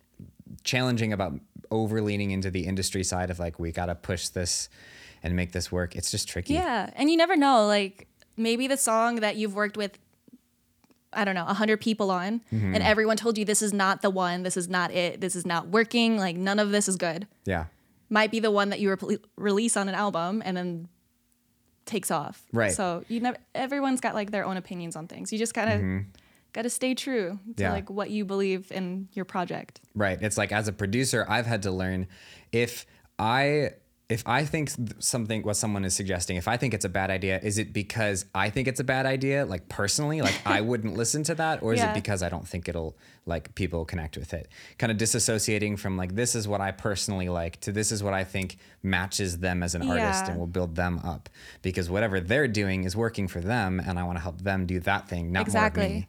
challenging 0.64 1.12
about 1.12 1.34
over 1.70 2.00
leaning 2.00 2.30
into 2.30 2.50
the 2.50 2.66
industry 2.66 3.04
side 3.04 3.30
of 3.30 3.38
like, 3.38 3.58
we 3.58 3.72
got 3.72 3.86
to 3.86 3.94
push 3.94 4.28
this 4.28 4.70
and 5.22 5.36
make 5.36 5.52
this 5.52 5.70
work. 5.70 5.96
It's 5.96 6.10
just 6.10 6.28
tricky. 6.28 6.54
Yeah, 6.54 6.90
and 6.94 7.10
you 7.10 7.16
never 7.16 7.36
know. 7.36 7.66
Like 7.66 8.08
maybe 8.42 8.66
the 8.66 8.76
song 8.76 9.16
that 9.16 9.36
you've 9.36 9.54
worked 9.54 9.76
with, 9.76 9.98
I 11.12 11.24
don't 11.24 11.34
know, 11.34 11.46
a 11.46 11.54
hundred 11.54 11.80
people 11.80 12.10
on, 12.10 12.40
Mm-hmm. 12.52 12.74
and 12.74 12.82
everyone 12.82 13.16
told 13.16 13.38
you 13.38 13.44
this 13.44 13.62
is 13.62 13.72
not 13.72 14.02
the 14.02 14.10
one, 14.10 14.42
this 14.42 14.56
is 14.56 14.68
not 14.68 14.90
it, 14.92 15.20
this 15.20 15.36
is 15.36 15.44
not 15.46 15.68
working. 15.68 16.16
Like 16.16 16.36
none 16.36 16.58
of 16.58 16.70
this 16.70 16.88
is 16.88 16.96
good. 16.96 17.26
Yeah. 17.44 17.66
Might 18.10 18.30
be 18.30 18.40
the 18.40 18.50
one 18.50 18.68
that 18.70 18.80
you 18.80 18.94
re- 18.94 19.18
release 19.36 19.76
on 19.76 19.88
an 19.88 19.94
album 19.94 20.42
and 20.44 20.56
then 20.56 20.88
takes 21.86 22.10
off. 22.10 22.42
Right. 22.52 22.72
So 22.72 23.04
you 23.08 23.20
never. 23.20 23.36
Everyone's 23.54 24.00
got 24.00 24.14
like 24.14 24.30
their 24.30 24.44
own 24.44 24.56
opinions 24.56 24.96
on 24.96 25.06
things. 25.08 25.32
You 25.32 25.38
just 25.38 25.54
gotta 25.54 26.04
gotta 26.52 26.70
stay 26.70 26.94
true 26.94 27.30
to 27.30 27.34
Mm-hmm. 27.50 27.60
Yeah. 27.62 27.72
like 27.72 27.90
what 27.90 28.10
you 28.10 28.24
believe 28.24 28.70
in 28.70 29.08
your 29.14 29.24
project. 29.24 29.80
Right. 29.94 30.18
It's 30.22 30.36
like 30.38 30.52
as 30.52 30.68
a 30.68 30.72
producer, 30.72 31.24
I've 31.28 31.46
had 31.46 31.62
to 31.62 31.70
learn 31.70 32.06
if 32.52 32.86
I 33.18 33.70
if 34.08 34.22
I 34.26 34.44
think 34.44 34.70
something 34.98 35.42
what 35.42 35.56
someone 35.56 35.84
is 35.86 35.94
suggesting, 35.94 36.36
if 36.36 36.46
I 36.46 36.56
think 36.58 36.74
it's 36.74 36.84
a 36.84 36.88
bad 36.90 37.08
idea, 37.10 37.38
is 37.42 37.56
it 37.56 37.72
because 37.72 38.26
I 38.34 38.50
think 38.50 38.68
it's 38.68 38.80
a 38.80 38.84
bad 38.84 39.06
idea, 39.06 39.46
like 39.46 39.68
personally, 39.70 40.20
like 40.20 40.38
I 40.44 40.60
wouldn't 40.70 40.94
listen 40.96 41.22
to 41.24 41.34
that, 41.36 41.62
or 41.62 41.72
is 41.72 41.80
Yeah. 41.80 41.92
it 41.92 41.94
because 41.94 42.22
I 42.22 42.28
don't 42.28 42.46
think 42.46 42.68
it'll 42.68 42.94
like 43.24 43.54
people 43.54 43.84
connect 43.86 44.18
with 44.18 44.34
it? 44.34 44.48
Kind 44.78 44.92
of 44.92 44.98
disassociating 44.98 45.78
from 45.78 45.96
like 45.96 46.14
this 46.14 46.34
is 46.34 46.46
what 46.46 46.60
I 46.60 46.72
personally 46.72 47.30
like 47.30 47.60
to 47.60 47.72
this 47.72 47.90
is 47.90 48.02
what 48.02 48.12
I 48.12 48.24
think 48.24 48.58
matches 48.82 49.38
them 49.38 49.62
as 49.62 49.74
an 49.74 49.82
artist 49.82 50.24
Yeah. 50.26 50.30
and 50.32 50.38
will 50.38 50.46
build 50.46 50.74
them 50.74 50.98
up 51.04 51.30
because 51.62 51.88
whatever 51.88 52.20
they're 52.20 52.48
doing 52.48 52.84
is 52.84 52.94
working 52.94 53.28
for 53.28 53.40
them, 53.40 53.80
and 53.80 53.98
I 53.98 54.02
want 54.02 54.16
to 54.18 54.22
help 54.22 54.42
them 54.42 54.66
do 54.66 54.78
that 54.80 55.08
thing, 55.08 55.32
not 55.32 55.50
more 55.52 55.66
of 55.66 55.76
me. 55.76 56.08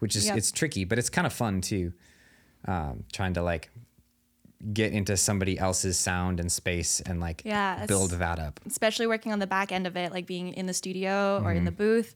Which 0.00 0.16
is 0.16 0.26
Yep. 0.26 0.36
it's 0.38 0.50
tricky, 0.50 0.84
but 0.84 0.98
it's 0.98 1.08
kind 1.10 1.26
of 1.26 1.32
fun 1.32 1.60
too 1.60 1.92
um, 2.66 3.04
trying 3.12 3.34
to 3.34 3.42
like 3.42 3.70
get 4.72 4.92
into 4.92 5.16
somebody 5.16 5.58
else's 5.58 5.98
sound 5.98 6.40
and 6.40 6.50
space 6.50 7.00
and 7.00 7.20
like 7.20 7.42
Yeah, 7.44 7.84
build 7.86 8.12
that 8.12 8.38
up. 8.38 8.60
especially 8.66 9.06
working 9.06 9.32
on 9.32 9.38
the 9.38 9.46
back 9.46 9.72
end 9.72 9.86
of 9.86 9.96
it, 9.96 10.12
like 10.12 10.26
being 10.26 10.54
in 10.54 10.66
the 10.66 10.74
studio 10.74 11.36
or 11.44 11.48
Mm-hmm. 11.48 11.56
in 11.58 11.64
the 11.64 11.70
booth, 11.72 12.14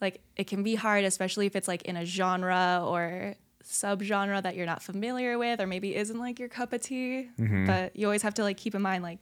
like 0.00 0.20
it 0.36 0.46
can 0.46 0.62
be 0.62 0.74
hard, 0.74 1.04
especially 1.04 1.46
if 1.46 1.56
it's 1.56 1.68
like 1.68 1.82
in 1.82 1.96
a 1.96 2.04
genre 2.04 2.82
or 2.84 3.34
subgenre 3.64 4.42
that 4.42 4.56
you're 4.56 4.66
not 4.66 4.82
familiar 4.82 5.38
with, 5.38 5.60
or 5.60 5.66
maybe 5.66 5.94
isn't 5.96 6.18
like 6.18 6.38
your 6.38 6.48
cup 6.50 6.72
of 6.74 6.82
tea. 6.82 7.30
Mm-hmm. 7.38 7.64
But 7.66 7.96
you 7.96 8.06
always 8.06 8.20
have 8.22 8.34
to 8.34 8.42
like 8.42 8.58
keep 8.58 8.74
in 8.74 8.82
mind, 8.82 9.02
like, 9.02 9.20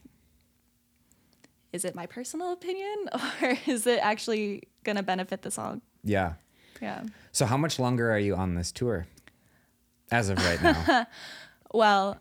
is 1.73 1.85
it 1.85 1.95
my 1.95 2.07
personal 2.07 2.53
opinion 2.53 3.09
or 3.43 3.57
is 3.67 3.87
it 3.87 4.01
actually 4.03 4.65
gonna 4.85 5.03
benefit 5.03 5.43
the 5.43 5.51
song? 5.51 5.81
Yeah. 6.03 6.35
Yeah. 6.81 7.05
So 7.31 7.47
how 7.47 7.57
much 7.57 7.79
longer 7.79 8.11
are 8.11 8.19
you 8.19 8.35
on 8.35 8.55
this 8.57 8.73
tour? 8.73 9.07
As 10.11 10.29
of 10.29 10.39
right 10.39 10.61
now. 10.63 11.07
Well, 11.75 12.21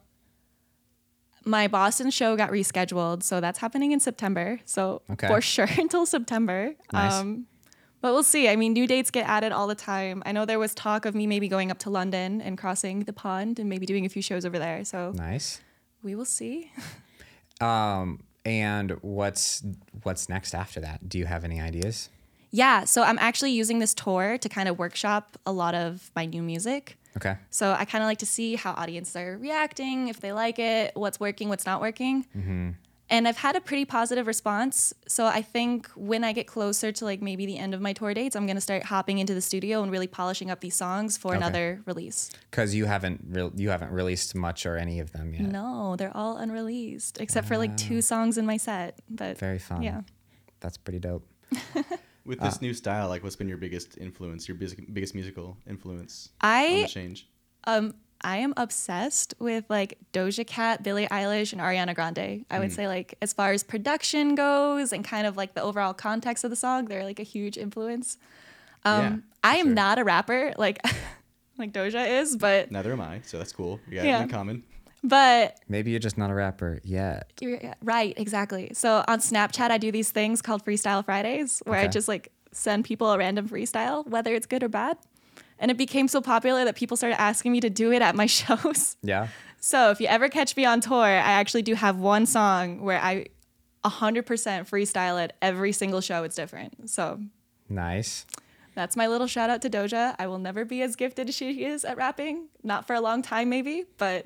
my 1.46 1.68
Boston 1.68 2.10
show 2.12 2.36
got 2.36 2.52
rescheduled, 2.52 3.24
so 3.24 3.42
that's 3.42 3.60
happening 3.60 3.92
in 3.92 4.00
September. 4.00 4.60
So 4.66 5.02
Okay. 5.12 5.28
for 5.28 5.42
sure 5.54 5.68
until 5.78 6.06
September. 6.06 6.76
Nice. 6.94 7.22
but 8.02 8.14
we'll 8.14 8.24
see. 8.24 8.48
I 8.50 8.56
mean, 8.56 8.74
new 8.74 8.88
dates 8.88 9.12
get 9.12 9.28
added 9.28 9.52
all 9.52 9.68
the 9.68 9.76
time. 9.76 10.22
I 10.26 10.32
know 10.32 10.46
there 10.46 10.60
was 10.60 10.74
talk 10.74 11.06
of 11.06 11.14
me 11.16 11.28
maybe 11.28 11.48
going 11.48 11.72
up 11.72 11.80
to 11.80 11.90
London 11.90 12.42
and 12.42 12.58
crossing 12.58 13.02
the 13.02 13.14
pond 13.14 13.60
and 13.60 13.70
maybe 13.70 13.86
doing 13.86 14.06
a 14.06 14.10
few 14.10 14.22
shows 14.22 14.46
over 14.46 14.58
there. 14.60 14.84
So 14.86 15.12
nice. 15.16 15.62
we 16.04 16.16
will 16.16 16.26
see. 16.26 16.72
Um 17.60 18.24
and 18.44 18.92
what's 19.02 19.64
what's 20.02 20.28
next 20.30 20.56
after 20.56 20.80
that? 20.82 21.08
Do 21.08 21.20
you 21.20 21.26
have 21.28 21.44
any 21.44 21.62
ideas? 21.62 22.10
Yeah, 22.50 22.86
so 22.86 23.04
I'm 23.04 23.20
actually 23.20 23.52
using 23.52 23.80
this 23.80 23.94
tour 23.94 24.38
to 24.40 24.50
kind 24.50 24.68
of 24.68 24.80
workshop 24.80 25.38
a 25.46 25.52
lot 25.52 25.76
of 25.76 26.10
my 26.16 26.26
new 26.26 26.42
music. 26.42 26.98
Okay. 27.18 27.36
So 27.50 27.76
I 27.78 27.86
kind 27.86 28.04
of 28.04 28.08
like 28.08 28.20
to 28.20 28.26
see 28.26 28.56
how 28.56 28.72
audiences 28.72 29.16
are 29.16 29.38
reacting, 29.38 30.08
if 30.08 30.20
they 30.20 30.32
like 30.32 30.60
it, 30.60 30.92
what's 30.96 31.20
working, 31.20 31.50
what's 31.50 31.66
not 31.66 31.82
working. 31.82 32.26
Mm-hmm. 32.36 32.72
And 33.10 33.28
I've 33.28 33.38
had 33.38 33.58
a 33.58 33.62
pretty 33.62 33.84
positive 33.84 34.26
response. 34.26 34.94
So 35.06 35.26
I 35.26 35.42
think 35.42 35.90
when 35.96 36.24
I 36.24 36.32
get 36.32 36.48
closer 36.48 36.94
to 36.94 37.04
like 37.04 37.22
maybe 37.22 37.46
the 37.46 37.58
end 37.58 37.74
of 37.74 37.82
my 37.82 37.92
tour 37.92 38.14
dates, 38.14 38.38
I'm 38.38 38.48
gonna 38.48 38.62
start 38.62 38.84
hopping 38.84 39.20
into 39.20 39.34
the 39.34 39.42
studio 39.42 39.84
and 39.84 39.92
really 39.92 40.08
polishing 40.08 40.50
up 40.50 40.62
these 40.62 40.76
songs 40.76 41.18
for 41.18 41.34
another 41.34 41.82
release. 41.86 42.32
Because 42.50 42.74
you 42.74 42.86
haven't 42.86 43.22
re- 43.28 43.52
you 43.58 43.70
haven't 43.70 43.92
released 43.92 44.34
much 44.34 44.66
or 44.66 44.78
any 44.78 45.02
of 45.02 45.12
them 45.12 45.34
yet. 45.34 45.42
No, 45.42 45.98
they're 45.98 46.16
all 46.16 46.38
unreleased 46.38 47.20
except 47.20 47.50
for 47.50 47.58
like 47.58 47.76
two 47.76 47.98
ah. 47.98 48.02
songs 48.02 48.38
in 48.38 48.46
my 48.46 48.56
set. 48.56 48.98
But 49.10 49.38
Very 49.38 49.60
fun. 49.60 49.84
Yeah. 49.84 50.02
That's 50.62 50.78
pretty 50.78 51.00
dope. 51.00 51.28
With 52.26 52.40
this 52.40 52.62
new 52.62 52.74
style, 52.74 53.10
like 53.10 53.24
what's 53.24 53.36
been 53.36 53.50
your 53.50 53.58
biggest 53.58 53.98
influence, 53.98 54.48
your 54.48 54.56
biggest, 54.56 54.94
biggest 54.94 55.16
musical 55.16 55.58
influence 55.68 56.30
I 56.40 56.66
on 56.76 56.82
the 56.82 56.88
change? 56.88 57.28
Um, 57.66 57.96
I 58.24 58.38
am 58.38 58.54
obsessed 58.58 59.34
with 59.40 59.66
like 59.70 59.98
Doja 60.14 60.46
Cat, 60.46 60.84
Billie 60.84 61.08
Eilish, 61.08 61.54
and 61.54 61.62
Ariana 61.62 61.96
Grande. 61.96 62.46
I 62.52 62.60
would 62.60 62.72
say 62.72 62.88
like 62.88 63.16
as 63.22 63.34
far 63.34 63.52
as 63.52 63.64
production 63.64 64.36
goes 64.36 64.94
and 64.94 65.04
kind 65.04 65.26
of 65.26 65.36
like 65.38 65.56
the 65.56 65.64
overall 65.64 65.94
context 65.96 66.44
of 66.44 66.52
the 66.52 66.56
song, 66.56 66.86
they're 66.86 67.04
like 67.04 67.20
a 67.20 67.24
huge 67.24 67.58
influence. 67.58 68.18
Um, 68.86 69.02
Yeah, 69.02 69.18
I 69.44 69.56
am 69.58 69.68
sure. 69.68 69.74
not 69.74 69.98
a 69.98 70.04
rapper 70.04 70.54
like 70.58 70.80
like 71.58 71.72
Doja 71.74 72.22
is, 72.22 72.38
but 72.38 72.72
Neither 72.72 72.92
am 72.92 73.02
I, 73.02 73.22
so 73.24 73.40
that's 73.40 73.52
cool. 73.54 73.80
We 73.90 73.96
got 73.96 74.06
Yeah. 74.06 74.20
it 74.20 74.24
in 74.24 74.30
common. 74.30 74.64
But 75.04 75.58
Maybe 75.68 75.92
you're 75.92 76.00
just 76.00 76.18
not 76.18 76.30
a 76.30 76.34
rapper 76.34 76.80
yet. 76.84 77.32
right, 77.82 78.14
exactly. 78.18 78.72
So 78.74 79.04
on 79.08 79.20
Snapchat, 79.20 79.72
I 79.72 79.78
do 79.78 79.92
these 79.92 80.12
things 80.12 80.42
called 80.42 80.64
Freestyle 80.64 81.04
Fridays, 81.04 81.62
where 81.66 81.80
I 81.80 81.88
just 81.88 82.08
like 82.08 82.32
send 82.52 82.86
people 82.86 83.12
a 83.12 83.18
random 83.18 83.48
freestyle, 83.50 84.06
whether 84.08 84.34
it's 84.36 84.46
good 84.46 84.64
or 84.64 84.70
bad. 84.70 84.98
And 85.58 85.70
it 85.72 85.78
became 85.78 86.08
so 86.08 86.22
popular 86.22 86.66
that 86.66 86.76
people 86.76 86.98
started 86.98 87.22
asking 87.22 87.52
me 87.52 87.62
to 87.62 87.70
do 87.70 87.92
it 87.92 88.02
at 88.02 88.16
my 88.16 88.26
shows. 88.38 88.98
Yeah. 89.04 89.28
So 89.60 89.92
if 89.92 90.02
you 90.02 90.08
ever 90.08 90.28
catch 90.28 90.56
me 90.58 90.66
on 90.66 90.82
tour, 90.82 90.98
I 91.06 91.34
actually 91.34 91.62
do 91.62 91.76
have 91.76 91.98
one 91.98 92.26
song 92.26 92.82
where 92.82 93.00
I 93.00 93.28
100% 93.86 94.24
freestyle 94.70 95.24
it. 95.24 95.34
Every 95.42 95.72
single 95.72 96.02
show, 96.02 96.24
it's 96.24 96.36
different. 96.36 96.90
So 96.90 97.20
Nice. 97.70 98.26
that's 98.76 98.96
my 98.96 99.08
little 99.08 99.28
shout 99.28 99.50
out 99.50 99.62
to 99.62 99.70
Doja. 99.70 100.16
I 100.20 100.28
will 100.28 100.40
never 100.40 100.66
be 100.66 100.82
as 100.82 100.96
gifted 100.96 101.30
as 101.30 101.36
she 101.36 101.64
is 101.64 101.86
at 101.86 101.98
rapping. 101.98 102.48
Not 102.64 102.86
for 102.88 102.94
a 102.96 103.02
long 103.02 103.22
time, 103.22 103.50
maybe, 103.50 103.86
but 103.98 104.26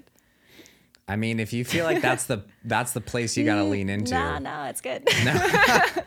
I 1.07 1.15
mean, 1.15 1.39
if 1.39 1.53
you 1.53 1.63
feel 1.63 1.85
like 1.85 2.01
that's 2.01 2.25
the 2.25 2.43
that's 2.63 2.93
the 2.93 3.01
place 3.01 3.37
you 3.37 3.45
gotta 3.45 3.63
lean 3.63 3.89
into. 3.89 4.13
Nah, 4.13 4.39
nah, 4.39 4.67
it's 4.67 4.81
good. 4.81 5.07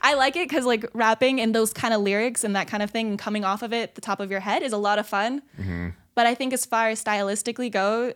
I 0.00 0.14
like 0.14 0.36
it 0.36 0.48
because 0.48 0.66
like 0.66 0.84
rapping 0.92 1.40
and 1.40 1.54
those 1.54 1.72
kind 1.72 1.94
of 1.94 2.02
lyrics 2.02 2.44
and 2.44 2.54
that 2.56 2.68
kind 2.68 2.82
of 2.82 2.90
thing 2.90 3.08
and 3.08 3.18
coming 3.18 3.44
off 3.44 3.62
of 3.62 3.72
it, 3.72 3.94
the 3.94 4.00
top 4.00 4.20
of 4.20 4.30
your 4.30 4.40
head 4.40 4.62
is 4.62 4.72
a 4.72 4.76
lot 4.76 4.98
of 4.98 5.06
fun. 5.06 5.42
Mm-hmm. 5.58 5.90
But 6.14 6.26
I 6.26 6.34
think 6.34 6.52
as 6.52 6.66
far 6.66 6.88
as 6.90 7.02
stylistically 7.02 7.70
go 7.70 8.12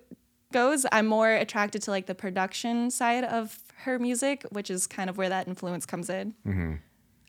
goes, 0.52 0.84
I'm 0.92 1.06
more 1.06 1.32
attracted 1.32 1.82
to 1.82 1.90
like 1.90 2.06
the 2.06 2.14
production 2.14 2.90
side 2.90 3.24
of 3.24 3.58
her 3.84 3.98
music, 3.98 4.44
which 4.50 4.70
is 4.70 4.86
kind 4.86 5.08
of 5.08 5.16
where 5.16 5.28
that 5.28 5.48
influence 5.48 5.86
comes 5.86 6.10
in. 6.10 6.34
Mm-hmm. 6.46 6.74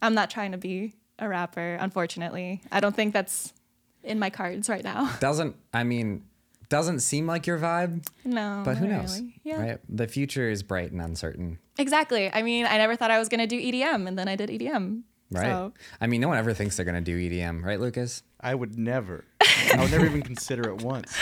I'm 0.02 0.14
not 0.14 0.30
trying 0.30 0.52
to 0.52 0.58
be 0.58 0.94
a 1.18 1.28
rapper, 1.28 1.78
unfortunately. 1.80 2.62
I 2.72 2.80
don't 2.80 2.96
think 2.96 3.14
that's 3.14 3.54
in 4.04 4.20
my 4.20 4.30
cards 4.30 4.70
right 4.70 4.84
now. 4.84 5.16
Doesn't 5.20 5.56
I 5.74 5.84
mean 5.84 6.24
doesn't 6.70 7.00
seem 7.00 7.26
like 7.28 7.48
your 7.48 7.58
vibe, 7.58 8.06
No, 8.24 8.62
but 8.64 8.78
who 8.78 8.88
knows? 8.88 9.20
really. 9.20 9.42
Yeah, 9.44 9.62
Right? 9.62 9.80
The 9.90 10.08
future 10.08 10.50
is 10.50 10.64
bright 10.64 10.92
and 10.92 11.02
uncertain. 11.02 11.60
exactly. 11.78 12.32
I 12.32 12.42
mean, 12.44 12.66
I 12.66 12.78
never 12.78 12.96
thought 12.96 13.12
I 13.12 13.20
was 13.20 13.30
gonna 13.30 13.48
do 13.48 13.60
EDM, 13.60 14.08
and 14.08 14.18
then 14.18 14.28
I 14.28 14.36
did 14.36 14.50
EDM. 14.50 15.02
Right. 15.32 15.46
So, 15.46 15.74
I 16.02 16.08
mean, 16.08 16.22
no 16.22 16.28
one 16.28 16.38
ever 16.38 16.54
thinks 16.54 16.76
they're 16.76 16.86
gonna 16.86 17.02
do 17.02 17.18
EDM, 17.18 17.64
right, 17.64 17.80
Lucas? 17.80 18.24
I 18.42 18.56
would 18.56 18.78
never. 18.80 19.26
I 19.42 19.78
would 19.82 19.92
never 19.92 20.06
even 20.06 20.22
consider 20.24 20.70
it 20.70 20.82
once. 20.82 21.16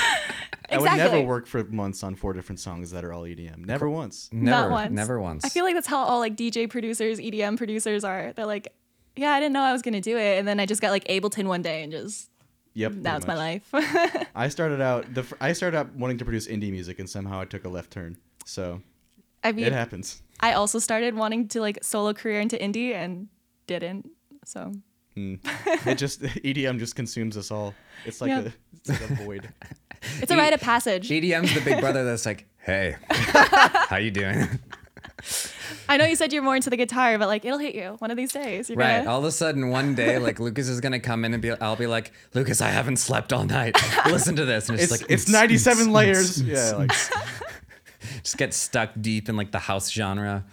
Exactly. 0.69 0.69
I 0.71 0.77
would 0.79 0.97
never 0.97 1.21
work 1.21 1.47
for 1.47 1.63
months 1.65 2.03
on 2.03 2.15
four 2.15 2.33
different 2.33 2.59
songs 2.59 2.91
that 2.91 3.03
are 3.03 3.11
all 3.11 3.23
EDM. 3.23 3.65
Never 3.65 3.89
once. 3.89 4.29
Never, 4.31 4.45
Not 4.69 4.71
once. 4.71 4.91
never 4.91 5.19
once. 5.19 5.43
I 5.45 5.49
feel 5.49 5.63
like 5.65 5.73
that's 5.75 5.87
how 5.87 5.97
all 6.03 6.19
like 6.19 6.35
DJ 6.37 6.69
producers, 6.69 7.19
EDM 7.19 7.57
producers 7.57 8.03
are. 8.03 8.31
They're 8.35 8.45
like, 8.45 8.73
yeah, 9.15 9.31
I 9.31 9.39
didn't 9.39 9.53
know 9.53 9.61
I 9.63 9.71
was 9.73 9.81
gonna 9.81 9.99
do 10.01 10.17
it, 10.17 10.37
and 10.39 10.47
then 10.47 10.59
I 10.59 10.65
just 10.65 10.81
got 10.81 10.91
like 10.91 11.05
Ableton 11.05 11.45
one 11.47 11.61
day 11.61 11.83
and 11.83 11.91
just 11.91 12.29
Yep. 12.77 12.91
now 12.93 13.01
pretty 13.01 13.17
it's 13.17 13.27
my 13.27 13.35
life. 13.35 13.69
I 14.35 14.49
started 14.49 14.81
out 14.81 15.11
the 15.13 15.23
fir- 15.23 15.37
I 15.41 15.53
started 15.53 15.77
out 15.77 15.95
wanting 15.95 16.19
to 16.19 16.25
produce 16.25 16.47
indie 16.47 16.71
music 16.71 16.99
and 16.99 17.09
somehow 17.09 17.41
I 17.41 17.45
took 17.45 17.65
a 17.65 17.69
left 17.69 17.89
turn. 17.91 18.17
So 18.45 18.81
I 19.43 19.49
it 19.49 19.73
happens. 19.73 20.21
I 20.39 20.53
also 20.53 20.77
started 20.79 21.15
wanting 21.15 21.47
to 21.49 21.61
like 21.61 21.79
solo 21.83 22.13
career 22.13 22.39
into 22.39 22.55
indie 22.55 22.93
and 22.93 23.29
didn't. 23.65 24.09
So 24.45 24.71
hmm. 25.15 25.35
It 25.87 25.97
just 25.97 26.21
EDM 26.49 26.77
just 26.77 26.95
consumes 26.95 27.35
us 27.35 27.49
all. 27.49 27.73
It's 28.05 28.21
like 28.21 28.29
Yeah. 28.29 28.41
a 28.41 28.51
it's 28.75 28.89
like 28.89 29.09
a 29.09 29.15
void. 29.25 29.49
it's 30.21 30.31
a 30.31 30.37
rite 30.37 30.53
of 30.53 30.61
passage. 30.61 31.09
EDM's 31.09 31.53
the 31.55 31.61
big 31.61 31.79
brother 31.79 32.03
that's 32.05 32.27
like, 32.27 32.45
hey, 32.59 32.95
how 33.09 33.97
you 33.97 34.11
doing? 34.11 34.47
I 35.89 35.97
know 35.97 36.05
you 36.05 36.15
said 36.15 36.31
you're 36.33 36.43
more 36.43 36.55
into 36.55 36.69
the 36.69 36.77
guitar, 36.77 37.17
but 37.17 37.27
like 37.27 37.43
it'll 37.45 37.57
hit 37.59 37.73
you 37.75 37.95
one 37.99 38.11
of 38.11 38.17
these 38.17 38.31
days. 38.31 38.69
You're 38.69 38.77
right. 38.77 38.99
gonna- 38.99 39.09
All 39.09 39.19
of 39.19 39.25
a 39.25 39.31
sudden, 39.31 39.69
one 39.69 39.95
day, 39.95 40.17
like 40.27 40.39
Lucas 40.39 40.67
is 40.69 40.79
gonna 40.81 40.99
come 40.99 41.25
in 41.25 41.33
and 41.33 41.41
be, 41.41 41.51
I'll 41.51 41.75
be 41.75 41.87
like, 41.87 42.11
Lucas, 42.33 42.61
I 42.61 42.69
haven't 42.69 42.97
slept 42.97 43.33
all 43.33 43.43
night. 43.45 43.75
Listen 44.05 44.35
to 44.35 44.45
this, 44.45 44.69
and 44.69 44.79
it's, 44.79 44.91
It's 44.91 45.01
like 45.01 45.11
it's 45.11 45.27
97 45.29 45.91
layers. 45.91 46.41
Yeah, 46.41 46.73
like 46.77 46.91
just 48.23 48.37
get 48.37 48.53
stuck 48.53 48.91
deep 48.99 49.27
in 49.29 49.35
like 49.35 49.51
the 49.51 49.59
house 49.59 49.89
genre. 49.91 50.45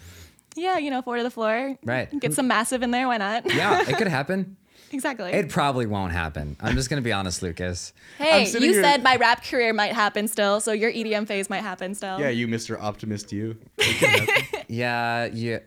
yeah, 0.57 0.79
you 0.79 0.91
know, 0.91 1.03
four 1.03 1.17
to 1.17 1.23
the 1.23 1.31
floor. 1.31 1.77
Right. 1.85 2.09
Get 2.21 2.33
some 2.35 2.49
massive 2.49 2.83
in 2.83 2.91
there. 2.91 3.07
Why 3.09 3.17
not? 3.19 3.53
Yeah, 3.53 3.83
it 3.89 3.97
could 3.99 4.09
happen. 4.09 4.57
Exactly. 4.95 5.33
It 5.33 5.49
probably 5.51 5.87
won't 5.87 6.13
happen. 6.13 6.57
I'm 6.61 6.75
just 6.77 6.89
gonna 6.89 7.03
be 7.03 7.13
honest, 7.13 7.43
Lucas. 7.43 7.93
hey, 8.19 8.49
you 8.49 8.59
here- 8.73 8.83
said 8.83 9.03
my 9.03 9.17
rap 9.17 9.45
career 9.45 9.73
might 9.75 9.93
happen 9.93 10.29
still, 10.29 10.61
so 10.61 10.73
your 10.73 10.91
EDM 10.91 11.27
phase 11.27 11.51
might 11.51 11.63
happen 11.63 11.95
still. 11.95 12.19
yeah, 12.21 12.29
you 12.31 12.49
Mr. 12.49 12.81
Optimist 12.81 13.33
you. 13.33 13.57
It 13.79 13.97
can 13.99 14.27
happen. 14.27 14.61
Yeah, 14.69 15.27
yeah, 15.33 15.59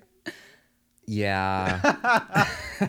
yeah. 1.05 2.47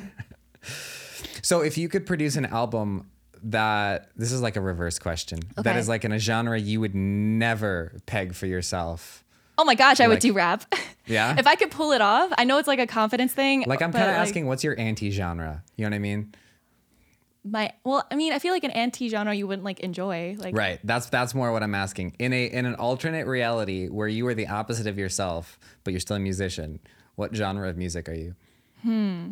so, 1.42 1.60
if 1.60 1.76
you 1.78 1.88
could 1.88 2.06
produce 2.06 2.36
an 2.36 2.46
album 2.46 3.10
that 3.42 4.10
this 4.16 4.32
is 4.32 4.42
like 4.42 4.56
a 4.56 4.60
reverse 4.60 4.98
question 4.98 5.38
that 5.56 5.66
Okay. 5.68 5.78
is 5.78 5.88
like 5.88 6.04
in 6.04 6.10
a 6.12 6.18
genre 6.18 6.58
you 6.58 6.80
would 6.80 6.94
never 6.94 7.92
peg 8.06 8.34
for 8.34 8.46
yourself. 8.46 9.24
Oh 9.58 9.64
my 9.64 9.74
gosh, 9.74 10.00
I 10.00 10.04
Like- 10.04 10.10
would 10.10 10.20
do 10.20 10.32
rap. 10.32 10.64
Yeah. 11.06 11.36
if 11.38 11.46
I 11.46 11.54
could 11.54 11.70
pull 11.70 11.92
it 11.92 12.02
off, 12.02 12.30
I 12.36 12.44
know 12.44 12.58
it's 12.58 12.68
like 12.68 12.78
a 12.78 12.86
confidence 12.86 13.32
thing. 13.32 13.64
Like 13.66 13.80
I'm 13.80 13.92
kind 13.92 14.04
of 14.10 14.16
asking, 14.16 14.46
what's 14.46 14.62
your 14.62 14.78
anti-genre? 14.78 15.62
You 15.74 15.84
know 15.86 15.88
what 15.90 15.94
I 15.96 16.00
mean? 16.00 16.34
my 17.44 17.72
well, 17.82 18.06
I 18.10 18.14
mean, 18.16 18.32
I 18.34 18.38
feel 18.40 18.52
like 18.52 18.64
an 18.64 18.72
anti 18.72 19.08
genre 19.08 19.32
you 19.32 19.46
wouldn't 19.46 19.64
like 19.64 19.80
enjoy. 19.80 20.36
Like 20.38 20.54
Right. 20.54 20.78
That's 20.84 21.06
that's 21.08 21.34
more 21.34 21.50
what 21.50 21.62
I'm 21.62 21.74
asking. 21.74 22.14
In 22.18 22.32
a 22.34 22.44
in 22.44 22.66
an 22.66 22.74
alternate 22.74 23.26
reality 23.26 23.88
where 23.88 24.08
you 24.08 24.26
are 24.26 24.34
the 24.34 24.48
opposite 24.48 24.86
of 24.86 24.98
yourself, 24.98 25.58
but 25.82 25.92
you're 25.92 26.00
still 26.00 26.16
a 26.16 26.20
musician, 26.20 26.78
what 27.14 27.34
genre 27.34 27.68
of 27.68 27.76
music 27.78 28.08
are 28.08 28.14
you? 28.14 28.34
Hmm. 28.82 29.30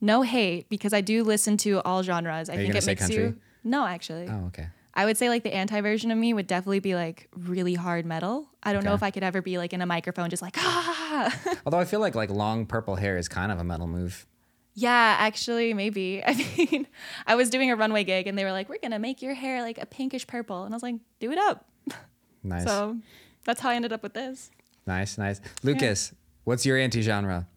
No 0.00 0.22
hate 0.22 0.68
because 0.68 0.92
I 0.92 1.00
do 1.00 1.24
listen 1.24 1.56
to 1.58 1.80
all 1.82 2.02
genres. 2.04 2.48
I 2.48 2.56
think 2.56 2.74
it 2.74 2.82
say 2.82 2.90
makes 2.92 3.00
country? 3.02 3.24
you 3.24 3.36
No, 3.64 3.86
actually. 3.86 4.28
Oh, 4.28 4.46
okay. 4.48 4.68
I 4.96 5.04
would 5.04 5.16
say 5.16 5.28
like 5.28 5.42
the 5.44 5.54
anti 5.54 5.80
version 5.82 6.10
of 6.10 6.18
me 6.18 6.32
would 6.32 6.46
definitely 6.46 6.80
be 6.80 6.94
like 6.94 7.28
really 7.36 7.74
hard 7.74 8.06
metal. 8.06 8.48
I 8.62 8.72
don't 8.72 8.82
know 8.84 8.94
if 8.94 9.02
I 9.02 9.10
could 9.12 9.22
ever 9.22 9.42
be 9.42 9.58
like 9.58 9.72
in 9.72 9.80
a 9.82 9.86
microphone 9.86 10.30
just 10.30 10.42
like 10.42 10.56
ah. 10.58 11.38
Although 11.66 11.78
I 11.78 11.84
feel 11.84 12.00
like 12.00 12.14
like 12.14 12.30
long 12.30 12.66
purple 12.66 12.96
hair 12.96 13.18
is 13.18 13.28
kind 13.28 13.52
of 13.52 13.58
a 13.60 13.64
metal 13.64 13.86
move. 13.86 14.26
yeah, 14.74 15.16
actually 15.18 15.74
maybe. 15.74 16.22
I 16.26 16.34
mean, 16.34 16.86
I 17.26 17.34
was 17.36 17.50
doing 17.50 17.70
a 17.70 17.76
runway 17.76 18.04
gig 18.04 18.26
and 18.26 18.36
they 18.38 18.44
were 18.44 18.52
like, 18.52 18.68
"We're 18.68 18.78
going 18.80 18.90
to 18.92 18.98
make 18.98 19.20
your 19.22 19.34
hair 19.34 19.60
like 19.62 19.78
a 19.78 19.86
pinkish 19.86 20.26
purple." 20.26 20.64
And 20.64 20.74
I 20.74 20.76
was 20.76 20.82
like, 20.82 20.96
"Do 21.20 21.30
it 21.30 21.38
up." 21.38 21.66
Nice. 22.42 22.64
So, 22.64 22.96
that's 23.44 23.60
how 23.60 23.70
I 23.70 23.74
ended 23.74 23.92
up 23.92 24.04
with 24.04 24.14
this. 24.14 24.52
Nice, 24.86 25.18
nice. 25.18 25.40
Lucas, 25.64 26.14
what's 26.44 26.64
your 26.64 26.76
anti-genre? 26.78 27.48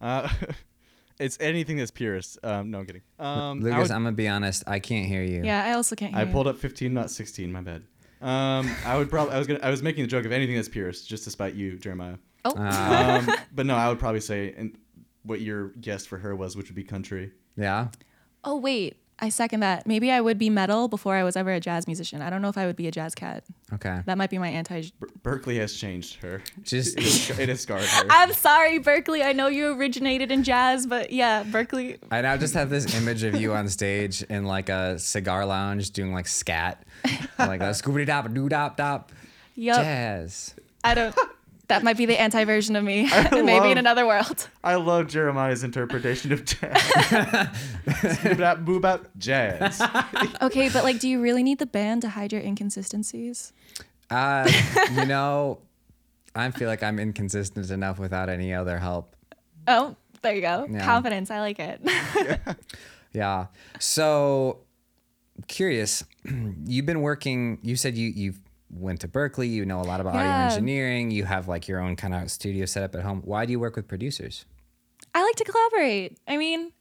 Uh, 0.00 0.30
it's 1.20 1.36
anything 1.40 1.76
that's 1.76 1.90
purist. 1.92 2.38
Um, 2.42 2.70
no, 2.70 2.80
I'm 2.80 2.86
kidding. 2.86 3.02
Um, 3.18 3.28
I, 3.28 3.52
Lucas, 3.62 3.78
would- 3.82 3.90
I'm 3.92 4.02
gonna 4.02 4.12
be 4.12 4.26
honest. 4.28 4.64
I 4.66 4.78
can't 4.80 5.06
hear 5.06 5.22
you. 5.22 5.42
Yeah, 5.44 5.64
I 5.64 5.72
also 5.74 5.94
can't 5.94 6.12
hear 6.12 6.20
I 6.20 6.24
you. 6.26 6.32
pulled 6.32 6.46
up 6.48 6.56
15, 6.58 6.92
not 6.92 7.10
16. 7.10 7.52
My 7.52 7.60
bad. 7.60 7.82
Um, 8.20 8.70
I 8.84 8.98
would 8.98 9.08
probably. 9.08 9.34
I 9.34 9.38
was 9.38 9.46
gonna. 9.46 9.60
I 9.62 9.70
was 9.70 9.82
making 9.82 10.02
the 10.04 10.08
joke 10.08 10.24
of 10.26 10.32
anything 10.32 10.56
that's 10.56 10.68
purist, 10.68 11.08
just 11.08 11.24
to 11.24 11.30
spite 11.30 11.54
you, 11.54 11.78
Jeremiah. 11.78 12.16
Oh. 12.44 12.54
Uh, 12.56 13.22
Um, 13.28 13.36
but 13.54 13.64
no, 13.66 13.74
I 13.76 13.88
would 13.88 13.98
probably 13.98 14.20
say 14.20 14.52
and 14.56 14.76
what 15.22 15.40
your 15.40 15.68
guess 15.80 16.04
for 16.06 16.18
her 16.18 16.34
was, 16.34 16.56
which 16.56 16.68
would 16.68 16.74
be 16.76 16.84
country. 16.84 17.32
yeah. 17.56 17.88
Oh 18.44 18.56
wait, 18.56 18.96
I 19.22 19.28
second 19.28 19.60
that. 19.60 19.86
Maybe 19.86 20.10
I 20.10 20.20
would 20.20 20.38
be 20.38 20.48
metal 20.48 20.88
before 20.88 21.14
I 21.14 21.24
was 21.24 21.36
ever 21.36 21.52
a 21.52 21.60
jazz 21.60 21.86
musician. 21.86 22.22
I 22.22 22.30
don't 22.30 22.40
know 22.40 22.48
if 22.48 22.56
I 22.56 22.66
would 22.66 22.76
be 22.76 22.86
a 22.86 22.90
jazz 22.90 23.14
cat. 23.14 23.44
Okay. 23.74 24.00
That 24.06 24.16
might 24.16 24.30
be 24.30 24.38
my 24.38 24.48
anti. 24.48 24.84
Ber- 25.22 25.38
Berklee 25.38 25.58
has 25.58 25.74
changed 25.74 26.16
her. 26.22 26.42
Just 26.62 26.96
It 26.98 27.48
has, 27.48 27.60
scarred 27.60 27.82
her. 27.84 28.06
I'm 28.10 28.32
sorry, 28.32 28.80
Berklee. 28.80 29.24
I 29.24 29.32
know 29.32 29.48
you 29.48 29.78
originated 29.78 30.30
in 30.32 30.42
jazz, 30.42 30.86
but 30.86 31.12
yeah, 31.12 31.44
Berklee. 31.44 31.98
I 32.10 32.22
now 32.22 32.36
just 32.36 32.54
have 32.54 32.70
this 32.70 32.94
image 32.94 33.22
of 33.22 33.34
you 33.40 33.52
on 33.52 33.68
stage 33.68 34.22
in 34.22 34.44
like 34.44 34.68
a 34.70 34.98
cigar 34.98 35.44
lounge 35.44 35.90
doing 35.90 36.12
like 36.12 36.26
scat, 36.26 36.82
like 37.38 37.60
a 37.60 37.70
scoobity 37.74 38.06
dop 38.06 38.32
doo 38.32 38.48
dop 38.48 38.76
dop, 38.76 39.12
Yup. 39.54 39.76
jazz. 39.76 40.54
I 40.82 40.94
don't. 40.94 41.14
That 41.70 41.84
might 41.84 41.96
be 41.96 42.04
the 42.04 42.20
anti 42.20 42.42
version 42.44 42.74
of 42.74 42.82
me. 42.82 43.04
Maybe 43.32 43.52
love- 43.52 43.70
in 43.70 43.78
another 43.78 44.04
world. 44.04 44.48
I 44.64 44.74
love 44.74 45.06
Jeremiah's 45.06 45.62
interpretation 45.62 46.32
of 46.32 46.44
jazz. 46.44 46.60
Boobap, 47.86 48.64
boobap, 48.64 49.06
jazz. 49.16 49.80
Okay, 50.42 50.68
but 50.68 50.82
like, 50.82 50.98
do 50.98 51.08
you 51.08 51.20
really 51.22 51.44
need 51.44 51.60
the 51.60 51.66
band 51.66 52.02
to 52.02 52.08
hide 52.08 52.32
your 52.32 52.40
inconsistencies? 52.42 53.52
Uh, 54.10 54.50
you 54.94 55.06
know, 55.06 55.60
I 56.34 56.50
feel 56.50 56.66
like 56.68 56.82
I'm 56.82 56.98
inconsistent 56.98 57.70
enough 57.70 58.00
without 58.00 58.28
any 58.28 58.52
other 58.52 58.78
help. 58.78 59.14
Oh, 59.68 59.94
there 60.22 60.34
you 60.34 60.40
go. 60.40 60.66
Yeah. 60.68 60.84
Confidence. 60.84 61.30
I 61.30 61.38
like 61.38 61.60
it. 61.60 61.80
Yeah. 61.84 62.54
yeah. 63.12 63.46
So 63.78 64.58
curious, 65.46 66.02
you've 66.66 66.86
been 66.86 67.00
working, 67.02 67.58
you 67.62 67.76
said 67.76 67.96
you 67.96 68.08
you 68.08 68.34
went 68.70 69.00
to 69.00 69.08
Berklee, 69.08 69.50
you 69.50 69.64
know 69.64 69.80
a 69.80 69.82
lot 69.82 70.00
about 70.00 70.14
audio 70.14 70.30
engineering, 70.30 71.10
you 71.10 71.24
have 71.24 71.48
like 71.48 71.68
your 71.68 71.80
own 71.80 71.96
kind 71.96 72.14
of 72.14 72.30
studio 72.30 72.66
set 72.66 72.82
up 72.82 72.94
at 72.94 73.02
home. 73.02 73.22
Why 73.24 73.46
do 73.46 73.52
you 73.52 73.60
work 73.60 73.76
with 73.76 73.88
producers? 73.88 74.44
I 75.14 75.22
like 75.22 75.36
to 75.36 75.44
collaborate. 75.44 76.18
I 76.28 76.36
mean, 76.36 76.72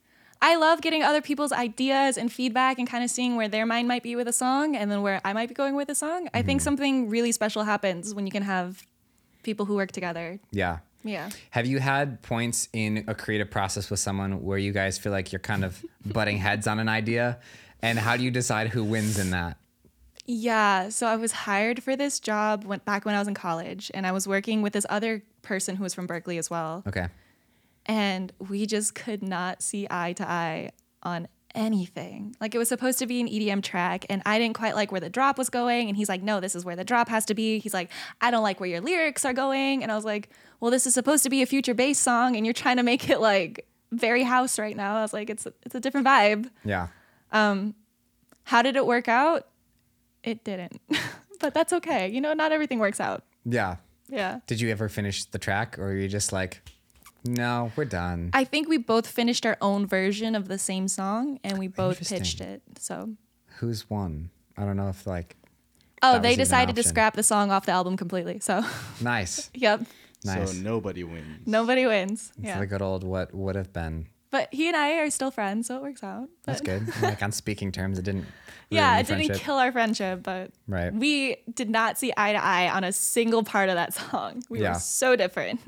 I 0.41 0.55
love 0.55 0.81
getting 0.81 1.03
other 1.03 1.21
people's 1.21 1.51
ideas 1.51 2.17
and 2.17 2.31
feedback 2.31 2.79
and 2.79 2.87
kind 2.87 3.03
of 3.03 3.09
seeing 3.09 3.35
where 3.35 3.47
their 3.47 3.65
mind 3.65 3.87
might 3.87 4.03
be 4.03 4.15
with 4.15 4.27
a 4.27 4.33
song 4.33 4.75
and 4.75 4.89
then 4.89 5.01
where 5.01 5.19
I 5.25 5.33
might 5.33 5.49
be 5.49 5.55
going 5.55 5.75
with 5.75 5.89
a 5.89 5.95
song. 5.95 6.29
I 6.33 6.41
think 6.41 6.59
mm-hmm. 6.59 6.65
something 6.65 7.09
really 7.09 7.31
special 7.31 7.63
happens 7.63 8.13
when 8.13 8.25
you 8.25 8.31
can 8.31 8.43
have 8.43 8.83
people 9.43 9.65
who 9.65 9.75
work 9.75 9.91
together. 9.91 10.39
Yeah. 10.51 10.79
Yeah. 11.03 11.29
Have 11.51 11.65
you 11.65 11.79
had 11.79 12.21
points 12.21 12.69
in 12.73 13.05
a 13.07 13.15
creative 13.15 13.49
process 13.49 13.89
with 13.89 13.99
someone 13.99 14.43
where 14.43 14.57
you 14.57 14.71
guys 14.71 14.97
feel 14.97 15.11
like 15.11 15.31
you're 15.31 15.39
kind 15.39 15.63
of 15.63 15.83
butting 16.05 16.37
heads 16.37 16.67
on 16.67 16.79
an 16.79 16.89
idea? 16.89 17.39
And 17.81 17.97
how 17.97 18.17
do 18.17 18.23
you 18.23 18.31
decide 18.31 18.67
who 18.67 18.83
wins 18.83 19.17
in 19.17 19.31
that? 19.31 19.57
Yeah, 20.31 20.89
so 20.89 21.07
I 21.07 21.15
was 21.15 21.31
hired 21.31 21.81
for 21.81 21.95
this 21.95 22.19
job 22.19 22.63
went 22.63 22.85
back 22.85 23.03
when 23.03 23.15
I 23.15 23.19
was 23.19 23.27
in 23.27 23.33
college 23.33 23.89
and 23.95 24.05
I 24.05 24.11
was 24.11 24.27
working 24.27 24.61
with 24.61 24.73
this 24.73 24.85
other 24.87 25.23
person 25.41 25.75
who 25.75 25.81
was 25.81 25.95
from 25.95 26.07
Berklee 26.07 26.37
as 26.37 26.51
well. 26.51 26.83
Okay. 26.87 27.07
and 27.87 28.31
we 28.37 28.67
just 28.67 28.93
could 28.93 29.23
not 29.23 29.63
see 29.63 29.87
eye 29.89 30.13
to 30.13 30.29
eye 30.29 30.69
on 31.01 31.27
anything. 31.55 32.35
Like 32.39 32.53
it 32.53 32.59
was 32.59 32.69
supposed 32.69 32.99
to 32.99 33.07
be 33.07 33.19
an 33.19 33.27
EDM 33.27 33.63
track, 33.63 34.05
and 34.07 34.21
I 34.23 34.37
didn't 34.37 34.53
quite 34.55 34.75
like 34.75 34.91
where 34.91 35.01
the 35.01 35.09
drop 35.09 35.39
was 35.39 35.49
going. 35.49 35.87
And 35.87 35.97
he's 35.97 36.09
like, 36.09 36.21
"No, 36.21 36.39
this 36.39 36.53
is 36.55 36.63
where 36.63 36.75
the 36.75 36.83
drop 36.83 37.09
has 37.09 37.25
to 37.25 37.33
be." 37.33 37.57
He's 37.57 37.73
like, 37.73 37.89
"I 38.21 38.29
don't 38.29 38.43
like 38.43 38.59
where 38.59 38.69
your 38.69 38.81
lyrics 38.81 39.25
are 39.25 39.33
going," 39.33 39.81
and 39.81 39.91
I 39.91 39.95
was 39.95 40.05
like, 40.05 40.29
"Well, 40.59 40.69
this 40.69 40.85
is 40.85 40.93
supposed 40.93 41.23
to 41.23 41.29
be 41.31 41.41
a 41.41 41.47
future 41.47 41.73
bass 41.73 41.97
song, 41.97 42.35
and 42.35 42.45
you're 42.45 42.53
trying 42.53 42.77
to 42.77 42.83
make 42.83 43.09
it 43.09 43.19
like 43.19 43.65
very 43.91 44.21
house 44.21 44.59
right 44.59 44.77
now." 44.77 44.97
I 44.97 45.01
was 45.01 45.13
like, 45.13 45.31
"It's 45.31 45.47
it's 45.65 45.73
a 45.73 45.79
different 45.79 46.05
vibe." 46.05 46.51
Yeah. 46.63 46.89
Um, 47.31 47.73
How 48.43 48.61
did 48.61 48.75
it 48.75 48.85
work 48.85 49.07
out? 49.07 49.47
It 50.23 50.43
didn't, 50.43 50.81
but 51.39 51.53
that's 51.53 51.73
okay. 51.73 52.09
You 52.09 52.21
know, 52.21 52.33
not 52.33 52.51
everything 52.51 52.79
works 52.79 52.99
out. 52.99 53.23
Yeah. 53.45 53.77
Yeah. 54.09 54.39
Did 54.47 54.59
you 54.59 54.69
ever 54.69 54.89
finish 54.89 55.25
the 55.25 55.37
track 55.39 55.77
or 55.79 55.83
were 55.85 55.95
you 55.95 56.07
just 56.07 56.31
like, 56.33 56.61
no, 57.25 57.71
we're 57.75 57.85
done? 57.85 58.31
I 58.33 58.43
think 58.43 58.67
we 58.67 58.77
both 58.77 59.07
finished 59.07 59.45
our 59.45 59.57
own 59.61 59.85
version 59.85 60.35
of 60.35 60.47
the 60.47 60.57
same 60.57 60.87
song 60.87 61.39
and 61.43 61.57
we 61.57 61.67
both 61.67 62.07
pitched 62.07 62.41
it. 62.41 62.61
So, 62.77 63.13
Who's 63.59 63.89
won? 63.89 64.29
I 64.57 64.65
don't 64.65 64.77
know 64.77 64.89
if 64.89 65.05
like, 65.05 65.35
oh, 66.01 66.13
they 66.13 66.17
was 66.17 66.23
even 66.25 66.31
an 66.33 66.37
decided 66.39 66.75
to 66.77 66.83
scrap 66.83 67.13
the 67.15 67.23
song 67.23 67.51
off 67.51 67.65
the 67.65 67.71
album 67.71 67.97
completely. 67.97 68.39
So, 68.39 68.63
nice. 69.01 69.49
yep, 69.53 69.81
Nice. 70.25 70.51
So 70.51 70.57
nobody 70.61 71.03
wins. 71.05 71.45
nobody 71.45 71.85
wins. 71.85 72.33
It's 72.37 72.47
Yeah. 72.47 72.59
the 72.59 72.65
good 72.65 72.81
old 72.81 73.03
what 73.05 73.33
would 73.33 73.55
have 73.55 73.71
been. 73.71 74.07
But 74.31 74.53
he 74.53 74.67
and 74.67 74.77
I 74.77 74.99
are 74.99 75.09
still 75.09 75.31
friends, 75.31 75.67
so 75.67 75.77
it 75.77 75.81
works 75.81 76.03
out. 76.03 76.29
That's 76.45 76.61
good. 76.61 76.87
like 77.01 77.23
on 77.23 77.31
speaking 77.31 77.71
terms, 77.71 77.97
it 77.97 78.03
didn't. 78.03 78.25
Yeah, 78.69 78.99
it 78.99 79.07
the 79.07 79.15
didn't 79.15 79.39
kill 79.39 79.55
our 79.55 79.71
friendship, 79.71 80.21
but 80.21 80.51
Right. 80.67 80.93
we 80.93 81.37
did 81.53 81.69
not 81.69 81.97
see 81.97 82.13
eye 82.15 82.33
to 82.33 82.43
eye 82.43 82.69
on 82.69 82.83
a 82.83 82.91
single 82.93 83.43
part 83.43 83.69
of 83.69 83.75
that 83.75 83.93
song. 83.95 84.43
We 84.49 84.61
Yeah. 84.61 84.73
were 84.73 84.79
so 84.79 85.15
different. 85.15 85.59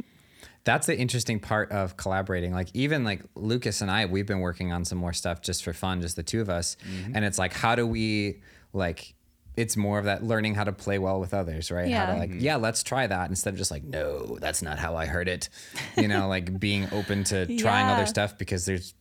That's 0.63 0.85
the 0.85 0.95
interesting 0.95 1.39
part 1.39 1.71
of 1.71 1.97
collaborating. 1.97 2.53
Like 2.53 2.67
even 2.75 3.03
like 3.03 3.23
Lucas 3.33 3.81
and 3.81 3.89
I, 3.89 4.05
we've 4.05 4.27
been 4.27 4.41
working 4.41 4.71
on 4.71 4.85
some 4.85 4.99
more 4.99 5.13
stuff 5.13 5.41
just 5.41 5.63
for 5.63 5.73
fun, 5.73 6.01
just 6.01 6.15
the 6.15 6.21
two 6.21 6.39
of 6.39 6.49
us. 6.49 6.77
Mm-hmm. 6.87 7.15
And 7.15 7.25
it's 7.25 7.39
like, 7.39 7.53
how 7.53 7.73
do 7.73 7.87
we 7.87 8.41
like? 8.73 9.15
It's 9.57 9.75
more 9.75 9.99
of 9.99 10.05
that 10.05 10.23
learning 10.23 10.55
how 10.55 10.63
to 10.63 10.71
play 10.71 10.97
well 10.99 11.19
with 11.19 11.33
others, 11.33 11.71
right? 11.71 11.87
Yeah. 11.89 11.99
How 11.99 12.05
to 12.07 12.13
Yeah. 12.13 12.19
like, 12.19 12.31
yeah, 12.41 12.55
let's 12.55 12.83
try 12.83 13.05
that 13.07 13.29
instead 13.29 13.53
of 13.53 13.57
just 13.57 13.71
like, 13.71 13.83
no, 13.83 14.37
that's 14.39 14.61
not 14.61 14.79
how 14.79 14.95
I 14.95 15.05
heard 15.05 15.27
it. 15.27 15.49
You 15.97 16.07
know, 16.07 16.27
like 16.29 16.59
being 16.67 16.87
open 16.93 17.23
to 17.25 17.45
trying 17.57 17.87
Yeah. 17.87 17.93
other 17.93 18.05
stuff 18.05 18.37
because 18.37 18.65
there's 18.65 18.93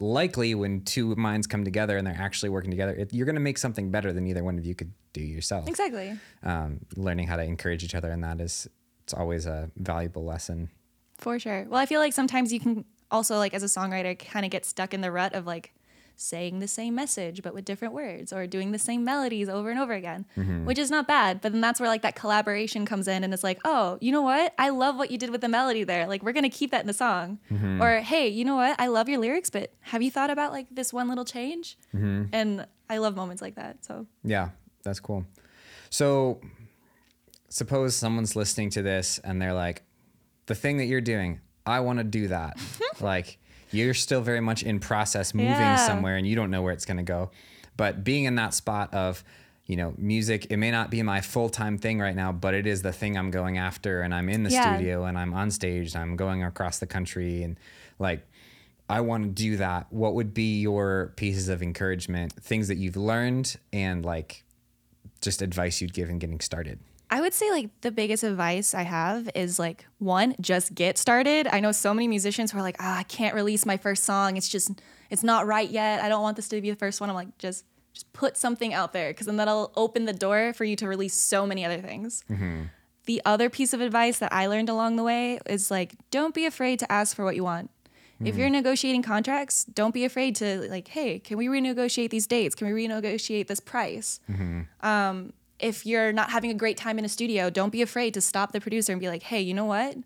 likely 0.00 0.54
when 0.54 0.82
two 0.82 1.16
minds 1.16 1.46
come 1.48 1.64
together 1.64 1.96
and 1.96 2.06
they're 2.06 2.16
actually 2.18 2.48
working 2.50 2.70
together, 2.70 2.94
it, 2.94 3.12
you're 3.12 3.26
going 3.26 3.34
to 3.34 3.40
make 3.40 3.58
something 3.58 3.90
better 3.90 4.12
than 4.12 4.26
either 4.26 4.44
one 4.44 4.56
of 4.58 4.64
you 4.64 4.74
could 4.74 4.92
do 5.12 5.20
yourself. 5.20 5.66
Exactly. 5.66 6.16
Um, 6.44 6.80
learning 6.96 7.26
how 7.26 7.36
to 7.36 7.42
encourage 7.42 7.82
each 7.82 7.94
other 7.96 8.10
and 8.12 8.22
that 8.22 8.40
is 8.40 8.68
it's 9.02 9.14
always 9.14 9.46
a 9.46 9.70
valuable 9.76 10.24
lesson. 10.24 10.68
For 11.16 11.38
sure. 11.40 11.66
Well, 11.68 11.80
I 11.80 11.86
feel 11.86 11.98
like 12.00 12.12
sometimes 12.12 12.52
you 12.52 12.60
can 12.60 12.84
also, 13.10 13.38
like, 13.38 13.54
as 13.54 13.62
a 13.62 13.66
songwriter, 13.66 14.16
kind 14.18 14.44
of 14.44 14.50
get 14.52 14.64
stuck 14.66 14.92
in 14.94 15.00
the 15.00 15.10
rut 15.10 15.32
of 15.34 15.46
like 15.46 15.72
saying 16.20 16.58
the 16.58 16.66
same 16.66 16.96
message 16.96 17.42
but 17.42 17.54
with 17.54 17.64
different 17.64 17.94
words 17.94 18.32
or 18.32 18.44
doing 18.46 18.72
the 18.72 18.78
same 18.78 19.04
melodies 19.04 19.48
over 19.48 19.70
and 19.70 19.78
over 19.78 19.92
again, 19.92 20.26
mm-hmm. 20.36 20.64
which 20.64 20.76
is 20.76 20.90
not 20.90 21.06
bad. 21.06 21.40
But 21.40 21.52
then 21.52 21.60
that's 21.60 21.78
where 21.78 21.88
like 21.88 22.02
that 22.02 22.16
collaboration 22.16 22.84
comes 22.84 23.06
in 23.06 23.22
and 23.22 23.32
it's 23.32 23.44
like, 23.44 23.60
oh, 23.64 23.98
you 24.00 24.10
know 24.10 24.22
what? 24.22 24.52
I 24.58 24.70
love 24.70 24.96
what 24.96 25.12
you 25.12 25.16
did 25.16 25.30
with 25.30 25.40
the 25.40 25.48
melody 25.48 25.84
there. 25.84 26.08
Like, 26.08 26.24
we're 26.24 26.32
going 26.32 26.42
to 26.42 26.50
keep 26.50 26.72
that 26.72 26.80
in 26.80 26.88
the 26.88 26.92
song. 26.92 27.38
Mm-hmm. 27.50 27.80
Or, 27.80 28.00
hey, 28.00 28.28
you 28.28 28.44
know 28.44 28.56
what? 28.56 28.78
I 28.80 28.88
love 28.88 29.08
your 29.08 29.20
lyrics, 29.20 29.48
but 29.48 29.72
have 29.80 30.02
you 30.02 30.10
thought 30.10 30.30
about 30.30 30.50
like 30.50 30.66
this 30.72 30.92
one 30.92 31.08
little 31.08 31.24
change? 31.24 31.78
Mm-hmm. 31.94 32.24
And 32.32 32.66
I 32.90 32.98
love 32.98 33.14
moments 33.14 33.40
like 33.40 33.54
that. 33.54 33.84
So, 33.84 34.06
Yeah, 34.24 34.50
that's 34.82 34.98
cool. 34.98 35.24
So, 35.88 36.40
suppose 37.48 37.94
someone's 37.94 38.34
listening 38.34 38.70
to 38.70 38.82
this 38.82 39.20
and 39.22 39.40
they're 39.40 39.54
like, 39.54 39.84
the 40.46 40.54
thing 40.56 40.78
that 40.78 40.86
you're 40.86 41.00
doing, 41.00 41.40
I 41.64 41.80
want 41.80 41.98
to 41.98 42.04
do 42.04 42.28
that. 42.28 42.58
like, 43.00 43.38
you're 43.70 43.94
still 43.94 44.20
very 44.20 44.40
much 44.40 44.62
in 44.62 44.80
process 44.80 45.34
moving 45.34 45.70
Yeah. 45.70 45.76
somewhere 45.76 46.16
and 46.16 46.26
you 46.26 46.34
don't 46.36 46.50
know 46.50 46.62
where 46.62 46.72
it's 46.72 46.84
going 46.84 46.96
to 46.98 47.02
go. 47.02 47.30
But 47.76 48.02
being 48.04 48.24
in 48.24 48.34
that 48.36 48.54
spot 48.54 48.92
of, 48.94 49.22
you 49.66 49.76
know, 49.76 49.94
music, 49.98 50.46
it 50.50 50.56
may 50.56 50.70
not 50.70 50.90
be 50.90 51.02
my 51.02 51.20
full 51.20 51.48
time 51.48 51.78
thing 51.78 52.00
right 52.00 52.16
now, 52.16 52.32
but 52.32 52.54
it 52.54 52.66
is 52.66 52.82
the 52.82 52.92
thing 52.92 53.16
I'm 53.18 53.30
going 53.30 53.58
after. 53.58 54.00
And 54.02 54.14
I'm 54.14 54.28
in 54.28 54.42
the 54.42 54.50
Yeah. 54.50 54.62
studio 54.62 55.04
and 55.04 55.18
I'm 55.18 55.34
on 55.34 55.50
stage 55.50 55.94
and 55.94 56.02
I'm 56.02 56.16
going 56.16 56.42
across 56.42 56.78
the 56.78 56.86
country. 56.86 57.42
And 57.42 57.58
like, 57.98 58.26
I 58.88 59.02
want 59.02 59.24
to 59.24 59.28
do 59.30 59.58
that. 59.58 59.86
What 59.90 60.14
would 60.14 60.32
be 60.32 60.60
your 60.60 61.12
pieces 61.16 61.48
of 61.50 61.62
encouragement, 61.62 62.32
things 62.32 62.68
that 62.68 62.78
you've 62.78 62.96
learned, 62.96 63.56
and 63.72 64.02
like 64.04 64.44
just 65.20 65.42
advice 65.42 65.82
you'd 65.82 65.92
give 65.92 66.08
in 66.08 66.18
getting 66.18 66.40
started? 66.40 66.78
I 67.18 67.20
would 67.20 67.34
say 67.34 67.50
like 67.50 67.68
the 67.80 67.90
biggest 67.90 68.22
advice 68.22 68.74
I 68.74 68.82
have 68.82 69.28
is 69.34 69.58
like 69.58 69.86
one, 69.98 70.36
just 70.40 70.72
get 70.72 70.96
started. 70.96 71.48
I 71.48 71.58
know 71.58 71.72
so 71.72 71.92
many 71.92 72.06
musicians 72.06 72.52
who 72.52 72.58
are 72.58 72.62
like, 72.62 72.76
ah, 72.78 72.98
I 72.98 73.02
can't 73.02 73.34
release 73.34 73.66
my 73.66 73.76
first 73.76 74.04
song. 74.04 74.36
It's 74.36 74.48
just 74.48 74.70
it's 75.10 75.24
not 75.24 75.44
right 75.44 75.68
yet. 75.68 76.00
I 76.00 76.08
don't 76.08 76.22
want 76.22 76.36
this 76.36 76.46
to 76.50 76.60
be 76.60 76.70
the 76.70 76.76
first 76.76 77.00
one. 77.00 77.10
I'm 77.10 77.16
like, 77.16 77.36
just 77.36 77.64
just 77.92 78.12
put 78.12 78.36
something 78.36 78.72
out 78.72 78.92
there 78.92 79.10
because 79.10 79.26
then 79.26 79.36
that'll 79.36 79.72
open 79.74 80.04
the 80.04 80.12
door 80.12 80.52
for 80.52 80.64
you 80.64 80.76
to 80.76 80.86
release 80.86 81.14
so 81.14 81.44
many 81.44 81.64
other 81.64 81.78
things. 81.78 82.22
Mm-hmm. 82.30 82.66
The 83.06 83.20
other 83.24 83.50
piece 83.50 83.72
of 83.72 83.80
advice 83.80 84.20
that 84.20 84.32
I 84.32 84.46
learned 84.46 84.68
along 84.68 84.94
the 84.94 85.02
way 85.02 85.40
is 85.44 85.72
like, 85.72 85.96
don't 86.12 86.36
be 86.36 86.46
afraid 86.46 86.78
to 86.78 86.92
ask 86.92 87.16
for 87.16 87.24
what 87.24 87.34
you 87.34 87.42
want. 87.42 87.68
If 88.20 88.26
mm-hmm. 88.26 88.38
you're 88.38 88.50
negotiating 88.50 89.02
contracts, 89.02 89.64
don't 89.64 89.94
be 89.94 90.04
afraid 90.04 90.36
to 90.36 90.68
like, 90.70 90.86
hey, 90.86 91.18
can 91.18 91.36
we 91.36 91.48
renegotiate 91.48 92.10
these 92.10 92.28
dates? 92.28 92.54
Can 92.54 92.72
we 92.72 92.86
renegotiate 92.86 93.48
this 93.48 93.58
price? 93.58 94.20
Mm-hmm. 94.30 94.86
Um, 94.86 95.32
if 95.58 95.84
you're 95.84 96.12
not 96.12 96.30
having 96.30 96.50
a 96.50 96.54
great 96.54 96.76
time 96.76 96.98
in 96.98 97.04
a 97.04 97.08
studio, 97.08 97.50
don't 97.50 97.70
be 97.70 97.82
afraid 97.82 98.14
to 98.14 98.20
stop 98.20 98.52
the 98.52 98.60
producer 98.60 98.92
and 98.92 99.00
be 99.00 99.08
like, 99.08 99.22
hey, 99.22 99.40
you 99.40 99.54
know 99.54 99.64
what? 99.64 99.96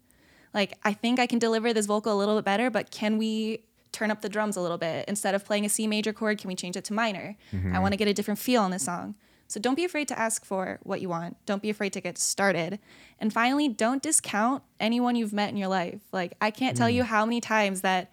Like, 0.55 0.79
I 0.83 0.93
think 0.93 1.19
I 1.19 1.27
can 1.27 1.39
deliver 1.39 1.73
this 1.73 1.87
vocal 1.87 2.13
a 2.13 2.19
little 2.19 2.37
bit 2.37 2.45
better, 2.45 2.71
but 2.71 2.91
can 2.91 3.19
we 3.19 3.65
turn 3.91 4.11
up 4.11 4.23
the 4.23 4.29
drums 4.29 4.57
a 4.57 4.61
little 4.61 4.79
bit? 4.79 5.07
Instead 5.09 5.35
of 5.35 5.45
playing 5.45 5.65
a 5.65 5.69
C 5.69 5.87
major 5.87 6.13
chord, 6.13 6.39
can 6.39 6.49
we 6.49 6.55
change 6.55 6.77
it 6.77 6.85
to 6.87 6.93
minor? 6.93 7.37
I 7.53 7.57
mm-hmm. 7.57 7.83
want 7.83 7.93
to 7.93 7.97
get 7.97 8.09
a 8.09 8.15
different 8.15 8.41
feel 8.41 8.63
on 8.63 8.71
this 8.71 8.85
song. 8.85 9.15
So 9.49 9.61
don't 9.61 9.75
be 9.75 9.85
afraid 9.85 10.09
to 10.09 10.19
ask 10.19 10.47
for 10.47 10.79
what 10.83 11.03
you 11.03 11.11
want. 11.11 11.37
Don't 11.45 11.61
be 11.61 11.69
afraid 11.69 11.93
to 11.93 12.01
get 12.01 12.17
started. 12.17 12.79
And 13.19 13.31
finally, 13.31 13.69
don't 13.69 14.03
discount 14.03 14.63
anyone 14.81 15.15
you've 15.15 15.35
met 15.35 15.51
in 15.51 15.59
your 15.59 15.69
life. 15.69 16.01
Like, 16.11 16.33
I 16.41 16.51
can't 16.51 16.75
tell 16.75 16.89
you 16.89 17.03
mm. 17.03 17.07
how 17.07 17.27
many 17.27 17.43
times 17.43 17.83
that 17.83 18.11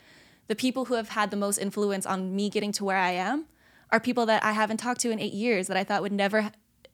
the 0.47 0.55
people 0.55 0.85
who 0.85 0.95
have 0.95 1.09
had 1.09 1.31
the 1.31 1.37
most 1.37 1.57
influence 1.57 2.05
on 2.05 2.35
me 2.35 2.49
getting 2.49 2.73
to 2.73 2.83
where 2.83 2.97
I 2.97 3.11
am 3.11 3.45
are 3.89 4.01
people 4.01 4.25
that 4.25 4.43
I 4.43 4.51
haven't 4.51 4.77
talked 4.77 4.99
to 5.01 5.11
in 5.11 5.19
eight 5.19 5.33
years 5.33 5.67
that 5.67 5.77
I 5.77 5.85
thought 5.85 6.01
would 6.01 6.11
never 6.11 6.51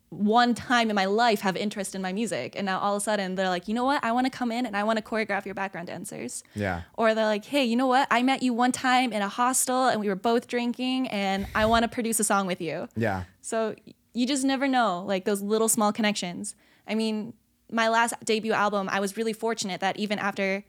one 0.09 0.53
time 0.53 0.89
in 0.89 0.95
my 0.95 1.05
life 1.05 1.41
have 1.41 1.57
interest 1.57 1.95
in 1.95 2.01
my 2.01 2.13
music 2.13 2.53
and 2.55 2.65
now 2.65 2.79
all 2.79 2.95
of 2.95 3.01
a 3.01 3.03
sudden 3.03 3.35
they're 3.35 3.49
like 3.49 3.67
you 3.67 3.73
know 3.73 3.83
what 3.83 4.01
i 4.03 4.11
want 4.11 4.25
to 4.25 4.29
come 4.29 4.51
in 4.51 4.65
and 4.65 4.77
i 4.77 4.83
want 4.83 4.97
to 4.97 5.03
choreograph 5.03 5.45
your 5.45 5.55
background 5.55 5.87
dancers 5.87 6.43
Yeah. 6.53 6.83
or 6.93 7.13
they're 7.15 7.25
like 7.25 7.43
hey 7.45 7.65
you 7.65 7.75
know 7.75 7.87
what 7.87 8.07
i 8.11 8.21
met 8.21 8.41
you 8.43 8.53
one 8.53 8.71
time 8.71 9.11
in 9.11 9.21
a 9.21 9.27
hostel 9.27 9.87
and 9.87 9.99
we 9.99 10.07
were 10.07 10.15
both 10.15 10.47
drinking 10.47 11.07
and 11.09 11.47
i 11.55 11.65
want 11.65 11.83
to 11.83 11.89
produce 11.89 12.19
a 12.19 12.23
song 12.23 12.45
with 12.47 12.61
you 12.61 12.87
Yeah. 12.95 13.23
so 13.41 13.75
you 14.13 14.25
just 14.25 14.45
never 14.45 14.65
know, 14.65 15.03
like 15.05 15.25
those 15.25 15.41
little 15.41 15.67
small 15.67 15.91
connections. 15.91 16.55
I 16.87 16.95
mean, 16.95 17.33
my 17.69 17.89
last 17.89 18.13
debut 18.23 18.53
album, 18.53 18.87
I 18.89 19.01
was 19.01 19.17
really 19.17 19.33
fortunate 19.33 19.81
that 19.81 19.97
even 19.99 20.19
after 20.19 20.63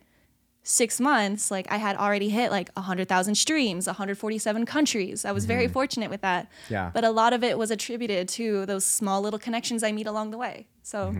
six 0.68 0.98
months, 1.00 1.50
like 1.50 1.70
I 1.70 1.76
had 1.76 1.94
already 1.96 2.28
hit 2.28 2.50
like 2.50 2.70
100,000 2.74 3.36
streams, 3.36 3.86
147 3.86 4.66
countries. 4.66 5.24
I 5.24 5.30
was 5.30 5.44
very 5.44 5.68
fortunate 5.68 6.10
with 6.10 6.22
that. 6.22 6.48
Yeah. 6.68 6.90
But 6.92 7.04
a 7.04 7.10
lot 7.10 7.32
of 7.32 7.44
it 7.44 7.56
was 7.56 7.70
attributed 7.70 8.28
to 8.30 8.66
those 8.66 8.84
small 8.84 9.20
little 9.22 9.38
connections 9.38 9.84
I 9.84 9.92
meet 9.92 10.08
along 10.08 10.32
the 10.32 10.38
way. 10.38 10.66
So 10.82 11.14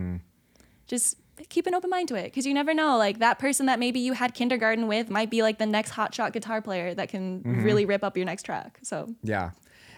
just 0.85 1.15
keep 1.49 1.65
an 1.67 1.73
open 1.75 1.89
mind 1.89 2.07
to 2.09 2.15
it 2.15 2.25
because 2.25 2.45
you 2.45 2.53
never 2.53 2.73
know. 2.73 2.97
Like 2.97 3.19
that 3.19 3.39
person 3.39 3.67
that 3.67 3.79
maybe 3.79 3.99
you 3.99 4.13
had 4.13 4.33
kindergarten 4.33 4.87
with 4.87 5.09
might 5.09 5.29
be 5.29 5.41
like 5.43 5.59
the 5.59 5.65
next 5.65 5.91
hotshot 5.93 6.33
guitar 6.33 6.61
player 6.61 6.93
that 6.93 7.07
can 7.09 7.39
Mm-hmm. 7.39 7.63
really 7.63 7.85
rip 7.85 8.03
up 8.03 8.17
your 8.17 8.25
next 8.25 8.43
track. 8.43 8.79
So 8.81 9.13
Yeah. 9.23 9.51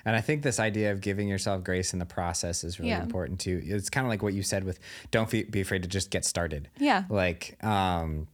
And 0.05 0.15
I 0.15 0.21
think 0.21 0.43
this 0.43 0.59
idea 0.59 0.91
of 0.91 1.01
giving 1.01 1.27
yourself 1.27 1.63
grace 1.63 1.91
in 1.93 1.99
the 1.99 2.05
process 2.05 2.63
is 2.63 2.77
really 2.79 2.91
Yeah. 2.91 3.01
important 3.03 3.39
too. 3.39 3.61
It's 3.63 3.89
kind 3.89 4.05
of 4.05 4.09
like 4.09 4.21
what 4.21 4.33
you 4.33 4.43
said 4.43 4.63
with 4.63 4.79
don't 5.11 5.29
be, 5.29 5.43
be 5.43 5.61
afraid 5.61 5.81
to 5.83 5.89
just 5.89 6.09
get 6.11 6.23
started. 6.23 6.69
Yeah. 6.77 7.03
Like, 7.09 7.57
um, 7.63 8.27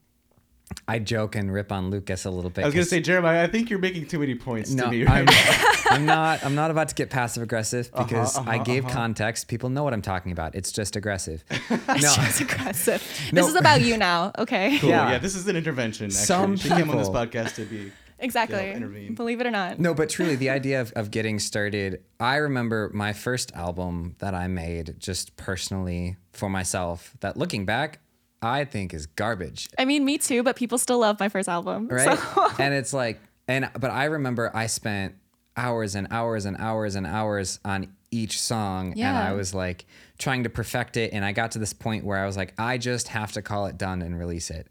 I 0.88 0.99
joke 0.99 1.36
and 1.36 1.51
rip 1.51 1.71
on 1.71 1.89
Lucas 1.89 2.26
a 2.26 2.30
little 2.30 2.49
bit. 2.49 2.63
I 2.63 2.67
was 2.67 2.76
gonna 2.76 2.86
say, 2.86 2.99
Jeremiah, 3.01 3.43
I 3.43 3.47
think 3.47 3.69
you're 3.69 3.80
making 3.80 4.07
too 4.07 4.19
many 4.19 4.36
points 4.36 4.71
no, 4.71 4.86
to 4.86 4.89
me. 4.91 5.07
I'm, 5.07 5.26
Right 5.26 5.86
I'm 5.91 6.05
not. 6.05 6.45
I'm 6.45 6.55
not 6.55 6.71
about 6.71 6.89
to 6.89 6.95
get 6.95 7.09
passive 7.09 7.43
aggressive 7.43 7.91
because 7.91 8.38
I 8.38 8.41
uh-huh, 8.41 8.63
gave 8.63 8.86
uh-huh. 8.86 8.93
context. 8.93 9.47
People 9.47 9.69
know 9.69 9.84
what 9.84 9.93
I'm 9.93 10.01
talking 10.01 10.32
about. 10.32 10.55
It's 10.55 10.71
just 10.71 10.95
aggressive. 10.95 11.43
it's 11.49 11.88
no, 11.88 11.95
just 11.95 12.41
aggressive. 12.41 13.03
No. 13.32 13.41
This 13.41 13.49
is 13.49 13.55
about 13.55 13.82
you 13.82 13.97
now. 13.97 14.32
Okay. 14.38 14.78
Cool. 14.80 14.89
Yeah. 14.89 15.11
Yeah. 15.11 15.17
this 15.17 15.36
is 15.36 15.47
an 15.47 15.55
intervention. 15.55 16.07
Actually. 16.07 16.26
Some 16.26 16.57
she 16.57 16.69
came 16.69 16.89
on 16.89 16.97
this 16.97 17.07
people- 17.07 17.26
podcast 17.26 17.55
to 17.55 17.65
be. 17.65 17.91
Exactly. 18.19 18.57
Yeah, 18.57 18.76
intervene. 18.76 19.13
Believe 19.13 19.41
it 19.41 19.47
or 19.47 19.51
not. 19.51 19.80
No, 19.80 19.93
but 19.93 20.09
truly, 20.09 20.36
the 20.36 20.49
idea 20.49 20.80
of, 20.80 20.91
of 20.93 21.11
getting 21.11 21.38
started, 21.38 22.01
I 22.19 22.38
remember 22.38 22.89
my 22.93 23.11
first 23.11 23.53
album 23.53 24.15
that 24.19 24.34
I 24.34 24.47
made 24.47 24.95
just 24.99 25.36
personally 25.36 26.15
for 26.32 26.49
myself, 26.49 27.13
that 27.19 27.36
looking 27.36 27.65
back, 27.65 27.99
I 28.45 28.65
think 28.65 28.93
is 28.93 29.05
garbage. 29.07 29.69
I 29.77 29.85
mean, 29.85 30.05
me 30.05 30.17
too, 30.17 30.43
but 30.43 30.55
people 30.55 30.77
still 30.77 30.99
love 30.99 31.19
my 31.19 31.29
first 31.29 31.49
album. 31.49 31.87
Right. 31.87 32.17
So 32.17 32.47
and 32.59 32.73
it's 32.73 32.93
like, 32.93 33.19
and, 33.47 33.69
but 33.79 33.91
I 33.91 34.05
remember 34.05 34.51
I 34.53 34.67
spent 34.67 35.15
hours 35.57 35.95
and 35.95 36.07
hours 36.11 36.45
and 36.45 36.57
hours 36.57 36.95
and 36.95 37.05
hours 37.05 37.59
on 37.65 37.93
each 38.11 38.39
song. 38.39 38.93
And 38.99 39.17
I 39.17 39.33
was 39.33 39.53
like 39.53 39.85
trying 40.17 40.43
to 40.43 40.49
perfect 40.49 40.97
it. 40.97 41.13
And 41.13 41.25
I 41.25 41.31
got 41.31 41.51
to 41.51 41.59
this 41.59 41.73
point 41.73 42.05
where 42.05 42.17
I 42.17 42.25
was 42.25 42.37
like, 42.37 42.53
I 42.57 42.77
just 42.77 43.09
have 43.09 43.31
to 43.33 43.41
call 43.41 43.65
it 43.65 43.77
done 43.77 44.01
and 44.01 44.17
release 44.17 44.49
it. 44.49 44.67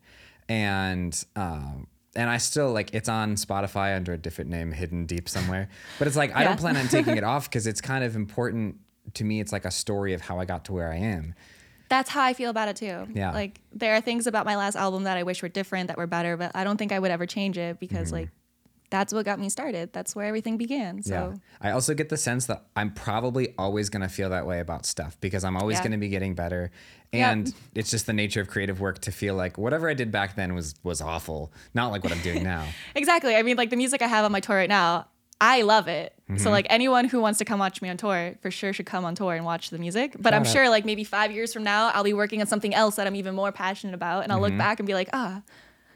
And, 0.49 1.25
um, 1.37 1.87
and 2.17 2.31
I 2.31 2.39
still 2.39 2.73
like 2.73 2.95
it's 2.95 3.09
on 3.09 3.35
Spotify 3.35 3.97
under 3.97 4.13
a 4.13 4.19
different 4.19 4.51
name, 4.51 4.73
hidden 4.73 5.07
deep 5.07 5.29
somewhere. 5.29 5.69
But 5.99 6.07
it's 6.07 6.17
like 6.17 6.35
I 6.35 6.45
don't 6.45 6.59
plan 6.59 6.77
on 6.77 6.89
taking 6.89 7.17
it 7.17 7.25
off 7.35 7.51
because 7.51 7.67
it's 7.67 7.81
kind 7.81 8.05
of 8.05 8.15
important 8.15 8.77
to 9.15 9.25
me. 9.25 9.41
It's 9.41 9.53
like 9.53 9.65
a 9.65 9.71
story 9.71 10.15
of 10.15 10.21
how 10.21 10.39
I 10.39 10.45
got 10.45 10.65
to 10.67 10.73
where 10.73 10.93
I 10.93 10.97
am. 10.97 11.35
That's 11.95 12.11
how 12.11 12.23
I 12.23 12.33
feel 12.35 12.51
about 12.51 12.69
it 12.69 12.77
too. 12.77 13.07
Yeah. 13.15 13.33
Like 13.33 13.61
there 13.73 13.95
are 13.95 14.01
things 14.01 14.27
about 14.27 14.45
my 14.47 14.57
last 14.57 14.77
album 14.77 15.05
that 15.05 15.17
I 15.17 15.23
wish 15.23 15.43
were 15.43 15.49
different, 15.49 15.89
that 15.89 15.97
were 15.97 16.07
better, 16.07 16.37
but 16.37 16.53
I 16.55 16.65
don't 16.65 16.77
think 16.77 16.93
I 16.93 16.99
would 16.99 17.11
ever 17.11 17.27
change 17.27 17.57
it 17.59 17.79
because 17.81 18.09
Mm-hmm. 18.09 18.17
like 18.17 18.29
that's 18.91 19.13
what 19.13 19.25
got 19.25 19.41
me 19.41 19.49
started. 19.49 19.93
That's 19.93 20.15
where 20.15 20.25
everything 20.27 20.57
began. 20.57 21.03
So 21.03 21.15
Yeah. 21.15 21.69
I 21.69 21.73
also 21.73 21.95
get 21.95 22.11
the 22.11 22.17
sense 22.17 22.47
that 22.47 22.65
I'm 22.77 22.93
probably 22.93 23.53
always 23.59 23.89
going 23.89 24.03
to 24.03 24.09
feel 24.09 24.31
that 24.31 24.47
way 24.47 24.61
about 24.61 24.87
stuff 24.87 25.17
because 25.21 25.43
I'm 25.43 25.57
always 25.57 25.79
Yeah. 25.79 25.83
going 25.85 25.93
to 25.93 25.99
be 25.99 26.09
getting 26.09 26.35
better. 26.35 26.71
And 27.13 27.53
it's 27.75 27.91
just 27.91 28.07
the 28.07 28.13
nature 28.13 28.41
of 28.41 28.49
creative 28.49 28.81
work 28.81 29.01
to 29.01 29.11
feel 29.13 29.35
like 29.35 29.59
whatever 29.59 29.89
I 29.89 29.95
did 29.95 30.11
back 30.13 30.37
then 30.37 30.55
was 30.55 30.75
was 30.85 31.01
awful, 31.01 31.53
not 31.73 31.91
like 31.91 32.05
what 32.05 32.13
I'm 32.13 32.21
doing 32.23 32.43
now. 32.45 32.67
Exactly. 32.95 33.35
I 33.35 33.43
mean, 33.43 33.57
like 33.57 33.71
the 33.71 33.77
music 33.77 34.01
I 34.03 34.07
have 34.07 34.25
on 34.25 34.31
my 34.33 34.41
tour 34.41 34.57
right 34.57 34.69
now, 34.69 35.07
I 35.41 35.63
love 35.63 35.89
it. 35.89 36.14
Mm-hmm. 36.29 36.39
So 36.43 36.51
like 36.51 36.67
anyone 36.71 37.05
who 37.07 37.21
wants 37.21 37.39
to 37.41 37.45
come 37.45 37.59
watch 37.59 37.83
me 37.83 37.89
on 37.91 37.97
tour, 37.99 38.35
for 38.41 38.51
sure 38.51 38.73
should 38.73 38.87
come 38.87 39.05
on 39.05 39.15
tour 39.15 39.35
and 39.35 39.45
watch 39.45 39.71
the 39.71 39.79
music. 39.79 40.17
But 40.19 40.33
I'm 40.33 40.45
Shout 40.45 40.49
out. 40.49 40.53
sure 40.55 40.69
like 40.71 40.85
maybe 40.87 41.05
five 41.05 41.31
years 41.31 41.53
from 41.53 41.65
now, 41.65 41.91
I'll 41.93 42.05
be 42.05 42.15
working 42.15 42.41
on 42.41 42.47
something 42.47 42.75
else 42.75 42.97
that 42.97 43.07
I'm 43.07 43.15
even 43.17 43.35
more 43.35 43.53
passionate 43.53 43.95
about, 43.95 44.23
and 44.25 44.33
I'll 44.33 44.39
Mm-hmm. 44.41 44.53
look 44.55 44.59
back 44.59 44.81
and 44.81 44.87
be 44.87 44.95
like, 44.95 45.11
ah, 45.13 45.43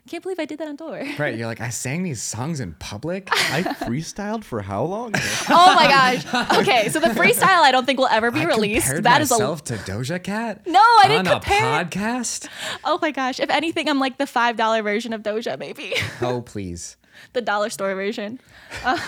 can't 0.07 0.23
believe 0.23 0.39
I 0.39 0.47
did 0.47 0.59
that 0.61 0.69
on 0.69 0.77
tour. 0.79 1.03
right, 1.19 1.37
you're 1.37 1.47
like 1.47 1.61
I 1.61 1.69
sang 1.69 2.03
these 2.03 2.23
songs 2.23 2.61
in 2.61 2.73
public? 2.79 3.29
I 3.31 3.63
freestyled 3.81 4.43
for 4.45 4.63
how 4.63 4.83
long? 4.85 5.13
oh 5.51 5.75
my 5.75 5.87
gosh. 5.87 6.59
Okay, 6.61 6.89
so 6.89 6.99
the 6.99 7.09
freestyle 7.09 7.61
I 7.61 7.71
don't 7.73 7.85
think 7.85 7.99
will 7.99 8.07
ever 8.09 8.31
be 8.31 8.41
I 8.41 8.45
released. 8.45 8.87
compared 8.87 9.05
That 9.05 9.21
is 9.21 9.31
a 9.31 9.35
myself 9.35 9.65
to 9.65 9.75
Doja 9.77 10.23
Cat? 10.23 10.67
No, 10.67 10.81
I 10.81 11.05
didn't 11.09 11.29
on 11.29 11.37
a 11.37 11.41
compare. 11.41 11.85
podcast? 11.85 12.49
oh 12.85 12.99
my 13.03 13.11
gosh. 13.11 13.39
If 13.39 13.51
anything, 13.51 13.87
I'm 13.89 13.99
like 13.99 14.17
the 14.19 14.27
five 14.27 14.57
dollar 14.57 14.83
version 14.83 15.13
of 15.13 15.23
Doja, 15.23 15.59
maybe 15.59 15.93
Oh, 16.23 16.41
please. 16.41 16.97
the 17.35 17.43
dollar 17.43 17.69
store 17.69 17.95
version. 17.95 18.41
Um, 18.87 18.99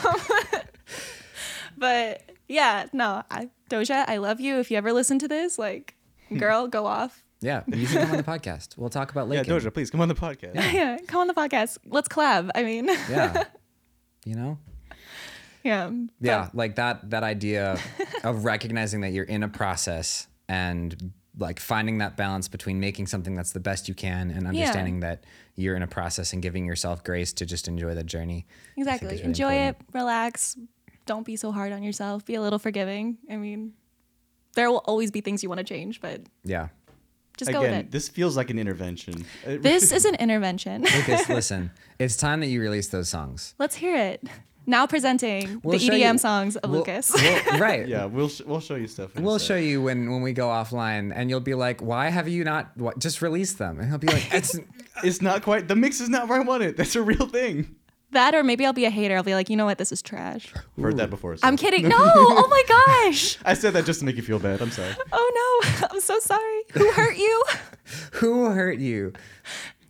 but 1.78 2.22
yeah, 2.49 2.86
no, 2.93 3.22
I, 3.30 3.51
Doja, 3.70 4.05
I 4.09 4.16
love 4.18 4.41
you. 4.41 4.59
If 4.59 4.70
you 4.70 4.76
ever 4.76 4.93
listen 4.93 5.18
to 5.20 5.28
this, 5.28 5.59
like, 5.59 5.95
hmm. 6.28 6.38
girl, 6.38 6.66
go 6.68 6.86
off. 6.86 7.22
Yeah, 7.43 7.62
you 7.68 7.86
can 7.86 8.03
come 8.03 8.11
on 8.11 8.16
the 8.18 8.22
podcast. 8.22 8.76
We'll 8.76 8.91
talk 8.91 9.11
about 9.11 9.28
yeah, 9.30 9.43
Doja, 9.43 9.72
please 9.72 9.91
come 9.91 10.01
on 10.01 10.09
the 10.09 10.14
podcast. 10.14 10.55
Yeah, 10.55 10.70
yeah, 10.72 10.99
come 11.07 11.22
on 11.22 11.26
the 11.26 11.34
podcast. 11.34 11.78
Let's 11.86 12.09
collab. 12.09 12.51
I 12.55 12.62
mean, 12.64 12.86
Yeah. 12.86 13.45
You 14.24 14.34
know? 14.34 14.59
yeah. 15.64 15.88
but- 15.88 16.07
yeah 16.20 16.49
like 16.53 16.76
that 16.76 17.09
that 17.11 17.22
idea 17.22 17.78
of 18.24 18.45
recognizing 18.45 19.01
that 19.01 19.12
you're 19.12 19.24
in 19.24 19.43
a 19.43 19.49
process 19.49 20.26
and 20.49 21.12
like 21.38 21.61
finding 21.61 21.99
that 21.99 22.16
balance 22.16 22.49
between 22.49 22.80
making 22.80 23.07
something 23.07 23.34
that's 23.34 23.53
the 23.53 23.61
best 23.61 23.88
you 23.88 23.95
can 23.95 24.30
and 24.30 24.47
understanding 24.47 25.01
that 25.01 25.24
you're 25.55 25.76
in 25.76 25.82
a 25.82 25.86
process 25.86 26.32
and 26.32 26.43
giving 26.43 26.66
yourself 26.66 27.03
grace 27.05 27.32
to 27.32 27.47
just 27.47 27.68
enjoy 27.68 27.95
the 27.95 28.05
journey 28.05 28.47
Exactly. 28.76 29.09
really 29.09 29.22
Enjoy 29.22 29.53
important. 29.55 29.76
it. 29.88 29.95
Relax. 29.99 30.57
Don't 31.07 31.24
be 31.26 31.36
so 31.36 31.51
hard 31.53 31.72
on 31.72 31.82
yourself. 31.82 32.24
Be 32.24 32.34
a 32.34 32.42
little 32.42 32.59
forgiving. 32.59 33.18
I 33.30 33.36
mean, 33.36 33.72
there 34.55 34.70
will 34.70 34.82
always 34.86 35.11
be 35.11 35.20
things 35.20 35.42
you 35.42 35.48
want 35.48 35.59
to 35.59 35.64
change, 35.64 36.01
but 36.01 36.20
yeah 36.44 36.68
just 37.36 37.53
go 37.53 37.62
with 37.62 37.70
it. 37.72 37.90
this 37.90 38.07
feels 38.07 38.36
like 38.36 38.51
an 38.51 38.59
intervention. 38.59 39.24
This 39.46 39.92
is 39.98 40.05
an 40.05 40.14
intervention. 40.16 40.82
lucas 40.82 41.26
listen 41.30 41.70
it's 41.98 42.14
time 42.16 42.40
that 42.40 42.48
you 42.48 42.61
release 42.61 42.88
those 42.88 43.09
songs 43.09 43.55
Let's 43.59 43.76
hear 43.76 43.96
it. 43.96 44.22
Now 44.66 44.86
presenting 44.86 45.61
We'll 45.64 45.78
the 45.78 45.88
EDM 45.88 46.12
you- 46.12 46.18
songs 46.18 46.57
of 46.57 46.68
we'll- 46.70 46.80
Lucas. 46.80 47.11
we'll- 47.14 47.59
right 47.59 47.88
yeah, 47.88 48.05
we'll 48.05 48.28
sh- 48.28 48.42
we'll 48.44 48.61
show 48.61 48.74
you 48.74 48.86
stuff. 48.86 49.14
We'll 49.14 49.38
sec. 49.38 49.48
show 49.48 49.57
you 49.57 49.80
when 49.80 50.11
when 50.11 50.20
we 50.20 50.34
go 50.34 50.48
offline, 50.48 51.12
and 51.14 51.30
you'll 51.30 51.40
be 51.40 51.55
like, 51.55 51.80
"Why 51.80 52.11
have 52.11 52.28
you 52.28 52.44
not 52.44 52.76
what, 52.76 52.98
just 52.98 53.22
released 53.22 53.57
them?" 53.59 53.80
And 53.80 53.88
he'll 53.88 53.96
be 53.98 54.09
like, 54.09 54.34
"It's 54.34 54.59
It's 55.03 55.22
not 55.22 55.42
quite. 55.42 55.66
The 55.66 55.76
mix 55.76 56.01
is 56.01 56.11
not 56.11 56.28
where 56.28 56.38
I 56.38 56.44
want 56.44 56.62
it. 56.62 56.76
That's 56.76 56.94
a 56.94 57.03
real 57.03 57.26
thing. 57.26 57.74
That 58.12 58.34
or 58.34 58.42
maybe 58.42 58.66
I'll 58.66 58.72
be 58.72 58.84
a 58.86 58.90
hater. 58.90 59.16
I'll 59.16 59.22
be 59.22 59.34
like, 59.34 59.48
you 59.48 59.56
know 59.56 59.66
what, 59.66 59.78
this 59.78 59.92
is 59.92 60.02
trash. 60.02 60.52
Heard 60.80 60.96
that 60.96 61.11
before. 61.11 61.36
so- 61.36 61.46
I'm 61.46 61.56
kidding. 61.56 61.88
No. 61.88 61.96
oh 61.98 62.48
my 62.50 62.62
gosh. 63.06 63.38
I 63.44 63.54
said 63.54 63.72
that 63.74 63.84
just 63.84 64.00
to 64.00 64.06
make 64.06 64.16
you 64.16 64.22
feel 64.22 64.38
bad. 64.38 64.61
I'm 64.61 64.70
sorry. 64.70 64.92
Oh 65.12 65.61
no. 65.72 65.86
I'm 65.90 66.00
so 66.00 66.18
sorry. 66.18 66.62
Who 66.72 66.90
hurt 66.92 67.16
you? 67.16 67.44
who 68.14 68.46
hurt 68.50 68.78
you." 68.78 69.12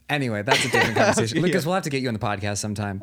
Anyway, 0.09 0.43
that's 0.43 0.65
a 0.65 0.69
different 0.71 0.97
conversation. 0.97 1.37
Yeah. 1.39 1.43
Lucas, 1.45 1.65
we'll 1.65 1.75
have 1.75 1.85
to 1.85 1.91
get 1.91 2.03
you 2.03 2.09
on 2.09 2.15
the 2.15 2.21
podcast 2.21 2.59
sometime. 2.59 3.01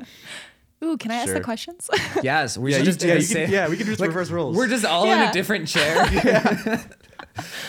Ooh, 0.83 0.97
can 0.97 1.09
I 1.09 1.15
ask 1.15 1.25
Sure. 1.27 1.33
the 1.35 1.41
questions? 1.41 1.89
Yes, 2.21 2.55
we 2.57 2.71
Yeah, 2.71 2.77
should 2.77 2.85
you- 2.85 2.91
just 2.91 2.99
do 2.99 3.07
yeah, 3.07 3.13
the 3.15 3.19
you 3.21 3.25
can- 3.27 3.33
same- 3.35 3.49
yeah, 3.51 3.67
we 3.69 3.77
can 3.77 3.85
just 3.87 3.99
reverse 4.01 4.29
roles. 4.29 4.55
We're 4.55 4.67
just 4.67 4.85
all 4.85 5.03
in 5.05 5.09
Yeah. 5.09 5.29
a 5.29 5.33
different 5.33 5.67
chair. 5.67 5.97
I'll 6.05 6.05
sit 6.13 6.85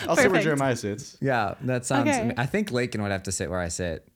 where 0.07 0.15
Perfect. 0.29 0.43
Jeremiah 0.43 0.75
sits. 0.75 1.17
yeah, 1.21 1.55
that 1.61 1.85
sounds. 1.85 2.09
Okay. 2.09 2.33
I 2.37 2.45
think 2.45 2.69
Leikyn 2.71 3.01
would 3.01 3.11
have 3.11 3.23
to 3.23 3.31
sit 3.31 3.49
where 3.49 3.59
I 3.59 3.67
sit, 3.69 4.07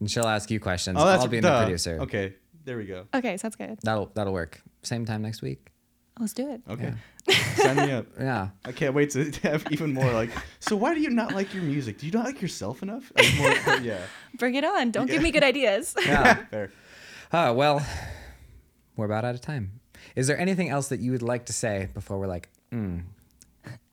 and 0.00 0.10
she'll 0.10 0.26
ask 0.26 0.50
you 0.50 0.58
questions. 0.60 0.96
Oh, 1.00 1.04
that's 1.04 1.22
I'll 1.22 1.28
be 1.28 1.40
duh. 1.40 1.58
the 1.60 1.64
producer. 1.66 1.98
Okay, 2.02 2.34
there 2.64 2.76
we 2.76 2.84
go. 2.86 3.06
okay, 3.14 3.36
sounds 3.36 3.56
good. 3.56 3.78
That'll 3.82 4.10
that'll 4.14 4.32
work. 4.32 4.60
Same 4.82 5.04
time 5.04 5.22
next 5.22 5.42
week. 5.42 5.70
Let's 6.18 6.34
do 6.34 6.50
it. 6.50 6.60
Okay, 6.68 6.92
sign 7.56 7.76
me 7.76 7.92
up. 7.92 8.06
Yeah. 8.20 8.48
I 8.64 8.72
can't 8.72 8.94
wait 8.94 9.10
to 9.10 9.30
have 9.42 9.64
even 9.70 9.94
more 9.94 10.12
like. 10.12 10.30
So 10.58 10.76
why 10.76 10.94
do 10.94 11.00
you 11.00 11.08
not 11.10 11.32
like 11.32 11.54
your 11.54 11.62
music? 11.62 11.98
Do 11.98 12.06
you 12.06 12.12
not 12.12 12.26
like 12.26 12.42
yourself 12.42 12.82
enough? 12.82 13.10
Like, 13.16 13.34
more, 13.38 13.76
yeah. 13.82 14.02
Bring 14.38 14.54
it 14.54 14.64
on. 14.64 14.90
Don't 14.90 15.06
give 15.06 15.22
me 15.22 15.30
good 15.30 15.44
ideas. 15.44 15.94
Yeah. 16.04 16.34
Fair. 16.50 16.70
Oh, 17.32 17.54
well, 17.54 17.86
we're 18.96 19.06
about 19.06 19.24
out 19.24 19.34
of 19.34 19.40
time. 19.40 19.80
Is 20.14 20.26
there 20.26 20.38
anything 20.38 20.68
else 20.68 20.88
that 20.88 21.00
you 21.00 21.12
would 21.12 21.22
like 21.22 21.46
to 21.46 21.52
say 21.54 21.88
before 21.94 22.18
we're 22.18 22.26
like, 22.26 22.50
mm, 22.72 23.02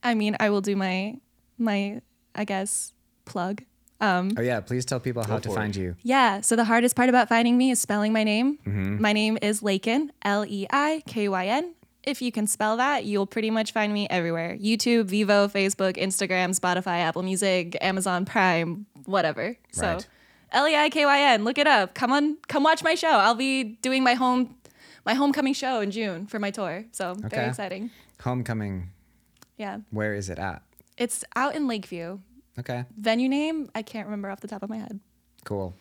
I 0.04 0.14
mean, 0.14 0.36
I 0.40 0.50
will 0.50 0.62
do 0.62 0.76
my 0.76 1.16
my 1.58 2.02
I 2.36 2.44
guess 2.44 2.94
plug. 3.26 3.64
Um 4.00 4.32
oh 4.38 4.42
yeah, 4.42 4.60
please 4.60 4.86
tell 4.86 5.00
people 5.00 5.24
how 5.24 5.40
to 5.40 5.50
find 5.50 5.76
it. 5.76 5.80
you. 5.82 5.96
yeah, 6.04 6.42
so 6.42 6.56
the 6.56 6.66
hardest 6.66 6.96
part 6.96 7.10
about 7.10 7.28
finding 7.30 7.58
me 7.58 7.72
is 7.72 7.80
spelling 7.80 8.14
my 8.14 8.24
name. 8.24 8.60
Mm-hmm. 8.66 9.02
My 9.02 9.12
name 9.14 9.38
is 9.42 9.62
Leikyn, 9.62 10.10
L 10.22 10.46
E 10.46 10.68
I 10.70 11.02
K 11.08 11.28
Y 11.30 11.48
N. 11.48 11.74
If 12.04 12.22
you 12.22 12.32
can 12.32 12.48
spell 12.48 12.78
that, 12.78 13.04
you'll 13.06 13.26
pretty 13.28 13.50
much 13.50 13.74
find 13.74 13.92
me 13.92 14.08
everywhere. 14.10 14.56
YouTube, 14.62 15.06
Vevo, 15.10 15.52
Facebook, 15.52 15.98
Instagram, 15.98 16.58
Spotify, 16.58 17.00
Apple 17.00 17.24
Music, 17.24 17.76
Amazon 17.82 18.24
Prime, 18.24 18.86
whatever. 19.06 19.58
So 19.72 19.94
Right. 19.94 20.08
L 20.52 20.68
E 20.68 20.76
I 20.76 20.90
K 20.90 21.06
Y 21.06 21.20
N, 21.34 21.44
look 21.44 21.58
it 21.58 21.68
up. 21.68 21.96
Come 21.96 22.12
on, 22.12 22.38
come 22.48 22.64
watch 22.64 22.84
my 22.84 22.94
show. 22.96 23.10
I'll 23.10 23.36
be 23.36 23.64
doing 23.82 24.04
my 24.04 24.14
home 24.14 24.56
my 25.06 25.14
homecoming 25.16 25.54
show 25.54 25.80
in 25.80 25.90
June 25.90 26.28
for 26.28 26.38
my 26.38 26.52
tour. 26.52 26.86
So 26.92 27.12
Okay. 27.12 27.28
very 27.30 27.48
exciting. 27.48 27.90
Homecoming, 28.22 28.90
Yeah. 29.58 29.80
where 29.90 30.14
is 30.14 30.30
it 30.30 30.38
at? 30.38 30.62
It's 30.98 31.24
out 31.36 31.56
in 31.56 31.68
Lakeview. 31.68 32.20
Okay, 32.60 32.86
Venue 32.98 33.30
name, 33.30 33.70
I 33.76 33.82
can't 33.84 34.08
remember 34.08 34.30
off 34.30 34.40
the 34.40 34.48
top 34.48 34.64
of 34.64 34.70
my 34.70 34.78
head, 34.78 35.00
cool. 35.46 35.74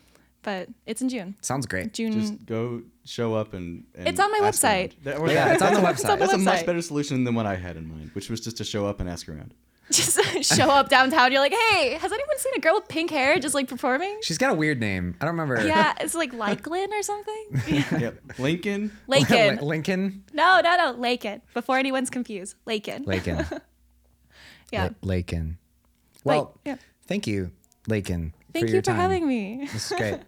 but 0.43 0.69
it's 0.85 1.01
in 1.01 1.09
June. 1.09 1.35
Sounds 1.41 1.65
great. 1.65 1.93
June. 1.93 2.13
Just 2.13 2.45
go 2.45 2.83
show 3.05 3.33
up 3.33 3.53
and. 3.53 3.83
and 3.95 4.07
It's 4.07 4.19
on 4.19 4.31
my 4.31 4.39
ask 4.47 4.61
website. 4.61 4.93
around. 4.93 4.95
That- 5.03 5.17
or 5.19 5.27
Yeah, 5.31 5.45
that- 5.45 5.53
it's 5.55 5.61
on 5.63 5.73
the 5.73 5.81
that's 5.81 6.03
website. 6.03 6.09
on 6.11 6.19
That's 6.19 6.33
a 6.33 6.37
much 6.37 6.59
website. 6.61 6.65
better 6.67 6.81
solution 6.81 7.23
than 7.23 7.33
what 7.35 7.45
I 7.47 7.55
had 7.55 7.77
in 7.77 7.87
mind, 7.87 8.11
which 8.13 8.29
was 8.29 8.39
just 8.41 8.57
to 8.57 8.63
show 8.63 8.85
up 8.85 8.99
and 8.99 9.09
ask 9.09 9.27
around. 9.27 9.53
just 9.91 10.19
show 10.43 10.69
up 10.69 10.89
downtown. 10.89 11.31
You're 11.31 11.39
like, 11.39 11.53
hey, 11.71 11.93
has 11.93 12.11
anyone 12.11 12.37
seen 12.37 12.51
a 12.57 12.59
girl 12.59 12.75
with 12.75 12.89
pink 12.89 13.09
hair 13.09 13.39
just 13.39 13.55
like 13.55 13.69
performing? 13.69 14.19
She's 14.21 14.37
got 14.37 14.51
a 14.51 14.53
weird 14.53 14.79
name. 14.81 15.15
I 15.21 15.25
don't 15.25 15.33
remember. 15.37 15.65
Yeah, 15.65 15.93
it's 16.01 16.13
like 16.13 16.33
Lyklin 16.33 16.89
or 16.89 17.01
something. 17.01 17.45
Yep. 17.99 18.19
Lincoln. 18.37 18.91
Leikyn. 19.07 19.61
Lincoln. 19.61 20.25
No, 20.33 20.59
no, 20.61 20.75
no, 20.75 20.93
Leikyn. 21.01 21.39
Before 21.53 21.77
anyone's 21.77 22.09
confused, 22.09 22.55
Leikyn. 22.67 23.07
Lincoln. 23.07 23.45
Yeah. 24.71 24.89
Leikyn. 25.01 25.55
Well, 26.27 26.59
yeah. 26.65 26.75
thank 27.05 27.27
you 27.27 27.51
Leikyn. 27.89 28.33
Thank 28.53 28.65
for 28.65 28.67
you 28.67 28.73
your 28.73 28.81
for 28.81 28.87
time. 28.91 28.95
having 28.97 29.27
me. 29.27 29.67
This 29.71 29.91
is 29.91 29.97
great. 29.97 30.19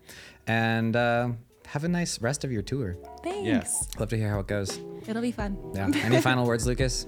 and 0.47 0.95
uh, 0.95 1.29
have 1.67 1.83
a 1.83 1.87
nice 1.87 2.21
rest 2.21 2.43
of 2.43 2.51
your 2.51 2.61
tour. 2.61 2.97
Thanks. 3.23 3.87
Love 3.99 4.09
to 4.09 4.17
hear 4.17 4.29
how 4.29 4.39
it 4.39 4.47
goes. 4.47 4.79
It'll 5.07 5.21
be 5.21 5.31
fun. 5.31 5.57
Yeah. 5.73 5.89
Any 6.03 6.21
final 6.29 6.45
words, 6.45 6.65
Lucas? 6.67 7.05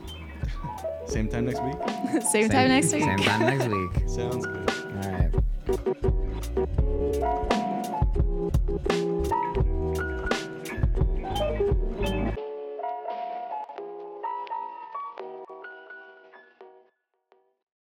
Same 1.05 1.27
time 1.27 1.45
next 1.45 1.61
week? 1.63 1.75
Same, 2.31 2.49
time 2.49 2.69
next 2.69 2.93
week. 2.93 3.03
Same 3.03 3.17
time 3.19 3.41
next 3.41 3.67
week. 3.67 3.91
Sounds 4.09 4.45
good. 4.45 4.69
All 5.03 5.11
right. 9.37 9.47